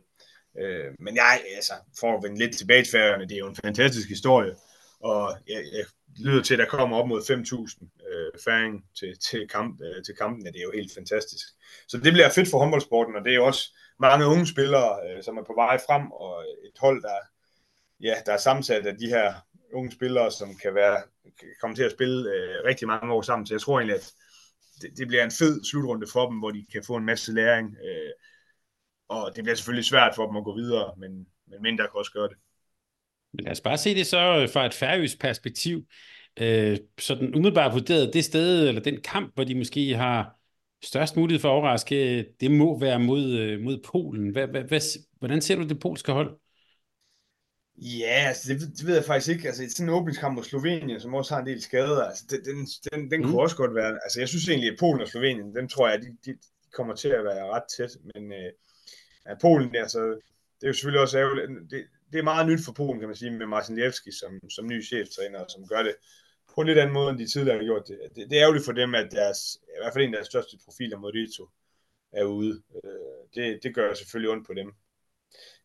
[0.58, 3.56] Øh, men jeg, altså, for at vende lidt tilbage til færgerne, det er jo en
[3.56, 4.54] fantastisk historie,
[5.00, 5.84] og jeg, jeg
[6.18, 10.16] lyder til, at der kommer op mod 5.000 øh, færing til, til, kamp, øh, til
[10.16, 11.46] kampen, det er jo helt fantastisk.
[11.88, 15.22] Så det bliver fedt for håndboldsporten, og det er jo også mange unge spillere, øh,
[15.22, 17.18] som er på vej frem, og et hold, der,
[18.00, 19.34] ja, der er sammensat af de her
[19.72, 21.02] unge spillere, som kan, være,
[21.40, 23.46] kan komme til at spille øh, rigtig mange år sammen.
[23.46, 24.12] Så jeg tror egentlig, at
[24.82, 27.76] det, det bliver en fed slutrunde for dem, hvor de kan få en masse læring.
[27.84, 28.12] Øh,
[29.08, 32.12] og det bliver selvfølgelig svært for dem at gå videre, men, men mindre kan også
[32.12, 32.36] gøre det.
[33.38, 35.84] Lad os bare se det så fra et færøsk perspektiv.
[36.40, 40.36] Øh, sådan umiddelbart vurderet det sted, eller den kamp, hvor de måske har
[40.84, 44.28] størst mulighed for at overraske, det må være mod, øh, mod Polen.
[44.28, 44.80] Hvad, hvad, hvad,
[45.18, 46.38] hvordan ser du det polske hold?
[47.76, 49.48] Ja, altså det, det ved jeg faktisk ikke.
[49.48, 52.66] Altså sådan en åbningskamp mod Slovenien, som også har en del skader, altså den, den,
[52.66, 53.26] den, den mm.
[53.26, 53.98] kunne også godt være...
[54.04, 56.38] Altså jeg synes egentlig, at Polen og Slovenien, den tror jeg, de, de
[56.72, 57.96] kommer til at være ret tæt.
[58.14, 58.52] Men øh,
[59.26, 60.00] ja, Polen, altså,
[60.56, 61.70] det er jo selvfølgelig også ærgerligt.
[61.70, 64.66] Det, det er meget nyt for Polen, kan man sige, med Marcin Levski som, som
[64.66, 65.94] ny cheftræner, som gør det
[66.54, 67.98] på en lidt anden måde, end de tidligere har gjort det.
[68.16, 70.56] Det, det er ærgerligt for dem, at deres, i hvert fald en af deres største
[70.64, 71.48] profiler, Modito,
[72.12, 72.62] er ude.
[72.84, 74.72] Øh, det, det gør selvfølgelig ondt på dem.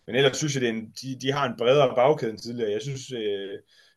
[0.10, 2.72] Men ellers synes jeg, det en, de, de har en bredere bagkæde end tidligere.
[2.72, 3.54] Jeg synes, øh,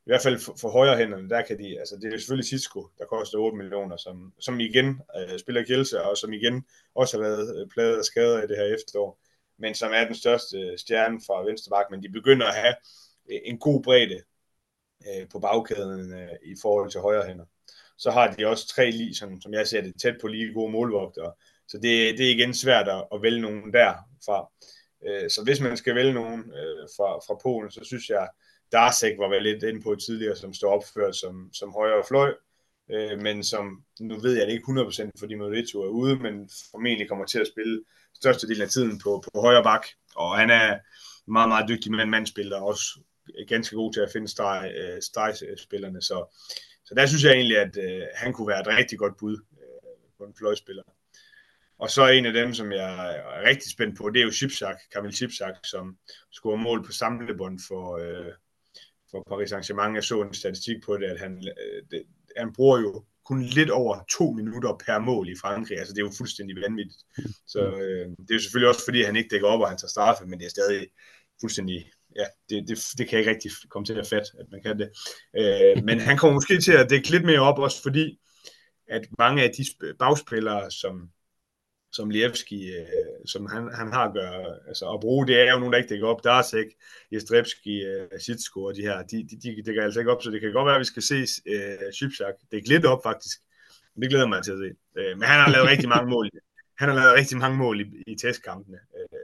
[0.07, 2.89] i hvert fald for, for højre hænderne, der kan de, altså det er selvfølgelig Cisco,
[2.99, 6.65] der koster 8 millioner, som, som igen øh, spiller Kielse, og som igen
[6.95, 9.19] også har været øh, pladet af skader i det her efterår,
[9.59, 12.75] men som er den største øh, stjerne fra Venstrebak, men de begynder at have
[13.31, 14.21] øh, en god bredde
[15.09, 17.45] øh, på bagkæden øh, i forhold til højre hænder.
[17.99, 20.73] Så har de også tre lige, som, som jeg ser det, tæt på lige gode
[20.73, 21.33] målvogtere,
[21.69, 24.51] så det, det er igen svært at, at vælge nogen derfra.
[25.09, 28.29] Øh, så hvis man skal vælge nogen øh, fra, fra Polen, så synes jeg,
[28.73, 32.35] Darsek var vel lidt inde på tidligere, som står opført som, som højre fløj,
[32.91, 37.09] øh, men som, nu ved jeg det ikke 100%, fordi Modric er ude, men formentlig
[37.09, 37.85] kommer til at spille
[38.15, 40.79] størstedelen af tiden på, på højre bak, og han er
[41.27, 43.01] meget, meget dygtig med en mandspiller, også
[43.49, 46.39] ganske god til at finde streg, øh, stregspillerne, så,
[46.85, 50.17] så der synes jeg egentlig, at øh, han kunne være et rigtig godt bud øh,
[50.19, 50.83] på en fløjspiller.
[51.83, 54.77] Og så en af dem, som jeg er rigtig spændt på, det er jo Chipsak,
[54.93, 55.97] Kamil Chipsak, som
[56.33, 58.33] scorer mål på samlebånd for, øh,
[59.11, 59.95] for Paris Saint-Germain.
[59.95, 62.03] Jeg så en statistik på det, at han, øh, det,
[62.37, 65.79] han bruger jo kun lidt over to minutter per mål i Frankrig.
[65.79, 67.03] Altså det er jo fuldstændig vanvittigt.
[67.47, 69.89] Så øh, det er jo selvfølgelig også fordi, han ikke dækker op, og han tager
[69.89, 70.87] straffe, men det er stadig
[71.41, 74.63] fuldstændig ja, det, det, det kan jeg ikke rigtig komme til at fatte, at man
[74.63, 74.89] kan det.
[75.39, 78.19] Øh, men han kommer måske til at dække lidt mere op, også fordi,
[78.89, 81.11] at mange af de bagspillere, som,
[81.93, 82.87] som Lievski, øh,
[83.27, 85.89] som han, han har at gøre, altså at bruge, det er jo nogen, der ikke
[85.89, 86.25] dækker op.
[86.25, 86.77] Der er ikke
[87.13, 90.41] Jestrebski, øh, Sitsko og de her, de, de, de dækker altså ikke op, så det
[90.41, 93.39] kan godt være, at vi skal se øh, Schipsak dække lidt op faktisk.
[94.01, 95.01] Det glæder mig til at se.
[95.01, 96.31] Øh, men han har lavet rigtig mange mål.
[96.81, 98.79] Han har lavet rigtig mange mål i, i testkampene.
[98.99, 99.19] Øh,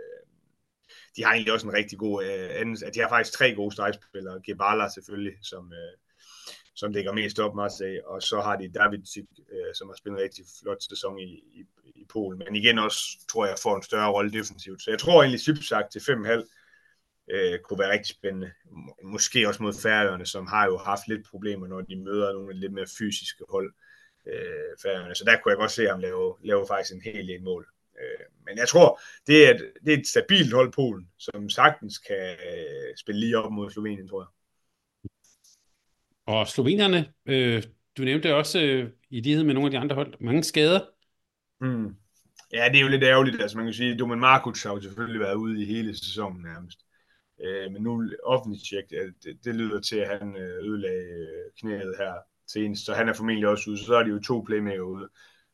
[1.16, 4.40] de har egentlig også en rigtig god øh, anden, de har faktisk tre gode stregspillere.
[4.47, 6.07] Gebala selvfølgelig, som, øh,
[6.78, 9.02] som ligger mest op meget af, og så har de David,
[9.52, 13.00] øh, som har spillet en rigtig flot sæson i, i, i Polen, men igen også,
[13.30, 14.82] tror jeg, får en større rolle defensivt.
[14.82, 18.50] Så jeg tror egentlig, Sipsak til 5,5 øh, kunne være rigtig spændende.
[19.05, 22.72] Måske også mod Færøerne, som har jo haft lidt problemer, når de møder nogle lidt
[22.72, 23.74] mere fysiske hold.
[24.26, 25.14] Øh, Færøerne.
[25.14, 27.66] Så der kunne jeg godt se ham lave, lave faktisk en hel del mål.
[28.00, 31.98] Øh, men jeg tror, det er, et, det er et stabilt hold Polen, som sagtens
[31.98, 34.38] kan øh, spille lige op mod Slovenien, tror jeg.
[36.28, 37.62] Og slovenerne, øh,
[37.98, 40.80] du nævnte også øh, i lighed med nogle af de andre hold, mange skader.
[41.60, 41.96] Mm.
[42.52, 43.42] Ja, det er jo lidt ærgerligt.
[43.42, 46.78] Altså man kan sige, Domen Markuc har jo selvfølgelig været ude i hele sæsonen nærmest.
[47.44, 48.84] Øh, men nu offentligt tjek,
[49.22, 52.14] det, det lyder til, at han øh, ødelagde øh, knæet her
[52.46, 53.84] senest, så han er formentlig også ude.
[53.84, 55.09] Så er de jo to playmaker ude.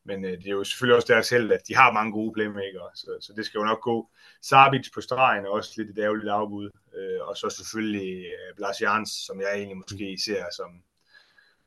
[0.05, 2.89] Men øh, det er jo selvfølgelig også deres held, at de har mange gode playmaker,
[2.95, 4.09] så, så det skal jo nok gå.
[4.41, 8.81] Sabic på stregen er også lidt et ærgerligt afbud, øh, og så selvfølgelig øh, Blas
[8.81, 10.71] Jans, som jeg egentlig måske ser som,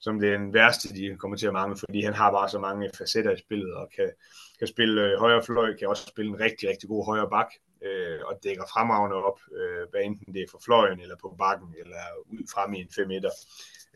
[0.00, 3.32] som den værste, de kommer til at mangle, fordi han har bare så mange facetter
[3.32, 4.10] i spillet, og kan,
[4.58, 7.50] kan spille øh, højre fløj, kan også spille en rigtig, rigtig god højre bak,
[7.82, 11.74] øh, og dækker fremragende op, øh, hvad enten det er for fløjen, eller på bakken,
[11.78, 13.30] eller ud frem i en 5 meter.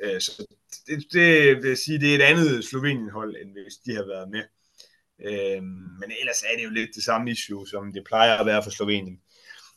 [0.03, 0.47] Øh, så
[0.87, 4.45] det, det vil sige, det er et andet Slovenien-hold, end hvis de har været med.
[5.29, 5.63] Øh,
[6.01, 8.71] men ellers er det jo lidt det samme issue, som det plejer at være for
[8.71, 9.21] Slovenien.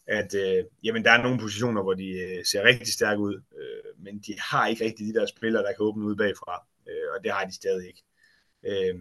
[0.08, 4.04] At øh, jamen, der er nogle positioner, hvor de øh, ser rigtig stærke ud, øh,
[4.04, 7.24] men de har ikke rigtig de der spillere, der kan åbne ud bagfra, øh, og
[7.24, 8.04] det har de stadig ikke.
[8.64, 8.96] Øh,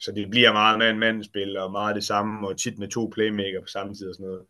[0.00, 3.66] så det bliver meget mand-mand-spil, og meget det samme, og tit med to playmaker på
[3.66, 4.42] samme tid og sådan noget.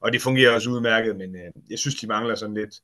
[0.00, 2.74] Og det fungerer også udmærket, men øh, jeg synes, de mangler sådan lidt,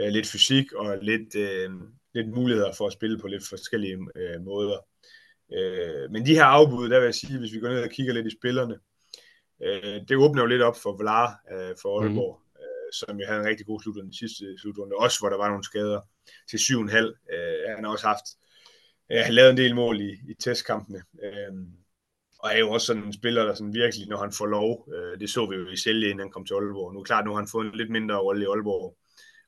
[0.00, 1.70] øh, lidt fysik og lidt, øh,
[2.14, 4.78] lidt muligheder for at spille på lidt forskellige øh, måder.
[5.56, 8.14] Øh, men de her afbud, der vil jeg sige, hvis vi går ned og kigger
[8.14, 8.76] lidt i spillerne,
[9.62, 12.08] øh, det åbner jo lidt op for Vlar øh, for mhm.
[12.08, 12.60] Aalborg, mm.
[12.62, 15.64] øh, som jo havde en rigtig god slutrunde sidste slutrunde, også hvor der var nogle
[15.64, 16.00] skader
[16.50, 16.96] til 7,5.
[17.34, 18.26] Øh, han har også haft
[19.12, 21.02] øh, han lavet en del mål i, i testkampene.
[21.22, 21.52] Øh,
[22.38, 25.20] og er jo også sådan en spiller, der sådan virkelig, når han får lov, øh,
[25.20, 26.94] det så vi jo i Sælge, inden han kom til Aalborg.
[26.94, 28.96] Nu er klart, nu har han fået en lidt mindre rolle i Aalborg,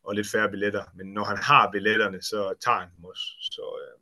[0.05, 0.85] og lidt færre billetter.
[0.95, 3.25] Men når han har billetterne, så tager han dem også.
[3.41, 4.01] Så øh,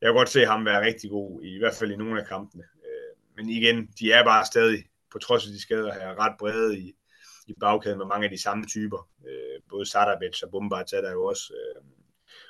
[0.00, 2.26] jeg kan godt se ham være rigtig god, i, i hvert fald i nogle af
[2.26, 2.62] kampene.
[2.62, 6.78] Øh, men igen, de er bare stadig, på trods af de skader her, ret brede
[6.78, 6.94] i,
[7.46, 9.08] i bagkæden med mange af de samme typer.
[9.28, 11.52] Øh, både Sadabets og Bombard er der jo også.
[11.52, 11.82] Øh,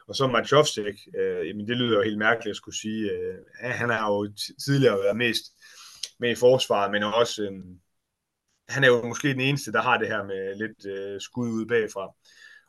[0.09, 3.91] og så Machovsek, øh, jamen det lyder jo helt mærkeligt at skulle sige, øh, han
[3.91, 4.33] har jo
[4.65, 5.45] tidligere været mest
[6.19, 7.53] med i forsvaret, men også, øh,
[8.69, 11.67] han er jo måske den eneste, der har det her med lidt øh, skud ud
[11.67, 12.07] bagfra.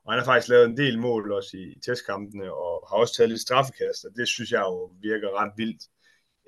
[0.06, 3.30] Og han har faktisk lavet en del mål også i testkampene, og har også taget
[3.30, 5.84] lidt straffekast, og det synes jeg jo virker ret vildt.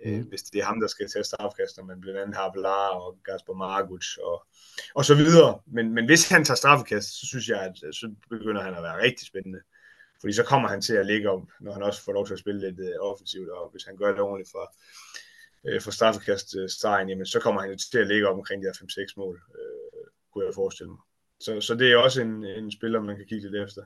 [0.05, 0.27] Øh, mm.
[0.29, 3.17] hvis det er ham, der skal tage straffekast, når man blandt andet har Blar og
[3.23, 4.47] Gasper Marguc og,
[4.95, 5.59] og så videre.
[5.67, 9.01] Men, men hvis han tager straffekast, så synes jeg, at så begynder han at være
[9.01, 9.59] rigtig spændende.
[10.21, 12.39] Fordi så kommer han til at ligge op, når han også får lov til at
[12.39, 14.75] spille lidt øh, offensivt, og hvis han gør det ordentligt for,
[15.67, 19.13] øh, for straffekaststregen, jamen så kommer han til at ligge op omkring de her 5-6
[19.17, 21.01] mål, øh, kunne jeg forestille mig.
[21.39, 23.81] Så, så det er også en, en spiller, man kan kigge lidt efter.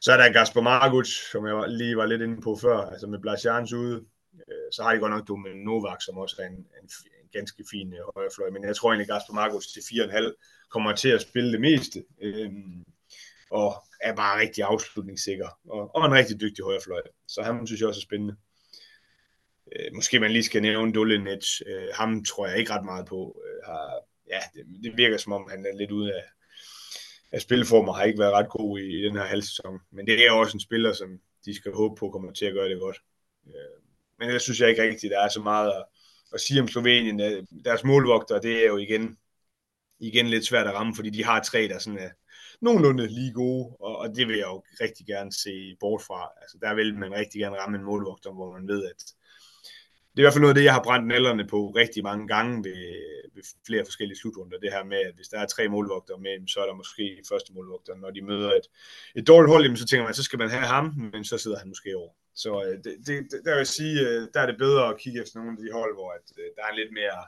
[0.00, 3.18] Så er der Gaspar Marguc, som jeg lige var lidt inde på før, altså med
[3.18, 4.04] Blasjans ude,
[4.48, 6.88] Øh, så har de godt nok Domen Novak, som også er en, en,
[7.20, 11.08] en ganske fin øh, højrefløj, men jeg tror egentlig, Gaspar Marcos til 4,5 kommer til
[11.08, 12.50] at spille det meste, øh,
[13.50, 17.02] og er bare rigtig afslutningssikker, og, og en rigtig dygtig højrefløj.
[17.28, 18.36] Så ham synes jeg også er spændende.
[19.72, 21.44] Øh, måske man lige skal nævne Dulinet.
[21.66, 23.42] Øh, ham tror jeg ikke ret meget på.
[23.46, 23.94] Øh, har,
[24.30, 26.24] ja, det, det virker som om, han er lidt ude af,
[27.32, 29.80] af spilformer, har ikke været ret god i, i den her halvsæson.
[29.90, 32.68] Men det er også en spiller, som de skal håbe på kommer til at gøre
[32.68, 32.96] det godt.
[33.46, 33.82] Øh,
[34.18, 35.84] men det synes jeg ikke rigtigt, der er så meget at,
[36.34, 37.20] at sige om Slovenien.
[37.20, 39.18] Øh, deres målvogter, det er jo igen,
[40.00, 42.10] igen lidt svært at ramme, fordi de har tre, der sådan er
[42.60, 46.28] nogenlunde lige gode, og, og det vil jeg jo rigtig gerne se bort fra.
[46.42, 49.00] Altså, der vil man rigtig gerne ramme en målvogter, hvor man ved, at
[50.18, 52.28] det er i hvert fald noget af det, jeg har brændt nælderne på rigtig mange
[52.28, 52.82] gange ved,
[53.34, 54.58] ved flere forskellige slutrunder.
[54.58, 57.52] Det her med, at hvis der er tre målvogter med, så er der måske første
[57.54, 57.94] målvogter.
[57.94, 58.66] Når de møder et,
[59.14, 61.68] et dårligt hold, så tænker man, så skal man have ham, men så sidder han
[61.68, 62.12] måske over.
[62.34, 65.22] Så øh, det, det, der vil jeg sige, øh, der er det bedre at kigge
[65.22, 67.20] efter nogle af de hold, hvor at, øh, der er en lidt mere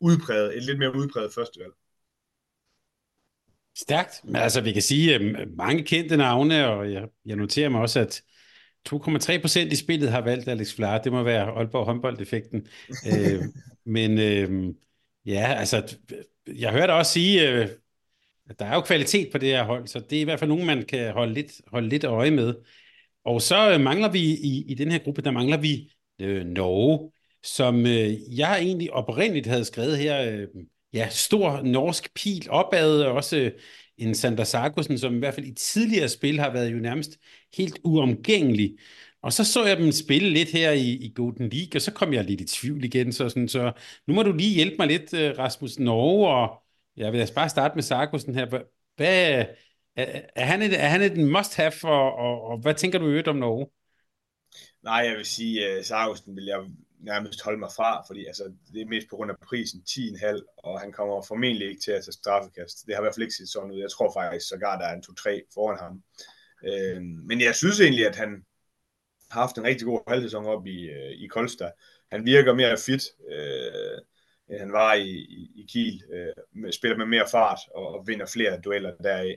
[0.00, 1.74] udpræget, et lidt mere udpræget førstevalg.
[3.78, 4.20] Stærkt.
[4.24, 8.00] Men altså, vi kan sige, at mange kendte navne, og jeg, jeg noterer mig også,
[8.00, 8.22] at
[8.88, 10.98] 2,3 procent i spillet har valgt Alex Flar.
[10.98, 12.66] Det må være Aalborg håndbold-effekten.
[13.12, 13.42] øh,
[13.86, 14.74] men øh,
[15.26, 15.96] ja, altså,
[16.46, 17.68] jeg hørte også sige, øh,
[18.50, 20.50] at der er jo kvalitet på det her hold, så det er i hvert fald
[20.50, 22.54] nogen, man kan holde lidt, holde lidt øje med.
[23.24, 27.12] Og så øh, mangler vi i, i den her gruppe, der mangler vi øh, Norge,
[27.42, 30.48] som øh, jeg egentlig oprindeligt havde skrevet her, øh,
[30.92, 33.52] ja, stor norsk pil opad, og også øh,
[33.98, 37.18] en Sander Sarkusen, som i hvert fald i tidligere spil har været jo nærmest
[37.56, 38.76] helt uomgængelig.
[39.22, 42.12] Og så så jeg dem spille lidt her i, i Golden League, og så kom
[42.12, 43.12] jeg lidt i tvivl igen.
[43.12, 43.72] Så, sådan, så
[44.06, 46.62] nu må du lige hjælpe mig lidt, øh, Rasmus Norge, og
[46.96, 48.46] jeg vil altså bare starte med Sarkusen her.
[48.46, 48.64] Hvad,
[49.96, 53.28] er, er, han et, er han et must-have, og, og, og hvad tænker du øvrigt
[53.28, 53.66] om Norge?
[54.82, 56.60] Nej, jeg vil sige, øh, at vil jeg
[57.02, 60.80] nærmest holde mig fra, fordi altså, det er mest på grund af prisen 10,5, og
[60.80, 62.86] han kommer formentlig ikke til at tage straffekast.
[62.86, 63.78] Det har i hvert fald ikke set sådan ud.
[63.78, 66.02] Jeg tror faktisk sågar, der er en 2-3 foran ham.
[66.70, 68.44] Øh, men jeg synes egentlig, at han
[69.30, 71.70] har haft en rigtig god halvsæson op i, øh, i Kolstad.
[72.12, 73.02] Han virker mere fit.
[73.30, 73.98] Øh,
[74.48, 78.26] end han var i, i, i Kiel, øh, spiller med mere fart og, og vinder
[78.26, 79.36] flere dueller deraf.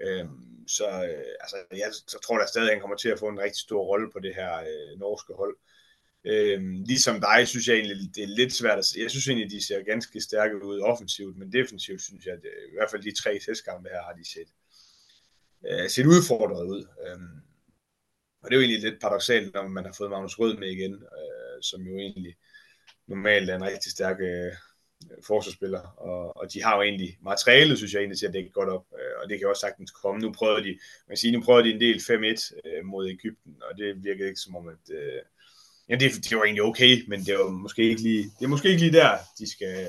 [0.00, 0.26] Øh,
[0.66, 3.40] så øh, altså, jeg så tror da stadig, at han kommer til at få en
[3.40, 5.56] rigtig stor rolle på det her øh, norske hold.
[5.56, 5.81] Øh,
[6.24, 9.00] Øhm, ligesom dig, synes jeg egentlig, det er lidt svært at se.
[9.00, 12.74] Jeg synes egentlig, de ser ganske stærke ud offensivt, men defensivt synes jeg, at i
[12.76, 14.48] hvert fald de tre testkampe her har de set,
[15.68, 16.86] øh, set udfordret ud.
[17.06, 17.18] Øh,
[18.42, 20.94] og det er jo egentlig lidt paradoxalt, når man har fået Magnus Rød med igen,
[20.94, 22.36] øh, som jo egentlig
[23.06, 24.52] normalt er en rigtig stærk øh,
[25.26, 28.68] forsvarsspiller, og, og de har jo egentlig materialet, synes jeg egentlig, til at dække godt
[28.68, 30.20] op, øh, og det kan også sagtens komme.
[30.20, 30.68] Nu prøvede de,
[31.06, 34.28] man kan sige, nu prøvede de en del 5-1 øh, mod Ægypten, og det virkede
[34.28, 35.22] ikke som om, at øh,
[35.92, 38.68] ja, det, det var egentlig okay, men det var måske ikke lige, det er måske
[38.68, 39.86] ikke lige der, de skal,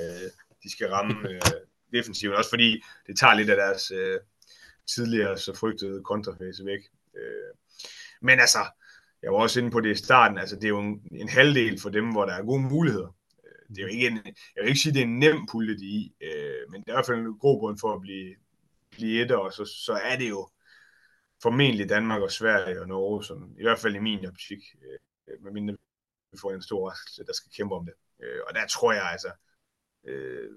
[0.62, 1.40] de skal ramme øh,
[1.92, 4.20] defensivt, også fordi det tager lidt af deres øh,
[4.94, 6.80] tidligere så frygtede kontrafase væk.
[7.16, 7.54] Øh,
[8.22, 8.58] men altså,
[9.22, 11.80] jeg var også inde på det i starten, altså det er jo en, en halvdel
[11.80, 13.16] for dem, hvor der er gode muligheder.
[13.44, 15.46] Øh, det er jo ikke en, jeg vil ikke sige, at det er en nem
[15.46, 18.00] pulje, de i, øh, men det er i hvert fald en god grund for at
[18.00, 18.34] blive,
[18.90, 20.48] blive etter, og så, så er det jo
[21.42, 24.98] formentlig Danmark og Sverige og Norge, som i hvert fald i min optik, øh,
[25.44, 25.76] med mindre
[26.34, 27.94] vi får en stor overraskelse, der skal kæmpe om det.
[28.22, 29.30] Øh, og der tror jeg altså,
[30.08, 30.48] øh,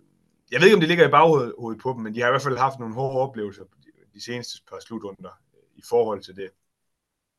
[0.52, 2.48] jeg ved ikke, om det ligger i baghovedet på dem, men de har i hvert
[2.48, 3.64] fald haft nogle hårde oplevelser
[4.14, 6.50] de, seneste par slutrunder øh, i forhold til det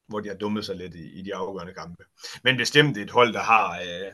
[0.09, 2.05] hvor de har dummet sig lidt i, i de afgørende kampe.
[2.45, 4.13] Men bestemt et hold, der har, øh,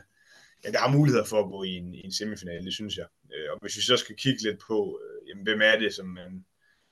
[0.63, 3.05] ja, der har muligheder for at gå i en, i en semifinale, det synes jeg.
[3.33, 6.05] Øh, og hvis vi så skal kigge lidt på, øh, jamen, hvem er det, som
[6.05, 6.45] man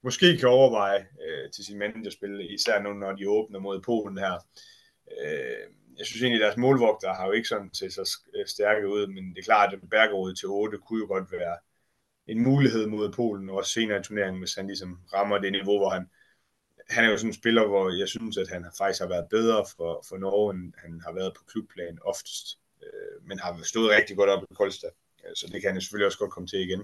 [0.04, 4.34] måske kan overveje øh, til sin managerspil, især nu, når de åbner mod Polen her.
[5.24, 5.68] Øh,
[5.98, 9.08] jeg synes egentlig, at deres målvogter har jo ikke sådan til så øh, stærke ud,
[9.08, 11.58] men det er klart, at Bergerud til 8 kunne jo godt være
[12.28, 15.78] en mulighed mod Polen, og også senere i turneringen, hvis han ligesom rammer det niveau,
[15.78, 16.10] hvor han,
[16.90, 19.66] han er jo sådan en spiller, hvor jeg synes, at han faktisk har været bedre
[19.78, 22.60] for, for Norge, end han har været på klubplan oftest.
[22.84, 24.90] Øh, men har stået rigtig godt op i Kolstad.
[25.26, 26.82] Øh, så det kan han selvfølgelig også godt komme til igen.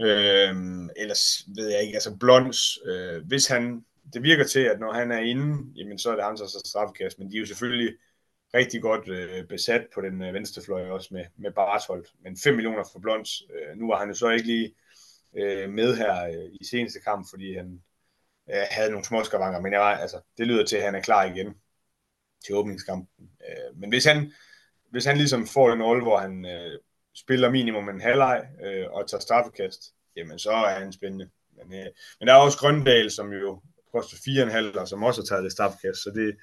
[0.00, 0.54] Øh,
[0.96, 5.12] ellers ved jeg ikke, altså Blons, øh, hvis han det virker til, at når han
[5.12, 7.94] er inde, jamen så er det ham, der så straffekast, men de er jo selvfølgelig
[8.54, 12.06] rigtig godt øh, besat på den øh, venstre fløj også med, med Barthold.
[12.20, 14.74] Men 5 millioner for Blonds, Øh, nu var han jo så ikke lige
[15.36, 17.82] øh, med her øh, i seneste kamp, fordi han
[18.50, 21.00] øh, havde nogle små skavanker, men jeg var, altså, det lyder til, at han er
[21.00, 21.54] klar igen
[22.44, 23.08] til åbningskampen.
[23.20, 24.32] Øh, men hvis han,
[24.90, 26.78] hvis han ligesom får en rolle, hvor han øh,
[27.14, 31.30] spiller minimum en halvleg øh, og tager straffekast, jamen så er han spændende.
[31.56, 31.86] Men, øh,
[32.20, 33.62] men der er også Grøndal, som jo
[33.92, 36.36] koster 4,5, og som også har taget det straffekast, så det,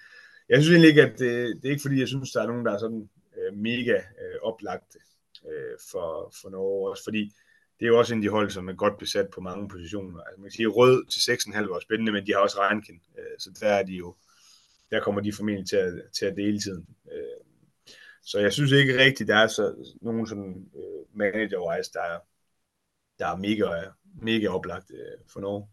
[0.50, 2.66] jeg synes egentlig ikke, at det, det er ikke fordi, jeg synes, der er nogen,
[2.66, 4.98] der er sådan øh, mega øh, oplagt
[5.46, 7.34] øh, for, for Norge også, fordi
[7.80, 10.22] det er jo også en af de hold, som er godt besat på mange positioner.
[10.22, 13.40] Altså man kan sige, rød til 6,5 var spændende, men de har også Reinken, øh,
[13.40, 14.16] så der er de jo,
[14.92, 16.88] der kommer de formentlig til at, til at dele tiden.
[17.12, 17.40] Øh,
[18.24, 22.20] så jeg synes ikke rigtigt, der er så nogen sådan øh, manager-wise, der er,
[23.20, 23.90] der er mega,
[24.22, 25.68] mega oplagt øh, for Norge.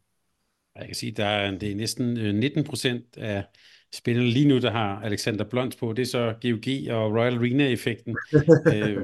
[0.78, 3.44] Jeg kan sige, der er, det er næsten 19 øh, procent af
[3.94, 5.92] spillerne lige nu, der har Alexander Blons på.
[5.92, 8.16] Det er så GOG og Royal Arena-effekten.
[8.74, 8.96] øh,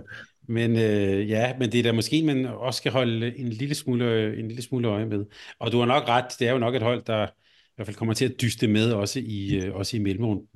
[0.49, 4.37] men øh, ja, men det er da måske, man også skal holde en lille, smule,
[4.39, 5.25] en lille smule øje med.
[5.59, 7.97] Og du har nok ret, det er jo nok et hold, der i hvert fald
[7.97, 10.47] kommer til at dyste med også i, øh, også i mellemrunden.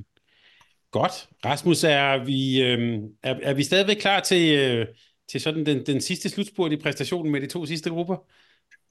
[0.91, 1.29] Godt.
[1.45, 4.87] Rasmus, er vi, øh, er, er vi stadigvæk klar til, øh,
[5.29, 8.17] til sådan den, den sidste slutspurt i præstationen med de to sidste grupper?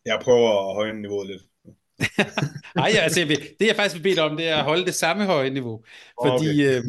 [0.06, 1.42] Jeg prøver at højne niveauet lidt.
[2.76, 3.20] Nej, altså,
[3.60, 5.84] det jeg faktisk vil bede om, det er at holde det samme høje niveau.
[6.26, 6.78] Fordi okay.
[6.78, 6.84] øh,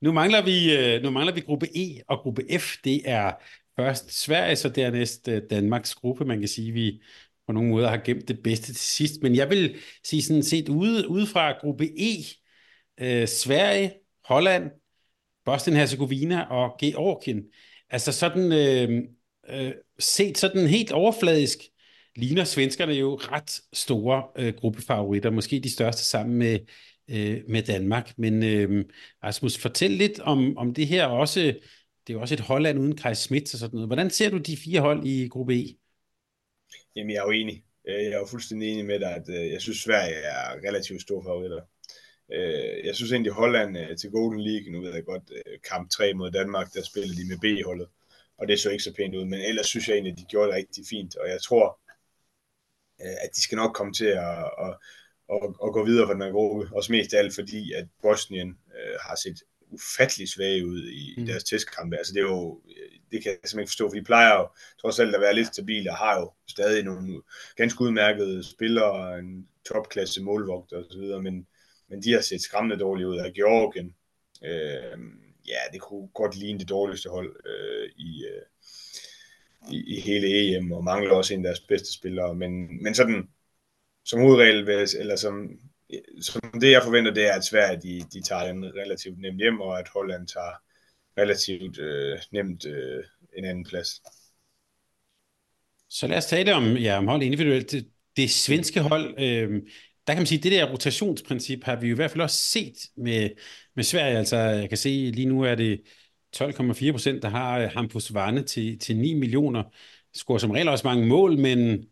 [0.00, 2.76] nu, mangler vi, øh, nu mangler vi gruppe E og gruppe F.
[2.84, 3.32] Det er
[3.76, 6.24] først Sverige, så dernæst øh, Danmarks gruppe.
[6.24, 7.02] Man kan sige, vi
[7.46, 9.22] på nogle måder har gemt det bedste til sidst.
[9.22, 12.24] Men jeg vil sige sådan set ude, ude fra gruppe E,
[13.00, 13.92] øh, Sverige,
[14.24, 14.70] Holland,
[15.44, 17.42] Bosnien-Herzegovina og Georgien.
[17.90, 19.02] Altså sådan øh,
[19.50, 21.58] øh, set sådan helt overfladisk,
[22.18, 26.58] ligner svenskerne jo ret store øh, gruppefavoritter, måske de største sammen med,
[27.10, 28.18] øh, med Danmark.
[28.18, 28.84] Men øh,
[29.24, 31.40] Rasmus, fortæl lidt om, om det her også.
[31.40, 33.88] Det er jo også et Holland uden Kreis Schmidt og sådan noget.
[33.88, 35.76] Hvordan ser du de fire hold i gruppe E?
[36.96, 37.64] Jamen, jeg er jo enig.
[37.88, 41.02] Øh, jeg er jo fuldstændig enig med dig, at øh, jeg synes, Sverige er relativt
[41.02, 41.60] store favoritter.
[42.32, 45.22] Øh, jeg synes egentlig, Holland til Golden League, nu ved jeg godt,
[45.70, 47.88] kamp 3 mod Danmark, der spillede de med B-holdet,
[48.38, 50.48] og det så ikke så pænt ud, men ellers synes jeg egentlig, at de gjorde
[50.48, 51.78] det rigtig fint, og jeg tror,
[52.98, 54.74] at de skal nok komme til at, at,
[55.32, 56.68] at, at gå videre fra den her gruppe.
[56.72, 61.22] Også mest af alt fordi, at Bosnien øh, har set ufattelig svage ud i, mm.
[61.22, 61.96] i deres testkampe.
[61.96, 62.60] Altså det er jo,
[63.10, 64.48] det kan jeg simpelthen ikke forstå, for de plejer jo
[64.80, 67.22] trods alt at være lidt stabile og har jo stadig nogle
[67.56, 71.46] ganske udmærkede spillere, en topklasse målvogter osv., men,
[71.88, 73.94] men de har set skræmmende dårligt ud af Georgien.
[74.44, 74.98] Øh,
[75.48, 78.42] ja, det kunne godt ligne det dårligste hold øh, i, øh,
[79.70, 83.28] i, i hele EM, og mangler også en af deres bedste spillere, men, men sådan,
[84.04, 84.68] som hovedregel,
[84.98, 85.58] eller som,
[86.20, 89.60] som det jeg forventer, det er, at Sverige de, de tager den relativt nemt hjem,
[89.60, 90.52] og at Holland tager
[91.18, 93.04] relativt øh, nemt øh,
[93.38, 93.88] en anden plads.
[95.90, 97.72] Så lad os tale om, ja, om hold individuelt.
[97.72, 99.62] Det, det svenske hold, øh,
[100.06, 102.38] der kan man sige, at det der rotationsprincip har vi jo i hvert fald også
[102.38, 103.30] set med,
[103.74, 104.18] med Sverige.
[104.18, 105.80] Altså, jeg kan se, lige nu er det
[106.36, 109.62] 12,4 procent, der har øh, ham på Svane til, til 9 millioner.
[110.14, 111.84] Scorer som regel også mange mål, men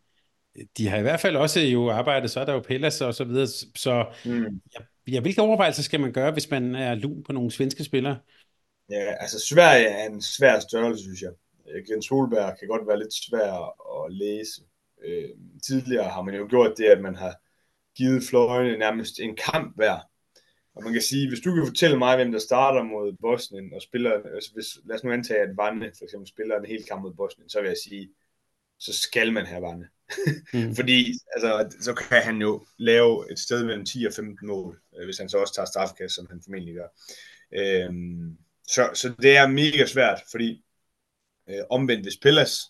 [0.76, 3.24] de har i hvert fald også jo arbejdet, så er der jo Pellas og så
[3.24, 3.46] videre.
[3.76, 4.60] Så mm.
[4.74, 8.18] ja, ja, hvilke overvejelser skal man gøre, hvis man er lun på nogle svenske spillere?
[8.90, 11.30] Ja, altså Sverige er en svær størrelse, synes jeg.
[11.86, 13.52] Glenn Solberg kan godt være lidt svær
[14.04, 14.62] at læse.
[15.04, 15.28] Øh,
[15.66, 17.34] tidligere har man jo gjort det, at man har
[17.96, 19.98] givet fløjene nærmest en kamp hver.
[20.76, 23.82] Og man kan sige, hvis du kan fortælle mig, hvem der starter mod Bosnien og
[23.82, 27.02] spiller, altså hvis, lad os nu antage, at Vanne for eksempel spiller en hel kamp
[27.02, 28.08] mod Bosnien, så vil jeg sige,
[28.78, 29.88] så skal man have Vanne.
[30.52, 30.74] Mm.
[30.78, 35.04] Fordi altså, så kan han jo lave et sted mellem 10 og 15 mål, øh,
[35.04, 36.88] hvis han så også tager straffekast, som han formentlig gør.
[37.52, 38.36] Øhm,
[38.68, 40.64] så, så det er mega svært, fordi
[41.50, 42.60] øh, omvendt hvis Pillas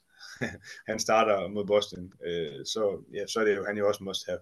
[0.89, 4.27] han starter mod Bosnien, øh, så, ja, så er det jo, han jo også must
[4.27, 4.39] have.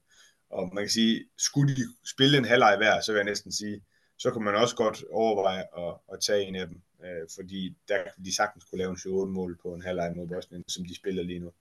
[0.50, 1.82] Og man kan sige, skulle de
[2.14, 3.80] spille en halvleg hver, så vil jeg næsten sige,
[4.18, 7.98] så kan man også godt overveje at, at tage en af dem, øh, fordi der
[8.24, 11.22] de sagtens kunne lave en 7-8 mål på en halvleg mod Bosnien, som de spiller
[11.22, 11.52] lige nu.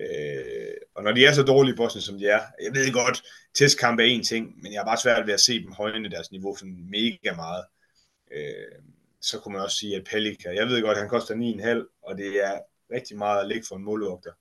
[0.00, 3.22] Øh, og når de er så dårlige i Bosnien, som de er, jeg ved godt,
[3.54, 6.32] testkamp er en ting, men jeg har bare svært ved at se dem højne deres
[6.32, 7.64] niveau sådan mega meget.
[8.32, 8.82] Øh,
[9.20, 12.44] så kunne man også sige, at Pelika, jeg ved godt, han koster 9,5, og det
[12.44, 12.60] er
[12.92, 14.32] rigtig meget at ligge for en målvogter.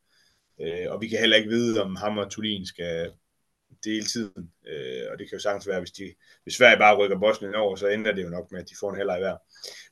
[0.61, 3.11] Øh, og vi kan heller ikke vide, om ham og Tulin skal
[3.83, 4.51] dele tiden.
[4.67, 6.13] Øh, og det kan jo sagtens være, hvis, de,
[6.43, 8.89] hvis Sverige bare rykker Bosnien over, så ender det jo nok med, at de får
[8.89, 9.37] en heller i hver.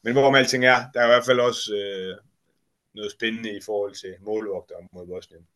[0.02, 2.18] Men hvorom alting er, der er i hvert fald også øh,
[2.94, 5.48] noget spændende i forhold til målvogter mod Bosnien.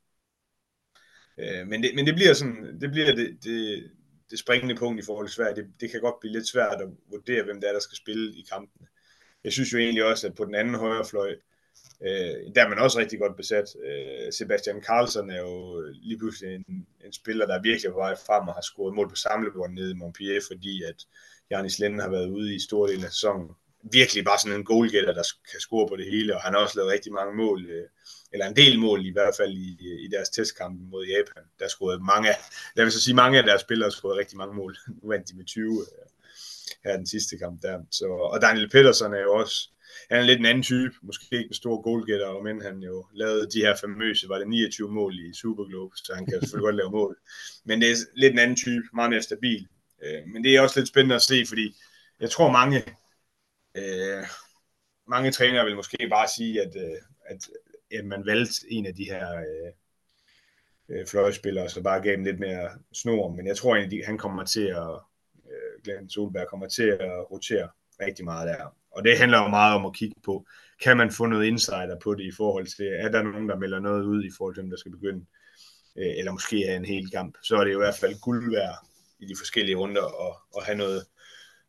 [1.37, 3.91] Øh, men, det, men det bliver sådan, det bliver det, det,
[4.29, 5.55] det springende punkt i forhold til Sverige.
[5.55, 8.35] Det, det kan godt blive lidt svært at vurdere, hvem det er, der skal spille
[8.35, 8.87] i kampene.
[9.43, 11.35] Jeg synes jo egentlig også, at på den anden højre fløj,
[12.07, 13.67] øh, der er man også rigtig godt besat.
[13.85, 18.15] Øh, Sebastian Carlsen er jo lige pludselig en, en spiller, der er virkelig på vej
[18.25, 21.05] frem og har scoret mål på samlebånd nede i Montpellier, fordi at
[21.51, 23.49] Janis Linden har været ude i store dele af sæsonen.
[23.91, 26.77] Virkelig bare sådan en goalgetter, der kan score på det hele, og han har også
[26.77, 27.87] lavet rigtig mange mål, øh,
[28.33, 31.43] eller en del mål i hvert fald i, i deres testkamp mod Japan.
[31.59, 32.29] Der scorede mange,
[32.75, 34.77] lad mig så sige mange af deres spillere scorede rigtig mange mål.
[35.01, 36.07] Nu vandt de med 20 øh,
[36.83, 37.79] her den sidste kamp der.
[37.91, 39.69] Så, og Daniel Pedersen er jo også,
[40.09, 43.49] han er lidt en anden type, måske ikke en stor goalgetter, men han jo lavede
[43.53, 46.91] de her famøse, var det 29 mål i Superglobe, så han kan selvfølgelig godt lave
[46.91, 47.17] mål.
[47.65, 49.67] Men det er lidt en anden type, meget mere stabil.
[50.03, 51.75] Øh, men det er også lidt spændende at se, fordi
[52.19, 52.83] jeg tror mange,
[53.75, 54.23] øh,
[55.07, 57.49] mange trænere vil måske bare sige, at, øh, at,
[57.91, 59.71] at man valgte en af de her øh,
[60.89, 63.35] øh, fløjspillere, så bare gav dem lidt mere snor.
[63.35, 64.99] Men jeg tror egentlig, han kommer til at,
[65.45, 67.69] øh, Glenn Solberg kommer til at rotere
[68.05, 68.75] rigtig meget der.
[68.91, 70.45] Og det handler jo meget om at kigge på,
[70.83, 73.79] kan man få noget insider på det i forhold til, er der nogen, der melder
[73.79, 75.25] noget ud i forhold til, hvem der skal begynde,
[75.97, 78.51] øh, eller måske er en hel kamp, så er det jo i hvert fald guld
[78.51, 78.75] værd
[79.19, 81.03] i de forskellige runder og, og have noget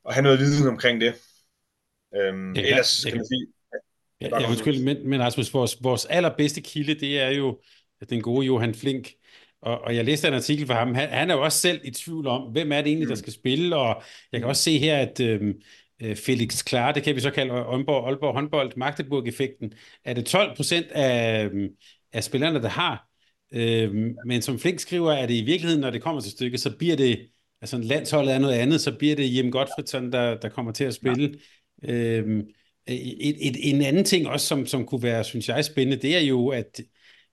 [0.04, 1.14] og have noget viden omkring det.
[2.16, 3.46] Øhm, ja, ellers kan man sige...
[4.20, 7.60] Ja, ja, undskyld, men, men Rasmus, vores, vores allerbedste kilde, det er jo
[8.10, 9.08] den gode Johan Flink.
[9.62, 10.94] Og, og jeg læste en artikel fra ham.
[10.94, 13.10] Han, han er jo også selv i tvivl om, hvem er det egentlig, mm.
[13.10, 13.76] der skal spille.
[13.76, 14.02] Og
[14.32, 15.54] jeg kan også se her, at øh,
[16.16, 19.72] Felix Klar, det kan vi så kalde Aalborg, Aalborg håndbold, Magdeburg-effekten,
[20.04, 21.68] er det 12 procent af, øhm,
[22.12, 23.08] af spillerne, der har.
[23.52, 26.76] Øhm, men som Flink skriver, er det i virkeligheden, når det kommer til stykket, så
[26.78, 27.28] bliver det
[27.60, 30.94] altså landsholdet er noget andet, så bliver det Jem Godfredsson, der, der kommer til at
[30.94, 31.38] spille.
[31.82, 31.92] Ja.
[31.92, 32.46] Øhm,
[32.86, 36.20] et, et, en anden ting også, som, som kunne være, synes jeg, spændende, det er
[36.20, 36.80] jo, at,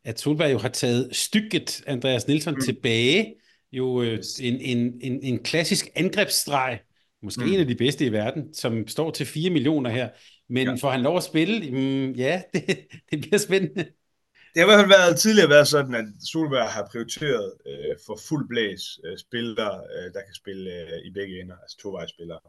[0.03, 2.61] at Solberg jo har taget stykket Andreas Nielsen mm.
[2.61, 3.35] tilbage.
[3.71, 6.79] Jo øh, en, en, en, en klassisk angrebsstreg,
[7.21, 7.51] måske mm.
[7.53, 10.09] en af de bedste i verden, som står til 4 millioner her.
[10.49, 10.75] Men ja.
[10.81, 11.71] får han lov at spille?
[11.71, 13.85] Mm, ja, det, det bliver spændende.
[14.53, 18.19] Det har i hvert fald været, tidligere været sådan, at Solberg har prioriteret øh, for
[18.27, 22.39] fuld blæs øh, spillere, øh, der kan spille øh, i begge ender, altså tovejsspillere.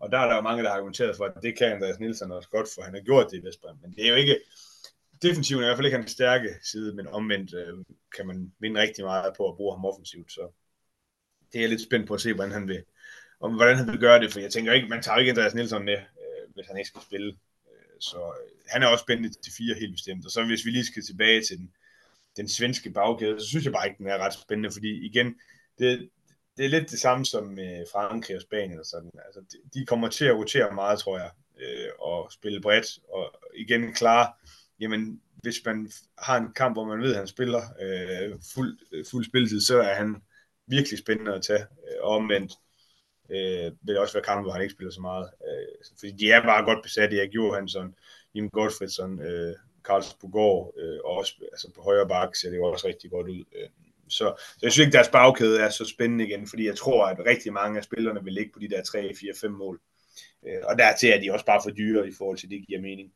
[0.00, 2.32] Og der er der jo mange, der har argumenteret for, at det kan Andreas Nielsen
[2.32, 3.78] også godt, for han har gjort det i Vestbrand.
[3.82, 4.36] Men det er jo ikke,
[5.22, 7.74] defensiven er i hvert fald ikke hans stærke side, men omvendt øh,
[8.16, 10.32] kan man vinde rigtig meget på at bruge ham offensivt.
[10.32, 10.40] Så
[11.52, 12.82] det er jeg lidt spændt på at se, hvordan han vil,
[13.40, 15.84] om, hvordan han vil gøre det, for jeg tænker ikke, man tager ikke Andreas Nielsen
[15.84, 17.28] med, øh, hvis han ikke skal spille
[17.70, 20.26] øh, så øh, han er også spændende til fire helt bestemt.
[20.26, 21.72] Og så hvis vi lige skal tilbage til den,
[22.36, 25.34] den svenske bagkæde, så synes jeg bare ikke, den er ret spændende, fordi igen,
[25.78, 26.10] det,
[26.56, 29.10] det er lidt det samme som med Frankrig og Spanien og sådan.
[29.26, 31.30] Altså, de, de kommer til at rotere meget, tror jeg,
[31.60, 34.38] øh, og spille bredt, og igen klar,
[34.80, 38.78] jamen, hvis man har en kamp, hvor man ved, at han spiller øh, fuld,
[39.10, 40.22] fuld spilletid, så er han
[40.66, 41.62] virkelig spændende at tage.
[41.62, 42.52] Øh, og omvendt,
[43.30, 45.28] øh, vil også være kampe, hvor han ikke spiller så meget.
[45.48, 47.12] Øh, fordi de er bare godt besat.
[47.12, 47.94] Erik Johansson,
[48.34, 49.54] Jim Gottfridsson, øh,
[49.84, 53.28] Karls Bugård, øh, og også altså på højre bak ser det jo også rigtig godt
[53.28, 53.44] ud.
[53.56, 53.68] Øh,
[54.08, 57.26] så, så jeg synes ikke, deres bagkæde er så spændende igen, fordi jeg tror, at
[57.26, 59.80] rigtig mange af spillerne vil ligge på de der 3, 4, 5 mål.
[60.46, 63.12] Øh, og dertil er de også bare for dyre i forhold til, det giver mening.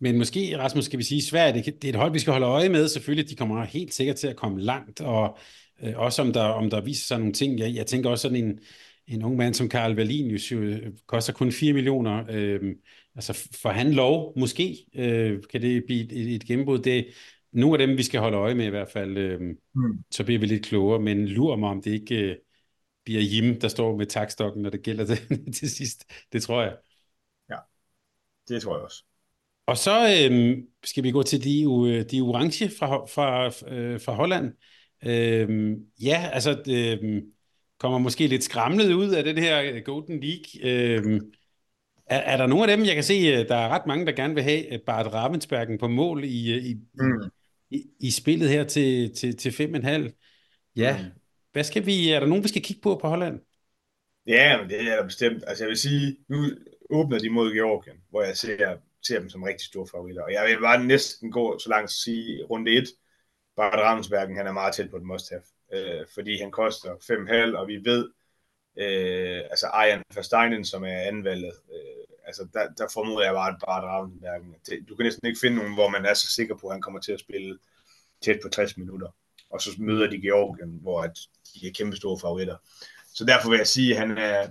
[0.00, 2.46] Men måske, Rasmus, skal vi sige, Sverige, det, det er et hold, vi skal holde
[2.46, 2.88] øje med.
[2.88, 5.38] Selvfølgelig, de kommer helt sikkert til at komme langt, og
[5.82, 7.58] Øh, også om der, om der viser sig nogle ting.
[7.58, 8.60] Jeg, jeg tænker også sådan en,
[9.06, 12.24] en ung mand som Karl Valinius jo koster kun 4 millioner.
[12.30, 12.74] Øh,
[13.14, 16.78] altså for han lov, måske øh, kan det blive et, et gennembrud.
[16.78, 17.04] Det er
[17.52, 19.16] nogle af dem, vi skal holde øje med i hvert fald.
[19.16, 20.04] Øh, mm.
[20.10, 22.36] Så bliver vi lidt klogere, men lurer mig, om det ikke øh,
[23.04, 26.04] bliver Jim, der står med takstokken, når det gælder det til sidst.
[26.32, 26.76] Det tror jeg.
[27.50, 27.56] Ja,
[28.48, 29.04] det tror jeg også.
[29.66, 34.52] Og så øh, skal vi gå til de, de orange fra, fra, øh, fra Holland.
[35.06, 37.22] Øhm, ja, altså øhm,
[37.78, 40.70] kommer måske lidt skramlet ud af den her øh, Golden League.
[40.70, 41.32] Øhm,
[42.06, 44.12] er, er der nogle af dem, jeg kan se, øh, der er ret mange, der
[44.12, 47.30] gerne vil have øh, Bart Ravensbergen på mål i, i, mm.
[47.70, 50.72] i, i spillet her til, til, til 5,5?
[50.76, 51.20] Ja, mm.
[51.52, 53.40] hvad skal vi, er der nogen, vi skal kigge på på Holland?
[54.26, 55.44] Ja, men det er der bestemt.
[55.46, 56.36] Altså jeg vil sige, nu
[56.90, 58.76] åbner de mod Georgien, hvor jeg ser,
[59.06, 60.22] ser dem som rigtig store favoritter.
[60.22, 62.84] Og jeg vil bare næsten gå så langt at sige, runde 1,
[63.58, 67.68] Bart Ravensbergen, han er meget tæt på et must-have, øh, fordi han koster 5,5, og
[67.68, 68.10] vi ved,
[68.76, 73.60] øh, altså Arjan Versteinen, som er anvalget, øh, altså der, der formoder jeg bare, at
[73.66, 74.54] Bart Ravensbergen,
[74.88, 77.00] du kan næsten ikke finde nogen, hvor man er så sikker på, at han kommer
[77.00, 77.58] til at spille
[78.24, 79.08] tæt på 60 minutter.
[79.50, 81.18] Og så møder de Georgien, hvor at
[81.54, 82.56] de er kæmpe store favoritter.
[83.14, 84.48] Så derfor vil jeg sige, at han er,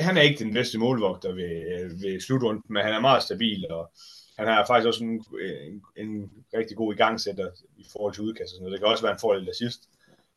[0.00, 3.70] han er ikke den bedste målvogter ved, øh, ved slutrunden, men han er meget stabil,
[3.70, 3.92] og
[4.40, 5.24] han har faktisk også en,
[5.66, 8.42] en, en rigtig god igangsætter i forhold til udkast.
[8.42, 8.72] Og sådan noget.
[8.72, 9.80] Det kan også være en fordel der sidst.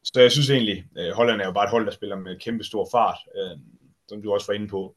[0.04, 2.64] så jeg synes egentlig, øh, Holland er jo bare et hold, der spiller med kæmpe
[2.64, 3.58] stor fart, øh,
[4.08, 4.96] som du også var inde på.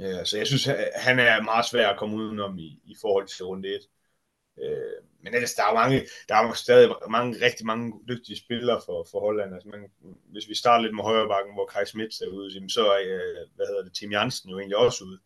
[0.00, 0.64] Øh, så jeg synes,
[0.94, 3.80] han er meget svær at komme udenom i, i forhold til runde 1.
[4.62, 9.06] Øh, men ellers, der er mange, der er stadig mange, rigtig mange dygtige spillere for,
[9.10, 9.54] for Holland.
[9.54, 9.90] Altså, man,
[10.32, 13.48] hvis vi starter lidt med højre bakken, hvor Kai Smits er ude, så er, øh,
[13.56, 15.18] hvad hedder det, Tim Jansen jo egentlig også ude.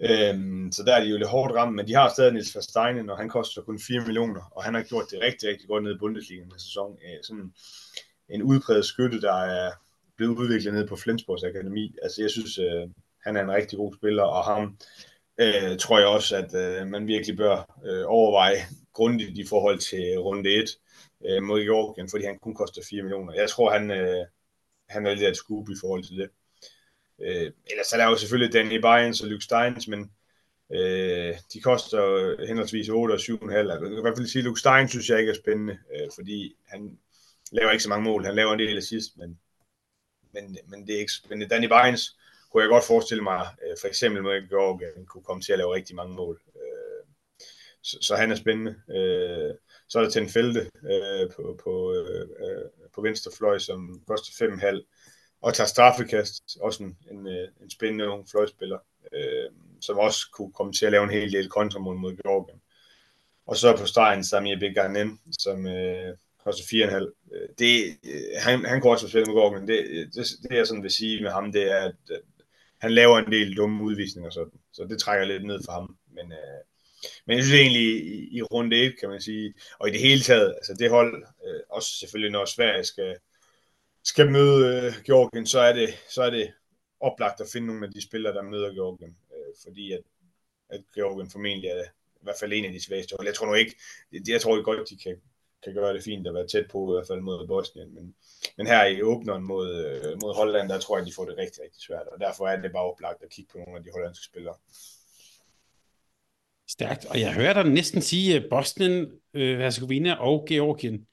[0.00, 3.10] Øhm, så der er de jo lidt hårdt ramt, men de har stadig Nils Versteinen,
[3.10, 5.94] og han koster kun 4 millioner, og han har gjort det rigtig, rigtig godt nede
[5.94, 6.98] i Bundesliga den sæson.
[7.04, 7.52] Øh, sådan
[8.28, 9.70] en udpræget skytte, der er
[10.16, 11.94] blevet udviklet ned på Flensborgs Akademi.
[12.02, 12.88] Altså jeg synes, øh,
[13.24, 14.78] han er en rigtig god spiller, og ham
[15.40, 18.56] øh, tror jeg også, at øh, man virkelig bør øh, overveje
[18.92, 20.64] grundigt i forhold til runde 1
[21.26, 23.32] øh, mod Georgien, fordi han kun koster 4 millioner.
[23.34, 24.26] Jeg tror, han, øh,
[24.88, 26.30] han er lidt af et skub i forhold til det.
[27.20, 30.10] Øh, ellers er der jo selvfølgelig Danny Bayerns og Luke Steins, men
[30.72, 32.00] øh, de koster
[32.46, 33.52] henholdsvis 8 og 7,5.
[33.52, 36.08] Jeg kan i hvert fald sige, at Luke Steins synes jeg ikke er spændende, øh,
[36.14, 36.98] fordi han
[37.52, 38.24] laver ikke så mange mål.
[38.24, 39.38] Han laver en del assist, men,
[40.32, 41.54] men, men det er ikke spændende.
[41.54, 42.16] Danny Bynes
[42.50, 45.74] kunne jeg godt forestille mig, øh, for eksempel med Georgien, kunne komme til at lave
[45.74, 46.40] rigtig mange mål.
[46.56, 47.04] Øh,
[47.82, 48.70] så, så han er spændende.
[48.70, 49.54] Øh,
[49.88, 52.64] så er der Tenfelde øh, på, på, øh, øh,
[52.94, 54.95] på venstre fløj, som koster 5,5
[55.42, 58.78] og tager straffekast, også en, en, øh, en spændende ung fløjspiller,
[59.12, 59.50] øh,
[59.80, 62.60] som også kunne komme til at lave en hel del kontramål mod Georgien.
[63.46, 67.34] Og så på stregen Samir Beganen, som øh, koster 4,5.
[67.34, 69.68] Øh, det, øh, han, han kunne også spille med Georgien.
[69.68, 69.78] Det,
[70.14, 72.20] det, det, jeg sådan vil sige med ham, det er, at, at
[72.78, 75.96] han laver en del dumme udvisninger, sådan, så det trækker lidt ned for ham.
[76.10, 76.60] Men, øh,
[77.26, 80.20] men jeg synes egentlig, i, i runde 1, kan man sige, og i det hele
[80.20, 83.16] taget, altså det hold, øh, også selvfølgelig når Sverige skal,
[84.06, 86.52] skal møde øh, Georgien, så er, det, så er det
[87.00, 90.00] oplagt at finde nogle af de spillere, der møder Georgien, øh, fordi at,
[90.68, 93.26] at Georgien formentlig er i hvert fald en af de svageste hold.
[93.26, 93.74] Jeg tror nu ikke,
[94.28, 95.16] jeg tror godt, de kan,
[95.64, 98.14] kan gøre det fint at være tæt på, i hvert fald mod Bosnien, men,
[98.56, 101.62] men her i åbneren mod, øh, mod Holland, der tror jeg, de får det rigtig,
[101.62, 104.24] rigtig svært, og derfor er det bare oplagt at kigge på nogle af de hollandske
[104.24, 104.54] spillere.
[106.68, 111.06] Stærkt, og jeg hører dig næsten sige øh, Bosnien, øh, Herzegovina og Georgien.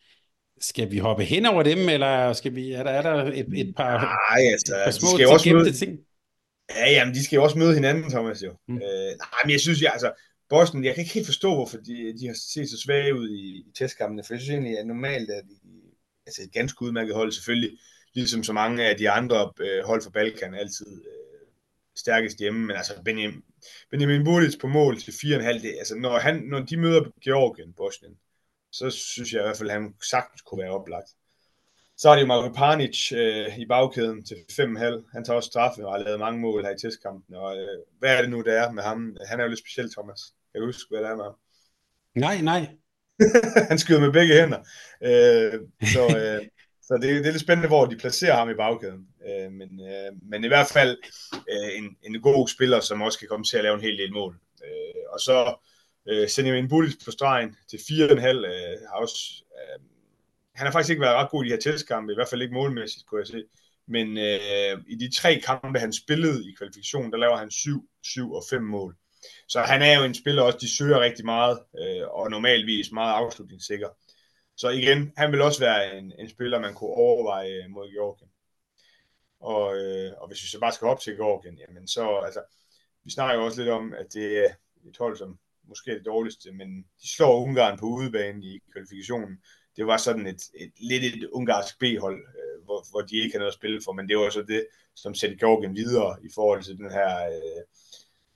[0.69, 3.75] Skal vi hoppe hen over dem, eller skal vi, er, der, er der et, et
[3.75, 5.99] par, nej, altså, par små skal også møde, ting?
[6.69, 8.53] Ja, jamen, de skal jo også møde hinanden, Thomas, jo.
[8.67, 8.75] Mm.
[8.75, 8.81] Øh,
[9.23, 10.11] nej, men jeg synes, jeg, altså,
[10.49, 13.43] Boston, jeg kan ikke helt forstå, hvorfor de, de har set så svage ud i,
[13.69, 15.55] i testkampene, for jeg synes egentlig, at normalt er de
[16.25, 17.77] altså et ganske udmærket hold, selvfølgelig,
[18.13, 21.47] ligesom så mange af de andre øh, hold fra Balkan, altid øh,
[21.95, 23.43] stærkest hjemme, men altså Benjamin,
[23.91, 28.13] Benjamin Budic på mål til 4,5, det, altså når, han, når de møder Georgien, Bosnien,
[28.73, 31.09] så synes jeg i hvert fald, at han sagtens kunne være oplagt.
[31.97, 35.11] Så er det jo Marko Panic øh, i bagkæden til 5,5.
[35.13, 37.35] Han tager også straffe og har lavet mange mål her i testkampen.
[37.35, 39.17] Og øh, hvad er det nu, der er med ham?
[39.27, 40.21] Han er jo lidt speciel, Thomas.
[40.51, 41.35] Kan du huske, hvad der er med ham?
[42.15, 42.67] Nej, nej.
[43.69, 44.59] han skyder med begge hænder.
[45.01, 45.59] Øh,
[45.93, 46.41] så øh,
[46.87, 49.07] så det, det er lidt spændende, hvor de placerer ham i bagkæden.
[49.27, 50.97] Øh, men, øh, men i hvert fald
[51.33, 54.13] øh, en, en god spiller, som også kan komme til at lave en hel del
[54.13, 54.39] mål.
[54.65, 55.55] Øh, og så
[56.09, 59.43] Øh, Senjamin Bulic på stregen til 4,5 øh, har også...
[59.55, 59.83] Øh,
[60.55, 62.53] han har faktisk ikke været ret god i de her testkampe, i hvert fald ikke
[62.53, 63.43] målmæssigt, kunne jeg se.
[63.87, 68.33] Men øh, i de tre kampe, han spillede i kvalifikationen, der laver han 7, 7
[68.33, 68.95] og 5 mål.
[69.47, 73.13] Så han er jo en spiller også, de søger rigtig meget, øh, og normalvis meget
[73.13, 73.89] afslutningssikker.
[74.57, 78.29] Så igen, han vil også være en, en spiller, man kunne overveje øh, mod Georgien.
[79.39, 82.41] Og, øh, og hvis vi så bare skal op til Georgien, jamen så, altså,
[83.03, 84.49] vi snakker jo også lidt om, at det er
[84.89, 89.37] et hold, som måske det dårligste, men de slår Ungarn på udebane i kvalifikationen.
[89.77, 93.39] Det var sådan et, et lidt et ungarsk B-hold, øh, hvor, hvor de ikke havde
[93.39, 96.63] noget at spille for, men det var så det, som sætter Georgien videre i forhold
[96.63, 97.61] til den her øh,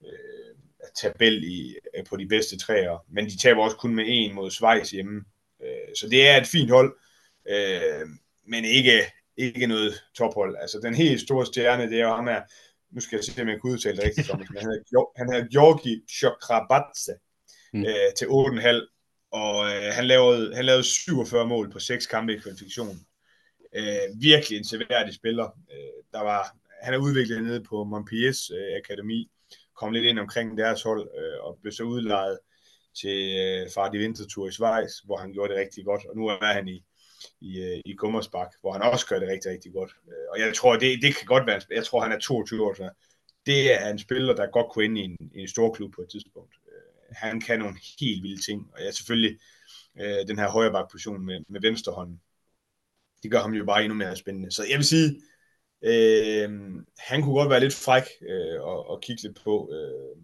[0.08, 0.54] øh,
[0.96, 3.04] tabel i, øh, på de bedste træer.
[3.08, 5.24] Men de taber også kun med en mod Schweiz hjemme.
[5.62, 6.98] Øh, så det er et fint hold,
[7.48, 8.08] øh,
[8.46, 9.02] men ikke,
[9.36, 10.56] ikke noget tophold.
[10.60, 12.42] Altså den helt store stjerne, det er jo ham her,
[12.90, 15.48] nu skal jeg se, om jeg kan udtale det rigtigt, men han hedder, han hedder
[15.48, 17.12] Georgi Chokrabatse
[17.72, 17.84] mm.
[17.84, 22.38] øh, til 8,5, og øh, han, lavede, han lavede 47 mål på 6 kampe i
[22.38, 23.06] kvalifikationen.
[23.76, 25.46] Øh, virkelig en seværdig spiller.
[25.72, 29.30] Øh, der var, han er udviklet nede på Montpelliers øh, akademi,
[29.76, 32.38] kom lidt ind omkring deres hold, øh, og blev så udlejet
[33.00, 36.26] til øh, Far de Vintertur i Schweiz, hvor han gjorde det rigtig godt, og nu
[36.26, 36.84] er han i,
[37.40, 39.92] i, øh, i Gummersbak, hvor han også gør det rigtig, rigtig godt.
[40.08, 42.74] Øh, og jeg tror, det, det kan godt være, jeg tror, han er 22 år,
[42.74, 42.90] så
[43.46, 46.02] det er en spiller, der godt kunne ind i en, i en stor klub på
[46.02, 46.54] et tidspunkt.
[46.66, 49.38] Øh, han kan nogle helt vilde ting, og jeg selvfølgelig
[50.00, 52.18] øh, den her højre position med, med venstre hånd,
[53.22, 54.50] det gør ham jo bare endnu mere spændende.
[54.50, 55.22] Så jeg vil sige,
[55.82, 56.50] øh,
[56.98, 59.70] han kunne godt være lidt fræk øh, og, og kigge lidt på.
[59.72, 60.16] Øh,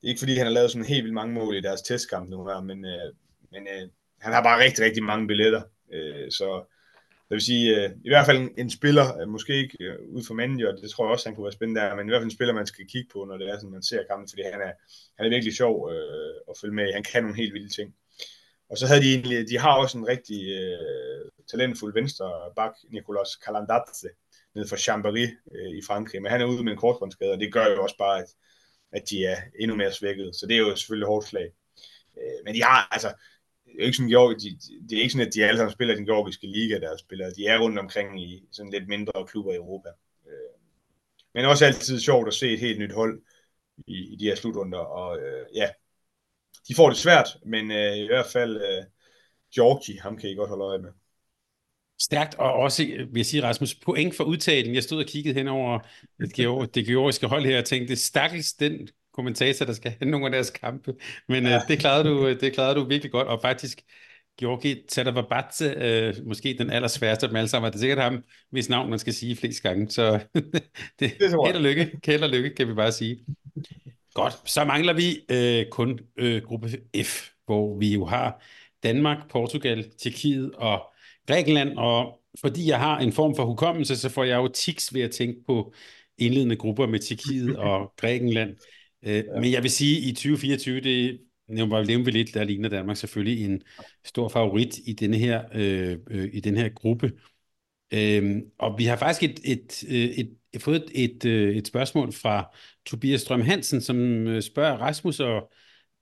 [0.00, 2.30] det er ikke fordi, han har lavet sådan helt vildt mange mål i deres testkamp
[2.30, 3.14] nu her, men, øh,
[3.52, 5.62] men øh, han har bare rigtig, rigtig mange billetter.
[5.92, 6.64] Øh, så
[7.28, 10.22] det vil sige, øh, i hvert fald en, en spiller, øh, måske ikke øh, ud
[10.26, 12.20] for manden, og det tror jeg også, han kunne være spændende der, men i hvert
[12.20, 14.42] fald en spiller, man skal kigge på, når det er sådan, man ser kampen, fordi
[14.42, 14.72] han er,
[15.16, 16.92] han er virkelig sjov øh, at følge med.
[16.92, 17.94] Han kan nogle helt vilde ting.
[18.70, 23.28] Og så havde de egentlig, de har også en rigtig øh, talentfuld venstre bak, Nicolas
[23.44, 24.08] Calandazze,
[24.54, 27.52] nede fra Chambéry øh, i Frankrig, men han er ude med en korsbåndsskade, og det
[27.52, 28.28] gør jo også bare, at,
[28.92, 31.48] at de er endnu mere svækket, så det er jo selvfølgelig hårdt slag.
[32.18, 33.12] Øh, men de har, altså,
[33.72, 34.58] det er ikke sådan, Georg, de,
[34.88, 37.30] det er ikke sådan, at de alle sammen spiller den georgiske liga, der spillere.
[37.30, 39.88] De er rundt omkring i sådan lidt mindre klubber i Europa.
[40.26, 40.60] Øh,
[41.34, 43.22] men også altid sjovt at se et helt nyt hold
[43.86, 44.78] i, i de her slutrunder.
[44.78, 45.68] Og øh, ja,
[46.68, 48.84] de får det svært, men øh, i hvert fald øh,
[49.54, 50.90] Georgi, ham kan I godt holde øje med.
[52.00, 54.74] Stærkt, og også, vil jeg sige, Rasmus, point for udtalen.
[54.74, 55.78] Jeg stod og kiggede hen over
[56.18, 58.88] det, det georgiske hold her og tænkte, stakkels den
[59.18, 60.94] kommentator, der skal have nogle af deres kampe.
[61.28, 61.54] Men ja.
[61.54, 63.82] øh, det, klarede du, det klarede du virkelig godt, og faktisk
[64.40, 68.68] Georgi Tadavabatse, øh, måske den allersværeste af dem alle sammen, det er sikkert ham, hvis
[68.68, 70.12] navn man skal sige flest gange, så
[71.00, 73.24] det, det held og lykke, held og lykke, kan vi bare sige.
[74.14, 76.68] Godt, så mangler vi øh, kun øh, gruppe
[77.04, 78.42] F, hvor vi jo har
[78.82, 80.92] Danmark, Portugal, Tjekkiet og
[81.26, 85.02] Grækenland, og fordi jeg har en form for hukommelse, så får jeg jo tiks ved
[85.02, 85.72] at tænke på
[86.18, 88.56] indledende grupper med Tjekkiet og Grækenland.
[89.02, 89.40] Øh, ja.
[89.40, 93.44] Men jeg vil sige, at i 2024, det nævner vi lidt, der ligner Danmark selvfølgelig
[93.44, 93.62] en
[94.04, 97.12] stor favorit i denne her, øh, øh, i den her gruppe.
[97.94, 101.66] Øh, og vi har faktisk et, et, øh, et, et, fået et, et, øh, et
[101.66, 102.56] spørgsmål fra
[102.86, 103.96] Tobias Strøm Hansen, som
[104.40, 105.52] spørger Rasmus og,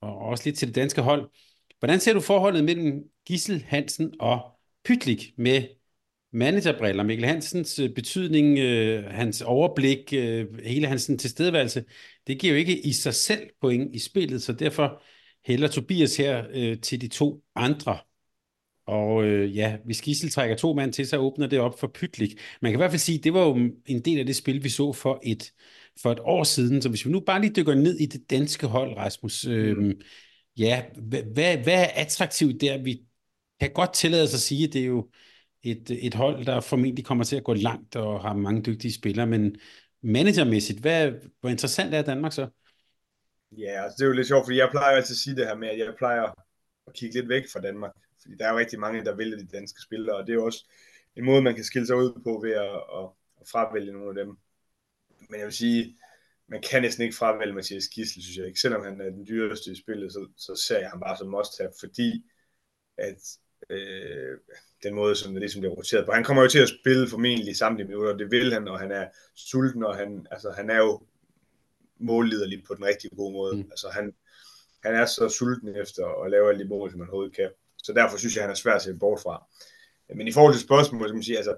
[0.01, 1.31] og også lidt til det danske hold.
[1.79, 5.63] Hvordan ser du forholdet mellem Gissel Hansen og Pytlik med
[6.37, 11.85] managerbriller, Mikkel Hansens øh, betydning, øh, hans overblik, øh, hele hans tilstedeværelse,
[12.27, 15.03] det giver jo ikke i sig selv point i spillet, så derfor
[15.47, 17.99] hælder Tobias her øh, til de to andre.
[18.87, 22.31] Og øh, ja, hvis Gissel trækker to mand til, så åbner det op for Pytlik.
[22.63, 23.55] Man kan i hvert fald sige, at det var jo
[23.87, 25.53] en del af det spil, vi så for et,
[26.03, 26.83] for et år siden.
[26.83, 29.93] Så hvis vi nu bare lige dykker ned i det danske hold, Rasmus, øh, mm.
[30.57, 32.83] ja, hvad, hvad er attraktivt der?
[32.83, 33.03] Vi
[33.61, 35.09] kan godt tillade os at sige, at det er jo
[35.71, 39.27] et, et hold, der formentlig kommer til at gå langt og har mange dygtige spillere,
[39.27, 39.57] men
[40.03, 42.49] managermæssigt, hvad, hvor interessant er Danmark så?
[43.59, 45.57] Ja, altså det er jo lidt sjovt, fordi jeg plejer altid at sige det her
[45.57, 46.23] med, at jeg plejer
[46.87, 49.47] at kigge lidt væk fra Danmark, fordi der er jo rigtig mange, der vælger de
[49.47, 50.71] danske spillere, og det er jo også
[51.17, 53.09] en måde, man kan skille sig ud på ved at, at,
[53.41, 54.37] at fravælge nogle af dem.
[55.31, 55.97] Men jeg vil sige,
[56.49, 58.61] man kan næsten ikke fravælge Mathias Gissel, synes jeg ikke.
[58.61, 61.73] Selvom han er den dyreste i spillet, så, så ser jeg ham bare som must-have,
[61.81, 62.25] fordi
[62.99, 63.39] at
[63.71, 64.39] øh,
[64.83, 66.13] den måde, som det ligesom bliver roteret på.
[66.13, 68.93] Han kommer jo til at spille formentlig samtlige minutter, og det vil han, og han
[68.93, 71.01] er sulten, og han, altså, han er jo
[71.99, 73.57] målliderlig på den rigtig gode måde.
[73.57, 73.69] Mm.
[73.71, 74.15] Altså, han,
[74.85, 77.51] han er så sulten efter at lave alle de mål, som han overhovedet kan.
[77.83, 79.47] Så derfor synes jeg, han er svært at se bort fra.
[80.15, 81.57] Men i forhold til spørgsmålet, kan man sige, altså,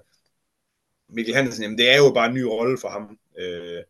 [1.09, 3.19] Mikkel Hansen, jamen, det er jo bare en ny rolle for ham.
[3.39, 3.83] Øh,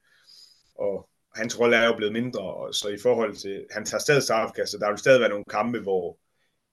[0.75, 4.23] og hans rolle er jo blevet mindre, og så i forhold til, han tager stadig
[4.23, 6.17] straffekast, så der vil stadig være nogle kampe, hvor,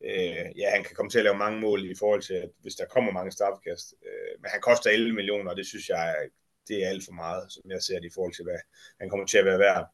[0.04, 2.74] øh, ja, han kan komme til at lave mange mål i forhold til, at hvis
[2.74, 3.94] der kommer mange straffekast.
[4.06, 6.16] Øh, men han koster 11 millioner, og det synes jeg,
[6.68, 8.58] det er alt for meget, som jeg ser det i forhold til, hvad
[9.00, 9.86] han kommer til at være værd.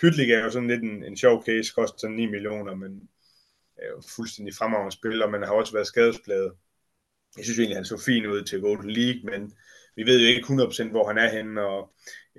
[0.00, 3.08] Pytlik er jo sådan lidt en, en sjov case, koster 9 millioner, men
[3.76, 6.52] er jo fuldstændig fremragende spiller, men har også været skadespladet.
[7.36, 9.52] Jeg synes egentlig, han så fin ud til Golden League, men
[9.96, 11.94] vi ved jo ikke 100% hvor han er henne, og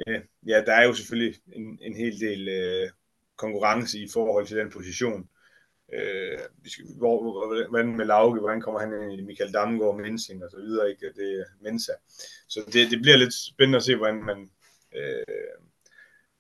[0.08, 2.90] ja, ja der er jo selvfølgelig en, en hel del øh,
[3.36, 5.30] konkurrence i forhold til den position.
[5.94, 6.40] Øh,
[6.98, 10.90] hvor, hvordan med Lauke, hvordan kommer han ind i Michael Damgaard, Mensing og så videre,
[10.90, 11.06] ikke?
[11.16, 11.92] Det er Mensa.
[12.48, 14.50] Så det, det bliver lidt spændende at se, hvordan man
[14.96, 15.24] øh,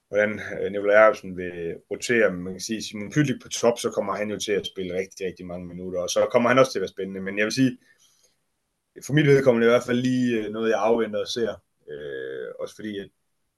[0.07, 2.33] hvordan øh, Nikolaj Erbsen vil rotere.
[2.33, 5.27] Man kan sige, Simon Pytlik på top, så kommer han jo til at spille rigtig,
[5.27, 7.21] rigtig mange minutter, og så kommer han også til at være spændende.
[7.21, 7.77] Men jeg vil sige,
[9.05, 11.63] for mit vedkommende i hvert fald lige øh, noget, jeg afventer og ser.
[11.89, 13.09] Øh, også fordi, at,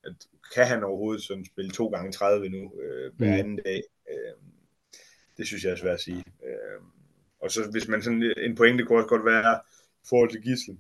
[0.03, 0.16] at
[0.56, 3.40] kan han overhovedet sådan spille to gange 30 nu øh, hver mm.
[3.40, 3.84] anden dag?
[4.10, 4.34] Øh,
[5.40, 6.24] det synes jeg er svært at sige.
[6.45, 6.82] Øh,
[7.41, 9.60] og så hvis man sådan, en pointe kunne også godt være
[10.03, 10.78] i forhold til Gissel.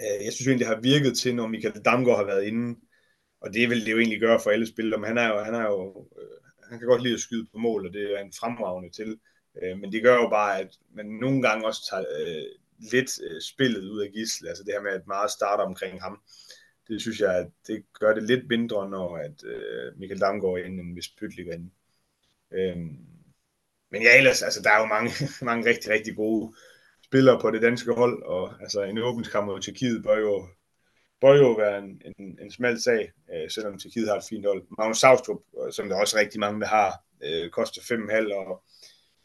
[0.00, 2.80] Øh, jeg synes egentlig, det har virket til, når Michael Damgaard har været inde,
[3.40, 5.54] og det vil det jo egentlig gøre for alle spillere, men han er jo, han
[5.54, 8.32] er jo øh, han kan godt lide at skyde på mål, og det er en
[8.40, 9.20] fremragende til.
[9.62, 12.44] Øh, men det gør jo bare, at man nogle gange også tager øh,
[12.92, 16.20] lidt øh, spillet ud af Gissel, altså det her med, at meget starter omkring ham.
[16.88, 20.64] Det synes jeg, at det gør det lidt mindre, når at øh, Michael Damgaard er
[20.64, 21.70] inde, end hvis Pytlik er inde.
[22.52, 22.76] Øh,
[23.94, 25.10] men ja, ellers, altså, der er jo mange,
[25.48, 26.54] mange rigtig, rigtig gode
[27.04, 30.48] spillere på det danske hold, og altså, en åbningskamp mod Tjekkiet bør jo,
[31.20, 34.62] bør jo være en, en, en smal sag, øh, selvom Tjekkiet har et fint hold.
[34.78, 36.90] Magnus Saustrup, øh, som der er også rigtig mange, der har,
[37.24, 38.62] øh, koster 5,5, og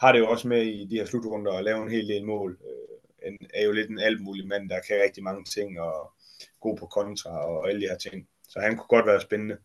[0.02, 2.58] har det jo også med i de her slutrunder at lave en hel del mål.
[2.70, 6.14] Øh, en, er jo lidt en altmulig mand, der kan rigtig mange ting, og
[6.60, 8.28] god på kontra og alle de her ting.
[8.50, 9.58] Så han kunne godt være spændende.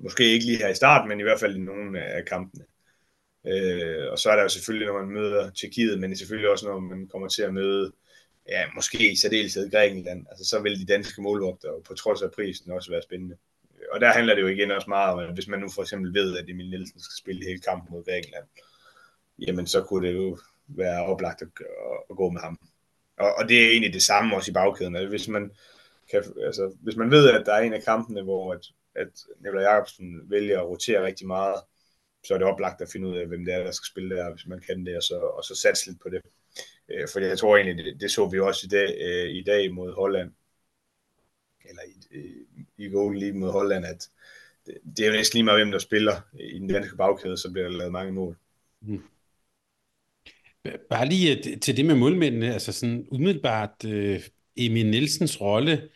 [0.00, 2.64] Måske ikke lige her i starten, men i hvert fald i nogle af kampene.
[3.46, 6.80] Øh, og så er der jo selvfølgelig, når man møder Tjekkiet, men selvfølgelig også, når
[6.80, 7.92] man kommer til at møde,
[8.48, 12.72] ja, måske i særdeleshed Grækenland, altså så vil de danske målvogtere på trods af prisen
[12.72, 13.36] også være spændende.
[13.92, 16.14] Og der handler det jo igen også meget om, at hvis man nu for eksempel
[16.14, 18.44] ved, at Emil Nielsen skal spille hele kampen mod Grækenland,
[19.38, 21.48] jamen så kunne det jo være oplagt at,
[22.10, 22.58] at gå med ham.
[23.18, 24.96] Og, og det er egentlig det samme også i bagkæden.
[24.96, 25.50] Altså, hvis, man
[26.10, 29.08] kan, altså, hvis man ved, at der er en af kampene, hvor at, at
[29.40, 31.54] Nikolaj Jacobsen vælger at rotere rigtig meget,
[32.24, 34.30] så er det oplagt at finde ud af, hvem det er, der skal spille der,
[34.32, 36.22] hvis man kan det, og så, og så satse lidt på det.
[36.88, 39.74] Øh, for jeg tror egentlig, det, det så vi også i dag, øh, i dag
[39.74, 40.30] mod Holland,
[41.64, 42.22] eller i,
[42.78, 44.08] i Golden League mod Holland, at
[44.66, 47.50] det, det er jo næsten lige meget, hvem der spiller i den danske bagkæde, så
[47.52, 48.36] bliver der lavet mange mål.
[48.80, 49.02] Mm.
[50.90, 54.20] Bare lige øh, til det med målmændene, altså sådan umiddelbart øh,
[54.56, 55.88] Emil Nielsens rolle,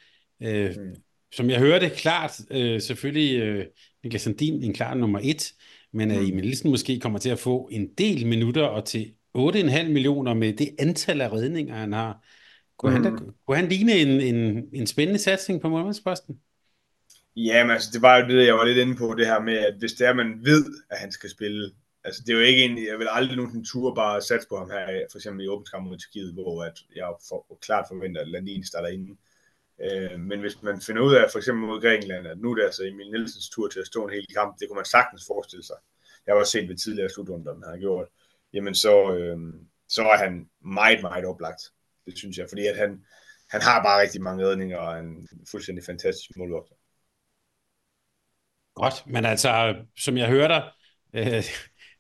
[0.42, 0.96] øh, mm.
[1.32, 3.66] som jeg hørte klart, øh, selvfølgelig øh,
[4.02, 5.52] Niklas Sandin en klar nummer et,
[5.96, 6.28] men at mm.
[6.28, 10.52] Emil Nielsen måske kommer til at få en del minutter og til 8,5 millioner med
[10.52, 12.24] det antal af redninger, han har.
[12.78, 13.04] Kunne, mm.
[13.04, 16.40] han, da, kunne han ligne en, en, en spændende satsning på målmandsposten?
[17.36, 19.74] Jamen altså, det var jo det, jeg var lidt inde på, det her med, at
[19.78, 21.70] hvis det er, man ved, at han skal spille,
[22.04, 24.70] altså det er jo ikke en, jeg vil aldrig nogensinde ture bare satse på ham
[24.70, 28.64] her, for eksempel i åbenskamp mod Tyrkiet, hvor at jeg for, klart forventer, at Landin
[28.64, 29.18] starter inden.
[29.80, 32.64] Øh, men hvis man finder ud af, for eksempel mod Grækenland, at nu er det
[32.64, 35.64] altså Emil Nielsens tur til at stå en hel kamp, det kunne man sagtens forestille
[35.64, 35.76] sig.
[36.26, 38.08] Jeg har også set ved tidligere slutrunder, han har gjort,
[38.52, 39.38] jamen så, øh,
[39.88, 41.62] så er han meget, meget oplagt.
[42.06, 43.04] Det synes jeg, fordi at han,
[43.50, 46.74] han har bare rigtig mange redninger og en fuldstændig fantastisk målvogter.
[48.74, 50.72] Godt, men altså, som jeg hører dig,
[51.12, 51.44] øh,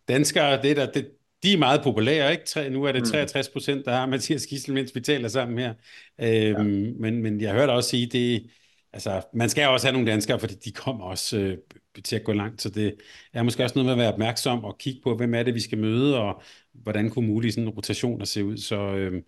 [0.08, 1.10] danskere, det der, det,
[1.42, 2.44] de er meget populære, ikke?
[2.44, 3.52] Tre, nu er det 63 mm.
[3.52, 5.74] procent, der har Mathias Gissel, mens vi taler sammen her.
[6.20, 6.92] Øhm, ja.
[6.98, 8.50] men, men jeg hørte også sige, det,
[8.92, 11.58] altså, man skal også have nogle danskere, fordi de kommer også øh,
[12.04, 12.94] til at gå langt, så det
[13.32, 15.60] er måske også noget med at være opmærksom og kigge på, hvem er det, vi
[15.60, 16.42] skal møde, og
[16.72, 18.56] hvordan kunne mulige sådan rotationer se ud.
[18.56, 19.22] Så øh,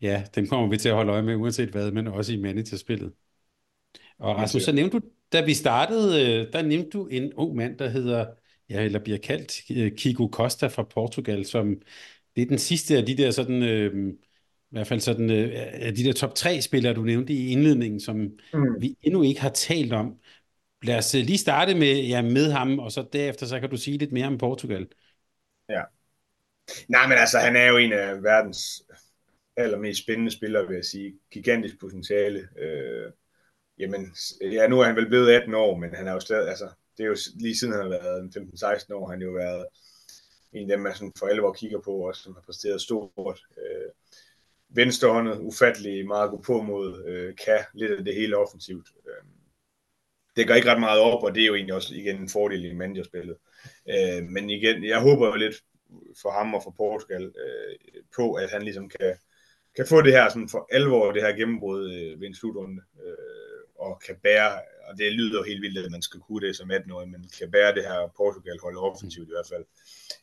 [0.00, 3.12] ja, dem kommer vi til at holde øje med, uanset hvad, men også i managerspillet.
[4.18, 7.78] Og Rasmus, så nævnte du, da vi startede, øh, der nævnte du en ung mand,
[7.78, 8.26] der hedder
[8.70, 11.82] ja, eller bliver kaldt øh, Kiko Costa fra Portugal, som
[12.36, 14.12] det er den sidste af de der sådan, øh,
[14.70, 18.00] i hvert fald sådan, øh, af de der top tre spillere, du nævnte i indledningen,
[18.00, 18.80] som mm.
[18.80, 20.18] vi endnu ikke har talt om.
[20.82, 23.76] Lad os øh, lige starte med, ja, med ham, og så derefter så kan du
[23.76, 24.88] sige lidt mere om Portugal.
[25.68, 25.82] Ja.
[26.88, 28.82] Nej, men altså, han er jo en af verdens
[29.56, 31.14] allermest spændende spillere, vil jeg sige.
[31.30, 32.48] Gigantisk potentiale.
[32.58, 33.12] Øh,
[33.78, 36.68] jamen, ja, nu er han vel blevet 18 år, men han er jo stadig, altså,
[36.98, 38.36] det er jo lige siden han har været
[38.90, 39.66] 15-16 år, han jo været
[40.52, 43.40] en af dem, man sådan for alvor kigger på, og som har præsteret stort.
[43.58, 43.90] Øh,
[44.68, 48.88] venstrehåndet, ufattelig meget gå på mod, øh, kan lidt af det hele offensivt.
[49.06, 49.24] Øh,
[50.36, 52.64] det går ikke ret meget op, og det er jo egentlig også igen en fordel
[52.64, 53.36] i managerspillet.
[53.88, 55.56] Øh, men igen, jeg håber jo lidt
[56.22, 59.14] for ham og for Portugal øh, på, at han ligesom kan,
[59.76, 63.62] kan få det her sådan for alvor, det her gennembrud øh, ved en slutrunde, øh,
[63.78, 66.70] og kan bære og det lyder jo helt vildt, at man skal kunne det som
[66.70, 69.64] 18-årig, men kan bære det her Portugal hold offensivt i hvert fald.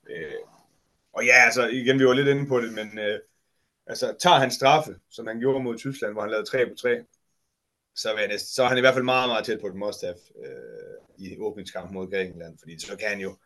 [0.10, 0.42] Øh,
[1.14, 3.20] og ja, altså igen, vi var lidt inde på det, men øh,
[3.88, 7.04] altså tager han straffe, som han gjorde mod Tyskland, hvor han lavede 3 på 3,
[7.96, 10.18] så, er, det, så er han i hvert fald meget, meget tæt på et must-have
[10.46, 13.38] øh, i åbningskampen mod Grækenland, fordi så kan han jo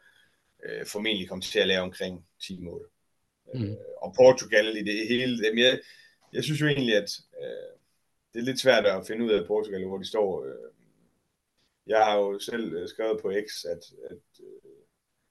[0.65, 2.89] øh, formentlig komme til at lave omkring 10 mål.
[3.53, 3.63] Mm.
[3.63, 5.79] Øh, og Portugal i det hele, det, jeg,
[6.33, 7.09] jeg synes jo egentlig, at
[7.41, 7.69] øh,
[8.33, 10.69] det er lidt svært at finde ud af Portugal, hvor de står øh,
[11.89, 14.79] jeg har jo selv øh, skrevet på X, at, at, øh,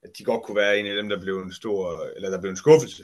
[0.01, 2.51] at de godt kunne være en af dem, der blev en stor, eller der blev
[2.51, 3.03] en skuffelse.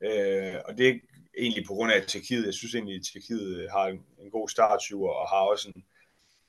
[0.00, 0.94] Øh, og det er
[1.38, 2.46] egentlig på grund af Tjekkiet.
[2.46, 5.84] Jeg synes egentlig, at Tjekkiet øh, har en, en god startsyver, og har også en,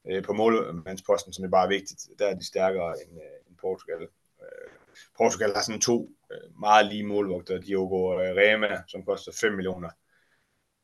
[0.10, 2.02] øh, på målmandsposten, som er bare vigtigt.
[2.20, 4.02] Der er de stærkere end, øh, end Portugal.
[4.42, 4.70] Øh,
[5.18, 7.62] Portugal har sådan to øh, meget lige målvogter.
[7.62, 9.90] Diogo Rema, som koster 5 millioner,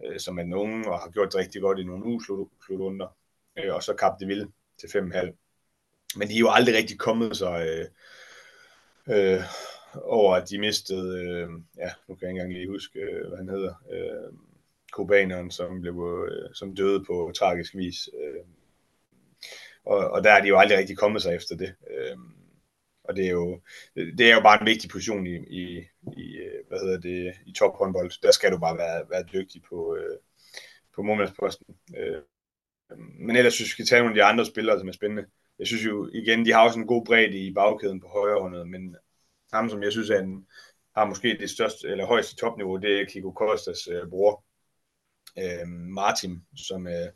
[0.05, 3.17] øh, som er nogen og har gjort det rigtig godt i nogle uge slutrunder.
[3.57, 4.47] Øh, og så Cap de Ville
[4.79, 5.42] til 5,5
[6.17, 7.87] men de er jo aldrig rigtig kommet så øh,
[9.15, 9.41] øh,
[10.03, 13.37] over, at de mistede, øh, ja, nu kan jeg ikke engang lige huske, øh, hvad
[13.37, 14.33] han hedder, øh,
[14.91, 18.09] kubaneren, som, blev, øh, som døde på tragisk vis.
[18.23, 18.43] Øh,
[19.85, 21.75] og, og der er de jo aldrig rigtig kommet sig efter det.
[21.91, 22.17] Øh,
[23.03, 23.61] og det er jo
[23.95, 25.87] det er jo bare en vigtig position i, i,
[26.17, 28.21] i øh, hvad hedder det i top håndbold.
[28.21, 30.17] Der skal du bare være, være dygtig på øh,
[30.95, 31.75] på målmandsposten.
[31.97, 32.21] Øh,
[32.97, 35.25] men ellers synes vi skal tage nogle af de andre spillere, som er spændende
[35.59, 38.67] jeg synes jo igen, de har også en god bredde i bagkæden på højre håndet,
[38.67, 38.95] men
[39.53, 40.47] ham, som jeg synes er en,
[40.95, 44.43] har måske det største eller højeste topniveau, det er Kiko Kostas øh, bror,
[45.39, 47.09] øh, Martin, som øh,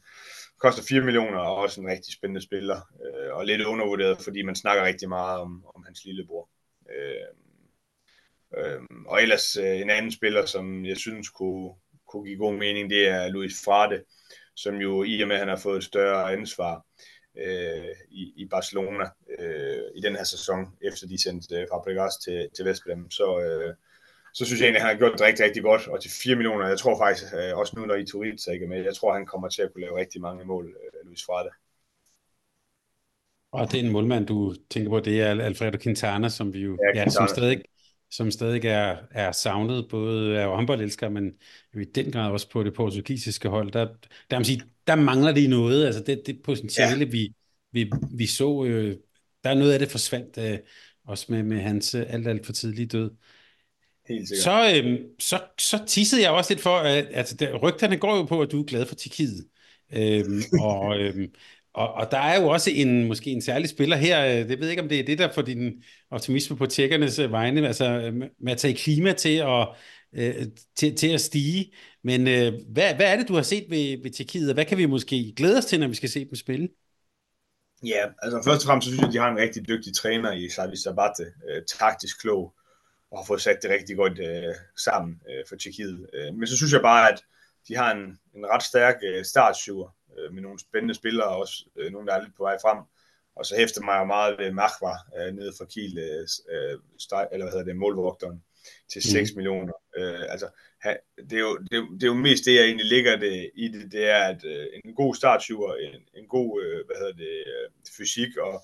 [0.57, 4.55] koster 4 millioner og også en rigtig spændende spiller, øh, og lidt undervurderet, fordi man
[4.55, 6.49] snakker rigtig meget om, om hans lillebror.
[6.95, 7.27] Øh,
[8.57, 11.73] øh, og ellers øh, en anden spiller, som jeg synes kunne,
[12.07, 14.03] kunne give god mening, det er Luis Frate,
[14.55, 17.16] som jo i og med, at han har fået et større ansvar øh,
[18.09, 19.05] i, i Barcelona
[19.39, 23.73] øh, i den her sæson, efter de sendte øh, Fabregas til, til Vestbrem, så, øh,
[24.33, 26.35] så synes jeg egentlig, at han har gjort det rigtig, rigtig godt, og til 4
[26.35, 29.25] millioner, jeg tror faktisk, øh, også nu når Iturritz ikke er med, jeg tror, han
[29.25, 31.49] kommer til at kunne lave rigtig mange mål, øh, Luis Frade.
[33.51, 36.77] Og det er en målmand, du tænker på, det er Alfredo Quintana, som vi jo,
[36.95, 37.61] ja, ja som stadig,
[38.11, 41.33] som stadig er, er savnet, både af håndboldelskere, men
[41.73, 43.71] i den grad også på det portugisiske hold.
[43.71, 43.87] Der,
[44.31, 47.05] der, sige, der mangler de noget, altså det, det potentiale, ja.
[47.05, 47.33] vi,
[47.71, 48.97] vi, vi så, øh,
[49.43, 50.59] der er noget af det forsvandt, øh,
[51.07, 53.11] også med, med hans øh, alt, alt for tidlige død.
[54.09, 54.43] Helt sikkert.
[54.43, 58.23] Så, øhm, så, så tissede jeg også lidt for, at altså, der, rygterne går jo
[58.23, 59.45] på, at du er glad for Tjekkiet.
[59.93, 61.31] Øhm, og, øhm,
[61.73, 64.69] og, og der er jo også en måske en særlig spiller her, øh, det ved
[64.69, 68.51] ikke, om det er det, der får din optimisme på tjekkernes øh, vegne, altså med
[68.51, 69.67] at tage klima til at,
[70.13, 70.45] øh,
[70.75, 71.71] til, til at stige.
[72.09, 74.77] Men øh, hvad, hvad er det, du har set ved, ved Tjekkiet, og hvad kan
[74.77, 76.69] vi måske glæde os til, når vi skal se dem spille?
[77.85, 80.31] Ja, altså først og fremmest så synes jeg, at de har en rigtig dygtig træner
[80.31, 82.53] i Savi Sabate, øh, taktisk klog,
[83.11, 86.09] og har fået sat det rigtig godt øh, sammen øh, for Tjekkiet.
[86.13, 87.19] Øh, men så synes jeg bare, at
[87.67, 91.65] de har en, en ret stærk øh, startsyver øh, med nogle spændende spillere, og også
[91.77, 92.77] øh, nogle, der er lidt på vej frem.
[93.35, 97.27] Og så hæfter mig jo meget ved Machva øh, nede fra Kiel, øh, øh steg,
[97.31, 98.43] eller hvad hedder det, målvogteren,
[98.91, 99.35] til 6 mm.
[99.35, 99.73] millioner.
[99.97, 100.49] Øh, altså,
[100.81, 100.93] ha,
[101.29, 103.51] det, er jo, det, er jo, det er jo mest det, jeg egentlig ligger det,
[103.55, 107.13] i det, det er, at øh, en god startsyver, en, en god øh, hvad hedder
[107.13, 108.63] det, øh, fysik, og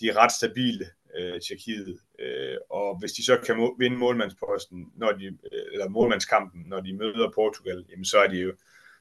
[0.00, 0.86] de er ret stabile
[1.18, 1.98] øh, Tjekkiet.
[2.18, 6.80] Øh, og hvis de så kan må- vinde målmandsposten, når de, øh, eller målmandskampen, når
[6.80, 8.52] de møder Portugal, jamen så er de jo,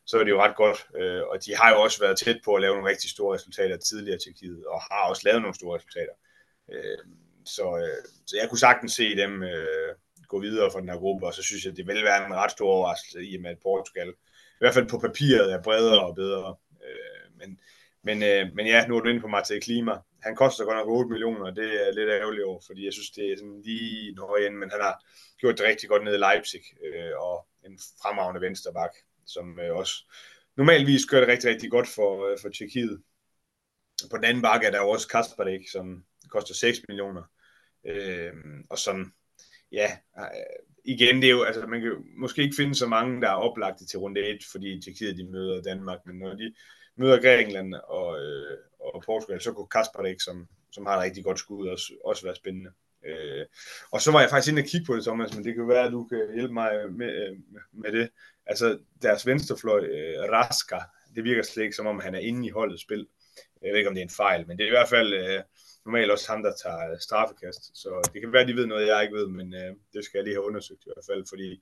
[0.06, 0.88] så er det jo ret godt.
[0.96, 3.78] Øh, og de har jo også været tæt på at lave nogle rigtig store resultater
[3.78, 6.14] tidligere til Tjekkiet, og har også lavet nogle store resultater.
[6.72, 6.98] Øh,
[7.46, 9.96] så, øh, så jeg kunne sagtens se dem øh,
[10.28, 12.52] gå videre fra den her gruppe, og så synes jeg, det vil være en ret
[12.52, 14.10] stor overraskelse i og med, at Portugal
[14.58, 16.56] i hvert fald på papiret er bredere og bedre.
[16.86, 17.60] Øh, men,
[18.04, 19.96] men, øh, men ja, nu er du inde på Matej Klima.
[20.24, 23.32] Han koster godt nok 8 millioner, det er lidt ærgerligt over, fordi jeg synes, det
[23.32, 25.04] er sådan lige en igen, men han har
[25.40, 28.96] gjort det rigtig godt nede i Leipzig, øh, og en fremragende vensterbak,
[29.26, 29.94] som øh, også
[30.58, 33.02] normalvis gør det rigtig, rigtig godt for, øh, for Tjekkiet.
[34.12, 37.24] På den anden bakke er der også Kasper, som koster 6 millioner,
[37.86, 38.34] øh,
[38.70, 39.14] og som,
[39.72, 39.92] ja,
[40.86, 43.86] igen, det er jo, altså man kan måske ikke finde så mange, der er oplagte
[43.86, 46.54] til runde 1, fordi Tjekkiet de møder Danmark, men når de
[46.96, 51.24] møder Grækenland og, øh, og Portugal, så kunne Kasper ikke, som, som har et rigtig
[51.24, 52.72] godt skud, også, også være spændende.
[53.06, 53.46] Øh,
[53.92, 55.86] og så var jeg faktisk inde og kigge på det, Thomas, men det kan være,
[55.86, 57.38] at du kan hjælpe mig med, øh,
[57.72, 58.10] med det.
[58.46, 60.80] Altså, deres venstrefløj, øh, Raska,
[61.16, 63.08] det virker slet ikke, som om han er inde i holdet spil.
[63.62, 65.42] Jeg ved ikke, om det er en fejl, men det er i hvert fald øh,
[65.88, 67.78] normalt også ham, der tager straffekast.
[67.82, 70.18] Så det kan være, at de ved noget, jeg ikke ved, men øh, det skal
[70.18, 71.62] jeg lige have undersøgt i hvert fald, fordi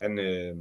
[0.00, 0.56] han, øh,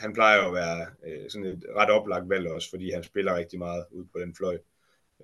[0.00, 3.36] han plejer jo at være øh, sådan et ret oplagt valg også, fordi han spiller
[3.36, 4.58] rigtig meget ud på den fløj.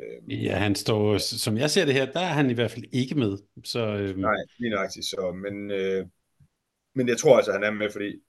[0.00, 2.84] Øh, ja, han står, som jeg ser det her, der er han i hvert fald
[2.92, 3.38] ikke med.
[3.64, 4.16] Så, øh...
[4.16, 5.06] Nej, lige nøjagtigt.
[5.06, 6.06] Så, men, øh,
[6.94, 8.22] men jeg tror altså, han er med, fordi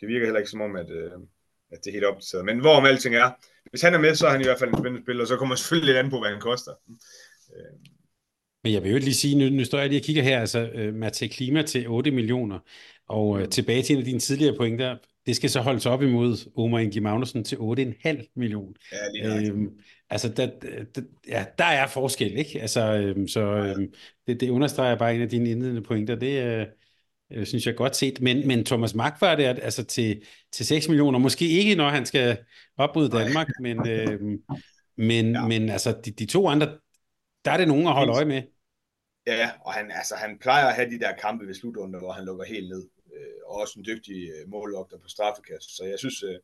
[0.00, 1.12] det virker heller ikke som om, at, øh,
[1.70, 2.44] at det er helt opdateret.
[2.44, 3.30] Men hvorom alting er,
[3.74, 5.36] hvis han er med, så er han i hvert fald en spændende spiller, og så
[5.36, 6.72] kommer selvfølgelig lidt an på, hvad han koster.
[7.56, 7.90] Øh.
[8.64, 10.70] Men jeg vil jo lige sige, nu, nu står jeg lige og kigger her, altså
[10.74, 12.58] uh, Mate Klima til 8 millioner,
[13.08, 14.96] og uh, tilbage til en af dine tidligere pointer,
[15.26, 18.72] det skal så holdes op imod Omar Ingi Magnussen til 8,5 millioner.
[19.16, 19.70] Ja, øhm,
[20.10, 20.50] altså, der,
[20.94, 22.60] der, ja, der er forskel, ikke?
[22.60, 23.92] Altså, øhm, så øhm,
[24.26, 26.14] det, det understreger bare en af dine indledende pointer.
[26.14, 26.66] Det øh,
[27.34, 28.20] øh, synes jeg godt set.
[28.20, 31.18] Men, men Thomas Mark var det altså til, til 6 millioner.
[31.18, 32.38] Måske ikke, når han skal
[32.76, 34.42] op mod Danmark, men, øhm,
[34.96, 35.46] men, ja.
[35.46, 36.66] men altså, de, de to andre,
[37.44, 38.42] der er det nogen at holde øje med.
[39.26, 42.24] Ja, og han, altså, han plejer at have de der kampe ved slutrunden, hvor han
[42.24, 42.82] lukker helt ned
[43.46, 45.76] og også en dygtig øh, mållogter på straffekast.
[45.76, 46.38] Så jeg synes, øh,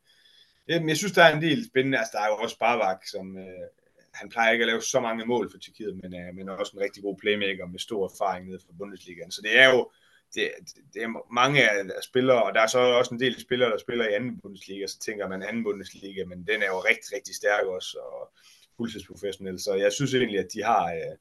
[0.88, 1.98] jeg synes, der er en del spændende.
[1.98, 3.66] Altså, der er jo også Barbak, som øh,
[4.14, 6.82] han plejer ikke at lave så mange mål for Tyrkiet, men, øh, men også en
[6.82, 9.30] rigtig god playmaker med stor erfaring nede fra Bundesligaen.
[9.30, 9.90] Så det er jo
[10.34, 10.50] det,
[10.94, 14.08] det er mange af spillere, og der er så også en del spillere, der spiller
[14.08, 17.64] i anden Bundesliga, så tænker man anden Bundesliga, men den er jo rigtig, rigtig stærk
[17.64, 18.32] også, og
[18.76, 19.58] fuldtidsprofessionel.
[19.60, 21.16] Så jeg synes egentlig, at de har, øh,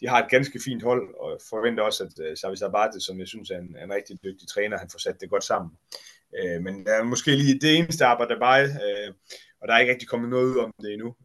[0.00, 3.28] de har et ganske fint hold, og forventer også, at øh, Xavi Sabate, som jeg
[3.28, 5.70] synes er en, en rigtig dygtig træner, han får sat det godt sammen.
[6.38, 8.62] Øh, men der er måske lige det eneste arbejde der bare,
[9.60, 11.16] og der er ikke rigtig kommet noget ud om det endnu.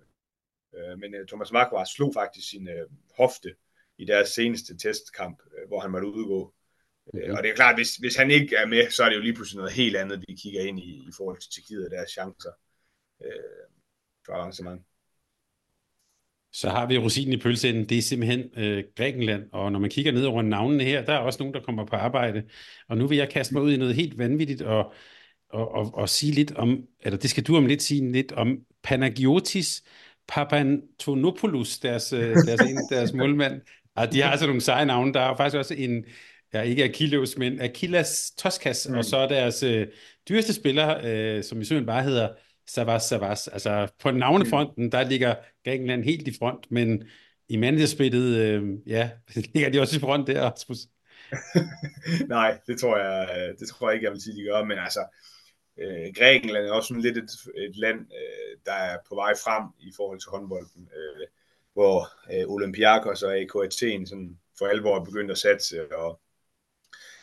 [0.97, 2.69] Men Thomas Marquardt slog faktisk sin
[3.17, 3.55] hofte
[3.97, 6.53] i deres seneste testkamp, hvor han måtte udgå.
[7.13, 9.33] Og det er klart, hvis, hvis han ikke er med, så er det jo lige
[9.33, 12.49] pludselig noget helt andet, de kigger ind i, i forhold til Tjekkiet og deres chancer
[13.25, 13.31] øh,
[14.25, 14.81] for arrangement.
[16.53, 20.11] Så har vi rosinen i pølseenden, det er simpelthen øh, Grækenland, og når man kigger
[20.11, 22.43] ned over navnene her, der er også nogen, der kommer på arbejde,
[22.87, 24.93] og nu vil jeg kaste mig ud i noget helt vanvittigt, og,
[25.49, 28.57] og, og, og sige lidt om, eller det skal du om lidt sige lidt om
[28.83, 29.83] Panagiotis
[30.27, 33.61] Papantonopoulos, deres, øh, deres, en, deres målmand.
[33.95, 35.13] Og de har altså nogle seje navne.
[35.13, 36.05] Der er faktisk også en,
[36.53, 38.97] ja, ikke Achilles, men Achilles Toskas, mm.
[38.97, 39.87] og så er deres øh,
[40.29, 42.29] dyreste spiller, øh, som i søen bare hedder
[42.67, 43.47] Savas Savas.
[43.47, 47.03] Altså på navnefronten, der ligger Grækenland helt i front, men
[47.49, 49.09] i managerspillet, øh, ja,
[49.53, 50.77] ligger de også i front der, Rasmus.
[52.27, 54.77] Nej, det tror jeg, øh, det tror jeg ikke, jeg vil sige, de gør, men
[54.77, 55.05] altså,
[55.77, 59.63] øh, Grækenland er også sådan lidt et, et land, øh, der er på vej frem
[59.79, 61.27] i forhold til håndbolden, øh,
[61.73, 66.21] hvor øh, Olympiakos og AK Athen sådan for alvor er begyndt at satse og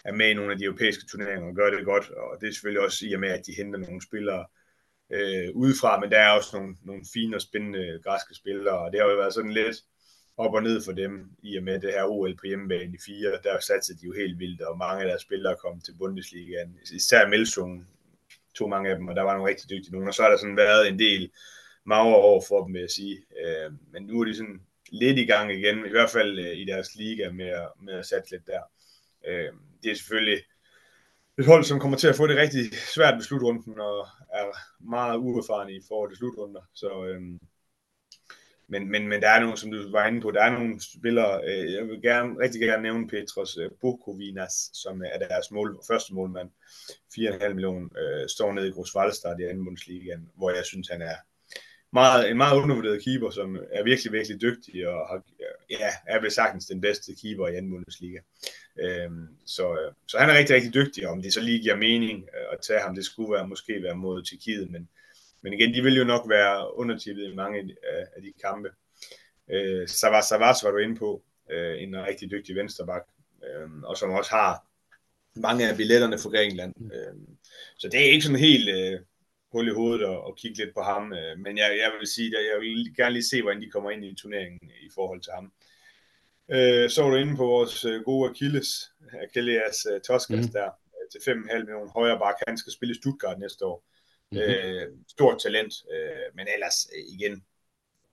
[0.08, 2.52] er med i nogle af de europæiske turneringer og gør det godt, og det er
[2.52, 4.46] selvfølgelig også i og med, at de henter nogle spillere
[5.12, 9.00] øh, udefra, men der er også nogle, nogle fine og spændende græske spillere, og det
[9.00, 9.76] har jo været sådan lidt
[10.36, 13.30] op og ned for dem, i og med det her OL på hjemmebane i fire,
[13.44, 17.28] der satte de jo helt vildt, og mange af deres spillere kom til Bundesligaen, især
[17.28, 17.86] Melsungen
[18.54, 20.36] tog mange af dem, og der var nogle rigtig dygtige nogen, og så har der
[20.36, 21.30] sådan været en del
[21.84, 23.16] magre over for dem, vil jeg sige.
[23.40, 24.60] Øh, men nu er de sådan
[24.92, 28.06] lidt i gang igen, i hvert fald øh, i deres liga med at, med at
[28.06, 28.62] satse lidt der.
[29.26, 29.52] Øh,
[29.82, 30.42] det er selvfølgelig
[31.38, 34.44] et hold, som kommer til at få det rigtig svært ved slutrunden, og er
[34.80, 36.60] meget uerfarne i forhold til slutrunder.
[36.74, 37.38] Så, øhm,
[38.68, 41.40] men, men, men der er nogle, som du var inde på, der er nogle spillere,
[41.44, 45.80] øh, jeg vil gerne, rigtig gerne nævne Petros øh, Bukovinas, som øh, er deres mål,
[45.86, 46.50] første målmand,
[47.18, 51.16] 4,5 millioner, øh, står nede i Grosvaldstad i anden Bundesligaen, hvor jeg synes, han er
[51.92, 55.22] meget, en meget undervurderet keeper, som er virkelig, virkelig dygtig, og har,
[55.70, 58.18] ja, er vel sagtens den bedste keeper i anden Bundesliga.
[58.80, 62.46] Øhm, så, så han er rigtig, rigtig dygtig, om det så lige giver mening øh,
[62.52, 64.88] at tage ham, det skulle være, måske være mod Tjekkiet, men,
[65.42, 68.70] men igen, de vil jo nok være undertippet i mange af, af de kampe.
[69.50, 73.02] Øh, Savas Savas var du inde på, øh, en rigtig dygtig vensterbak,
[73.44, 74.66] øh, og som også har
[75.36, 76.74] mange af billetterne for Grækenland.
[76.94, 77.14] Øh,
[77.78, 79.00] så det er ikke sådan helt øh,
[79.52, 82.44] hul i hovedet og kigge lidt på ham, øh, men jeg, jeg vil sige, at
[82.52, 85.52] jeg vil gerne lige se, hvordan de kommer ind i turneringen i forhold til ham.
[86.50, 88.92] Øh, så var du inde på vores øh, gode Achilles,
[89.22, 90.52] Achilles uh, Toskas mm.
[90.52, 92.34] der, øh, til 5,5 millioner højre bak.
[92.48, 93.84] Han skal spille i Stuttgart næste år.
[94.32, 94.50] Mm-hmm.
[94.50, 97.44] Øh, stort talent, øh, men ellers øh, igen,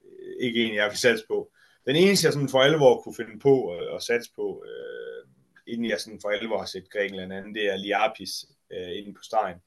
[0.06, 1.52] øh, ikke en, jeg har sats på.
[1.86, 5.28] Den eneste, jeg sådan for alvor kunne finde på at satse på, øh,
[5.68, 9.22] inden jeg sådan for alvor har set Grækenland anden, det er Liapis øh, inde på
[9.24, 9.58] stregen.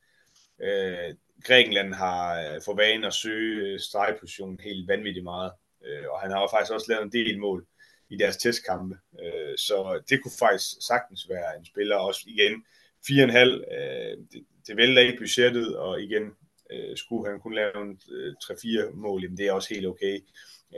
[0.62, 1.14] Øh,
[1.44, 5.52] Grækenland har øh, for vane at søge stregpositionen helt vanvittigt meget,
[5.86, 7.66] øh, og han har jo faktisk også lavet en del mål
[8.10, 8.96] i deres testkampe.
[9.22, 12.64] Øh, så det kunne faktisk sagtens være en spiller også igen.
[13.10, 13.38] 4,5,
[13.74, 16.22] øh, det, det vælter ikke budgettet, og igen,
[16.70, 20.20] øh, skulle han kun lave en øh, 3-4 mål, jamen det er også helt okay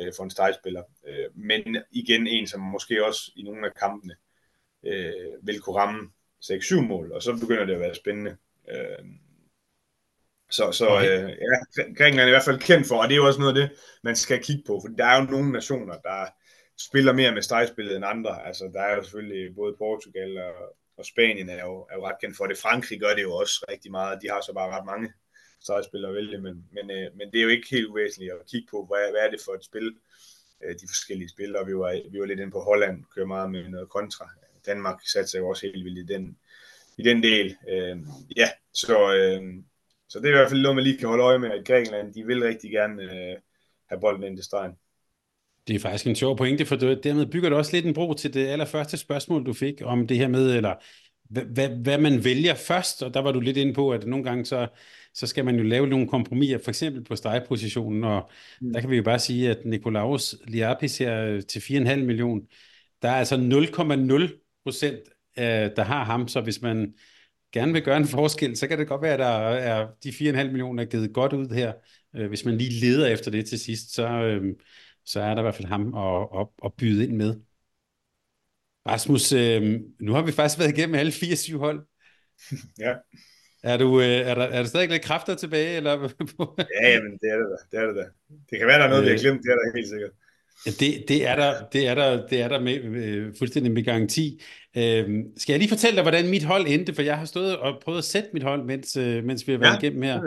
[0.00, 0.82] øh, for en stregspiller.
[1.06, 4.14] Øh, men igen en, som måske også i nogle af kampene
[4.86, 5.12] øh,
[5.42, 6.10] vil kunne ramme
[6.44, 8.36] 6-7 mål, og så begynder det at være spændende.
[8.70, 9.04] Øh,
[10.50, 11.24] så, så okay.
[11.24, 13.60] øh, ja, Grækenland er i hvert fald kendt for, og det er jo også noget
[13.60, 16.26] af det, man skal kigge på, for der er jo nogle nationer, der
[16.88, 18.46] spiller mere med stregspillet end andre.
[18.46, 20.54] Altså, der er jo selvfølgelig både Portugal og,
[20.96, 22.58] og Spanien er jo, er jo ret kendt for det.
[22.58, 24.22] Frankrig gør det jo også rigtig meget.
[24.22, 25.12] De har så bare ret mange
[25.60, 28.68] stregspillere at vælge, men, men, øh, men det er jo ikke helt uvæsentligt at kigge
[28.70, 29.96] på, hvad, hvad er det for et spil,
[30.64, 31.66] øh, de forskellige spillere.
[31.66, 34.30] Vi var, vi var lidt inde på Holland, kører meget med noget kontra.
[34.66, 36.38] Danmark satte sig jo også helt vildt i den,
[36.96, 37.56] i den del.
[37.68, 37.98] Øh,
[38.36, 39.42] ja, så, øh,
[40.08, 42.14] så det er i hvert fald noget, man lige kan holde øje med, at Grækenland,
[42.14, 43.36] de vil rigtig gerne øh,
[43.86, 44.76] have bolden ind til stregen.
[45.70, 48.34] Det er faktisk en sjov pointe, for dermed bygger du også lidt en bro til
[48.34, 50.74] det allerførste spørgsmål, du fik om det her med, eller
[51.30, 54.44] hvad, hvad man vælger først, og der var du lidt inde på, at nogle gange
[54.46, 54.68] så,
[55.14, 58.30] så skal man jo lave nogle kompromiser, for eksempel på stregpositionen, og
[58.60, 58.72] mm.
[58.72, 62.40] der kan vi jo bare sige, at Nikolaus Liapis her til 4,5 million,
[63.02, 64.98] der er altså 0,0 procent,
[65.76, 66.94] der har ham, så hvis man
[67.52, 70.44] gerne vil gøre en forskel, så kan det godt være, at der er de 4,5
[70.44, 71.72] millioner givet godt ud her.
[72.16, 74.54] Øh, hvis man lige leder efter det til sidst, så, øh,
[75.12, 77.34] så er der i hvert fald ham at, at, at byde ind med.
[78.86, 81.86] Rasmus, øh, nu har vi faktisk været igennem alle fire syv hold.
[82.84, 82.94] ja.
[83.62, 85.76] Er, du, øh, er, der, er der stadig lidt kræfter tilbage?
[85.76, 85.90] Eller?
[86.82, 87.58] ja, men det er det da.
[87.70, 88.04] Det, er det, da.
[88.50, 89.22] det kan være, der er noget, øh, vi har øh.
[89.22, 89.42] glemt.
[89.42, 90.10] Det er der helt sikkert.
[90.64, 94.42] Det, det, er der, det er der, det er der med, øh, fuldstændig med garanti.
[94.76, 96.94] Øh, skal jeg lige fortælle dig, hvordan mit hold endte?
[96.94, 99.58] For jeg har stået og prøvet at sætte mit hold, mens, øh, mens vi har
[99.58, 100.20] været ja, igennem her.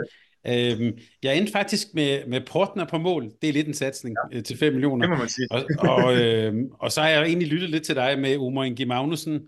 [0.46, 3.30] Øhm, jeg endte faktisk med, med Portner på mål.
[3.42, 4.38] Det er lidt en satsning ja.
[4.38, 5.06] øh, til 5 millioner.
[5.06, 5.48] Det må man sige.
[5.50, 8.84] Og, og, øh, og så har jeg egentlig lyttet lidt til dig med Omar Ingi
[8.84, 9.40] Magnussen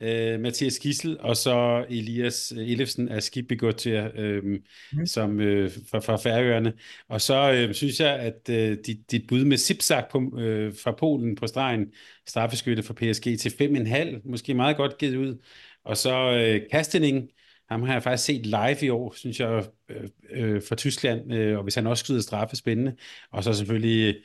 [0.00, 5.06] øh, Mathias Gissel, og så Elias Ellefsen af Skibbegotia, øh, mm.
[5.06, 6.72] som øh, fra, fra Færøerne.
[7.08, 10.92] Og så øh, synes jeg, at øh, dit, dit bud med Sipsak på, øh, fra
[10.92, 11.86] Polen på stregen,
[12.26, 15.42] straffeskytte for PSG til 5,5, måske meget godt givet ud.
[15.84, 17.28] Og så øh, Kastening,
[17.70, 21.56] ham har jeg faktisk set live i år, synes jeg, øh, øh, for Tyskland, øh,
[21.56, 22.96] og hvis han også skyder straffe, spændende.
[23.32, 24.16] Og så selvfølgelig,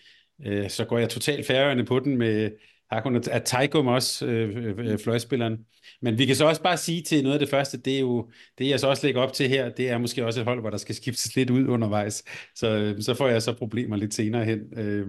[0.45, 2.51] øh, så går jeg totalt færøerne på den med
[2.91, 5.57] Hakon Ataikum også, øh, øh, fløjspilleren.
[6.01, 8.29] Men vi kan så også bare sige til noget af det første, det er jo,
[8.57, 10.69] det jeg så også lægger op til her, det er måske også et hold, hvor
[10.69, 12.23] der skal skiftes lidt ud undervejs.
[12.55, 14.59] Så, øh, så får jeg så problemer lidt senere hen.
[14.79, 15.07] Øh,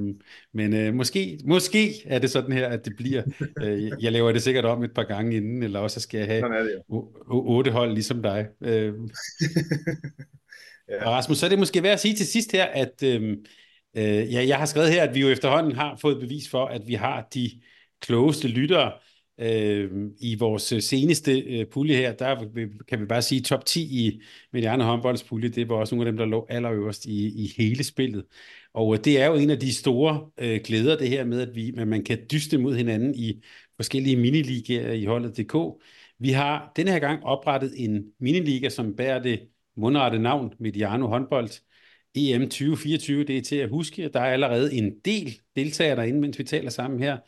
[0.54, 3.22] men øh, måske, måske er det sådan her, at det bliver.
[3.62, 6.44] Øh, jeg laver det sikkert om et par gange inden, eller også skal jeg have
[7.28, 8.46] otte hold ligesom dig.
[8.62, 8.92] Øh,
[10.90, 11.04] ja.
[11.06, 13.36] Og Rasmus, så er det måske værd at sige til sidst her, at øh,
[13.96, 16.86] Øh, ja, jeg har skrevet her, at vi jo efterhånden har fået bevis for, at
[16.86, 17.50] vi har de
[18.00, 18.92] klogeste lyttere
[19.40, 19.90] øh,
[20.20, 22.12] i vores øh, seneste øh, pulje her.
[22.12, 22.44] Der
[22.88, 26.12] kan vi bare sige, top 10 i Mediano håndbolds pulje, det var også nogle af
[26.12, 28.24] dem, der lå allerøverst i, i hele spillet.
[28.74, 31.54] Og øh, det er jo en af de store øh, glæder, det her med, at,
[31.54, 33.44] vi, at man kan dyste mod hinanden i
[33.76, 35.82] forskellige miniligaer i holdet.dk.
[36.18, 41.50] Vi har denne her gang oprettet en miniliga, som bærer det mundrette navn Mediano håndbold.
[42.16, 44.08] EM 2024, det er til at huske.
[44.08, 47.18] Der er allerede en del deltagere derinde, mens vi taler sammen her.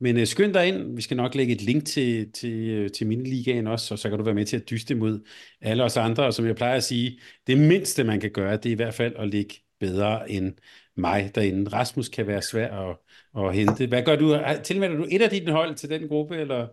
[0.00, 0.96] Men øh, skynd dig ind.
[0.96, 4.18] Vi skal nok lægge et link til, til, øh, til miniligaen også, og så kan
[4.18, 5.20] du være med til at dyste mod
[5.60, 6.24] alle os andre.
[6.24, 8.94] Og som jeg plejer at sige, det mindste man kan gøre, det er i hvert
[8.94, 10.54] fald at ligge bedre end
[10.96, 11.70] mig derinde.
[11.72, 12.96] Rasmus kan være svær at,
[13.38, 13.86] at hente.
[13.86, 14.38] Hvad gør du?
[14.64, 16.68] Tilmelder du et af dine hold til den gruppe, eller?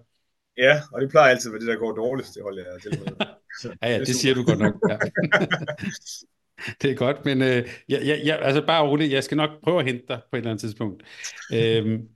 [0.58, 3.26] Ja, og det plejer altid at være det, der går dårligst, det hold, jeg tilmelder.
[3.82, 4.74] ja, ja, det, det siger du godt nok.
[4.90, 4.98] Ja.
[6.82, 9.80] det er godt, men øh, jeg, jeg, jeg, altså bare roligt, jeg skal nok prøve
[9.80, 11.04] at hente dig på et eller andet tidspunkt.
[11.54, 12.08] øhm,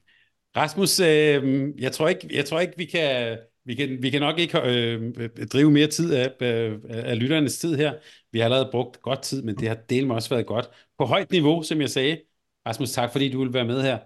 [0.56, 4.40] Rasmus, øh, jeg, tror ikke, jeg tror ikke, vi kan, vi kan, vi kan nok
[4.40, 7.94] ikke øh, drive mere tid af, af, af lytternes tid her.
[8.32, 10.70] Vi har allerede brugt godt tid, men det har delt også været godt.
[10.98, 12.22] På højt niveau, som jeg sagde.
[12.66, 14.00] Rasmus, tak fordi du vil være med her.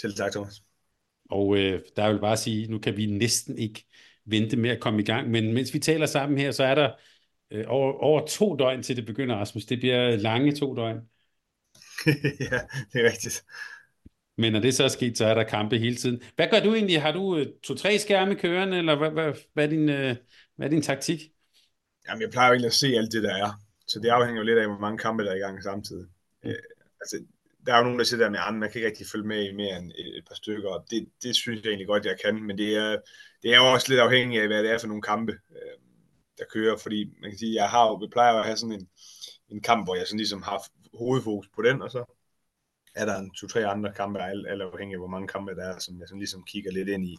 [0.00, 0.62] Selv tak, Thomas.
[1.30, 3.84] Og øh, der vil bare sige, nu kan vi næsten ikke
[4.24, 6.90] vente med at komme i gang, men mens vi taler sammen her, så er der
[7.50, 9.64] øh, over, over to døgn til det begynder, Rasmus.
[9.64, 11.00] Det bliver lange to døgn.
[12.50, 12.60] ja,
[12.92, 13.44] det er rigtigt.
[14.36, 16.22] Men når det så er sket, så er der kampe hele tiden.
[16.36, 17.02] Hvad gør du egentlig?
[17.02, 20.16] Har du øh, to-tre skærme kørende, eller hvad, hvad, hvad, er din, øh,
[20.56, 21.20] hvad er din taktik?
[22.08, 23.60] Jamen, jeg plejer jo egentlig at se alt det, der er.
[23.86, 26.06] Så det afhænger jo lidt af, hvor mange kampe, der er i gang samtidig.
[26.42, 26.50] Mm.
[26.50, 26.54] Øh,
[27.00, 27.24] altså,
[27.66, 29.48] der er jo nogen, der siger der med, at man kan ikke rigtig følge med
[29.48, 32.42] i mere end et par stykker, og det, det synes jeg egentlig godt, jeg kan,
[32.42, 32.96] men det er,
[33.42, 35.32] det er jo også lidt afhængigt af, hvad det er for nogle kampe.
[35.32, 35.89] Øh,
[36.40, 38.88] der kører, fordi man kan sige, jeg har jo, plejer at have sådan en,
[39.48, 40.58] en kamp, hvor jeg sådan ligesom har
[40.94, 42.04] hovedfokus på den, og så
[42.94, 45.78] er der en to-tre andre kampe, alt, alt afhængig af, hvor mange kampe der er,
[45.78, 47.18] som jeg sådan ligesom kigger lidt ind i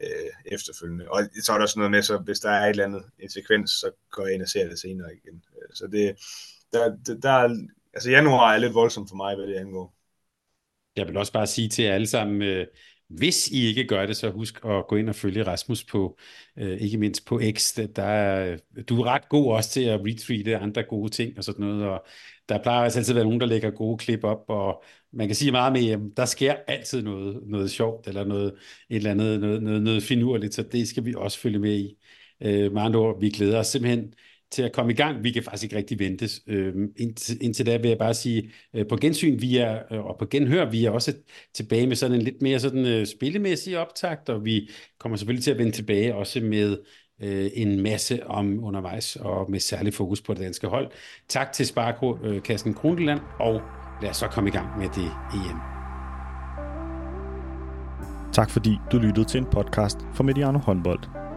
[0.00, 1.10] øh, efterfølgende.
[1.10, 3.30] Og så er der sådan noget med, så hvis der er et eller andet, en
[3.30, 5.44] sekvens, så går jeg ind og ser det senere igen.
[5.56, 6.16] Øh, så det,
[6.72, 7.56] der, der, der
[7.94, 9.94] altså januar er lidt voldsomt for mig, hvad det angår.
[10.96, 12.66] Jeg vil også bare sige til jer alle sammen, øh,
[13.16, 16.18] hvis I ikke gør det, så husk at gå ind og følge Rasmus på,
[16.58, 17.78] øh, ikke mindst på X.
[17.96, 18.58] Der er,
[18.88, 22.06] du er ret god også til at retweete andre gode ting og sådan noget, og
[22.48, 25.34] der plejer altså altid at være nogen, der lægger gode klip op, og man kan
[25.36, 28.54] sige meget med, at der sker altid noget, noget sjovt, eller noget,
[28.90, 31.96] et eller andet, noget, noget, noget finurligt, så det skal vi også følge med i.
[32.42, 34.14] Øh, med andre ord, vi glæder os simpelthen
[34.52, 35.24] til at komme i gang.
[35.24, 36.28] Vi kan faktisk ikke rigtig vente.
[36.46, 40.16] Øh, indtil, indtil da vil jeg bare sige, øh, på gensyn vi er, øh, og
[40.18, 41.14] på genhør, vi er også
[41.54, 45.50] tilbage med sådan en lidt mere sådan øh, spillemæssig optakt, og vi kommer selvfølgelig til
[45.50, 46.78] at vende tilbage også med
[47.22, 50.90] øh, en masse om undervejs, og med særlig fokus på det danske hold.
[51.28, 53.60] Tak til Sparkassen øh, Krondeland, og
[54.02, 55.58] lad os så komme i gang med det EM.
[58.32, 61.21] Tak fordi du lyttede til en podcast fra Mediano Håndbold.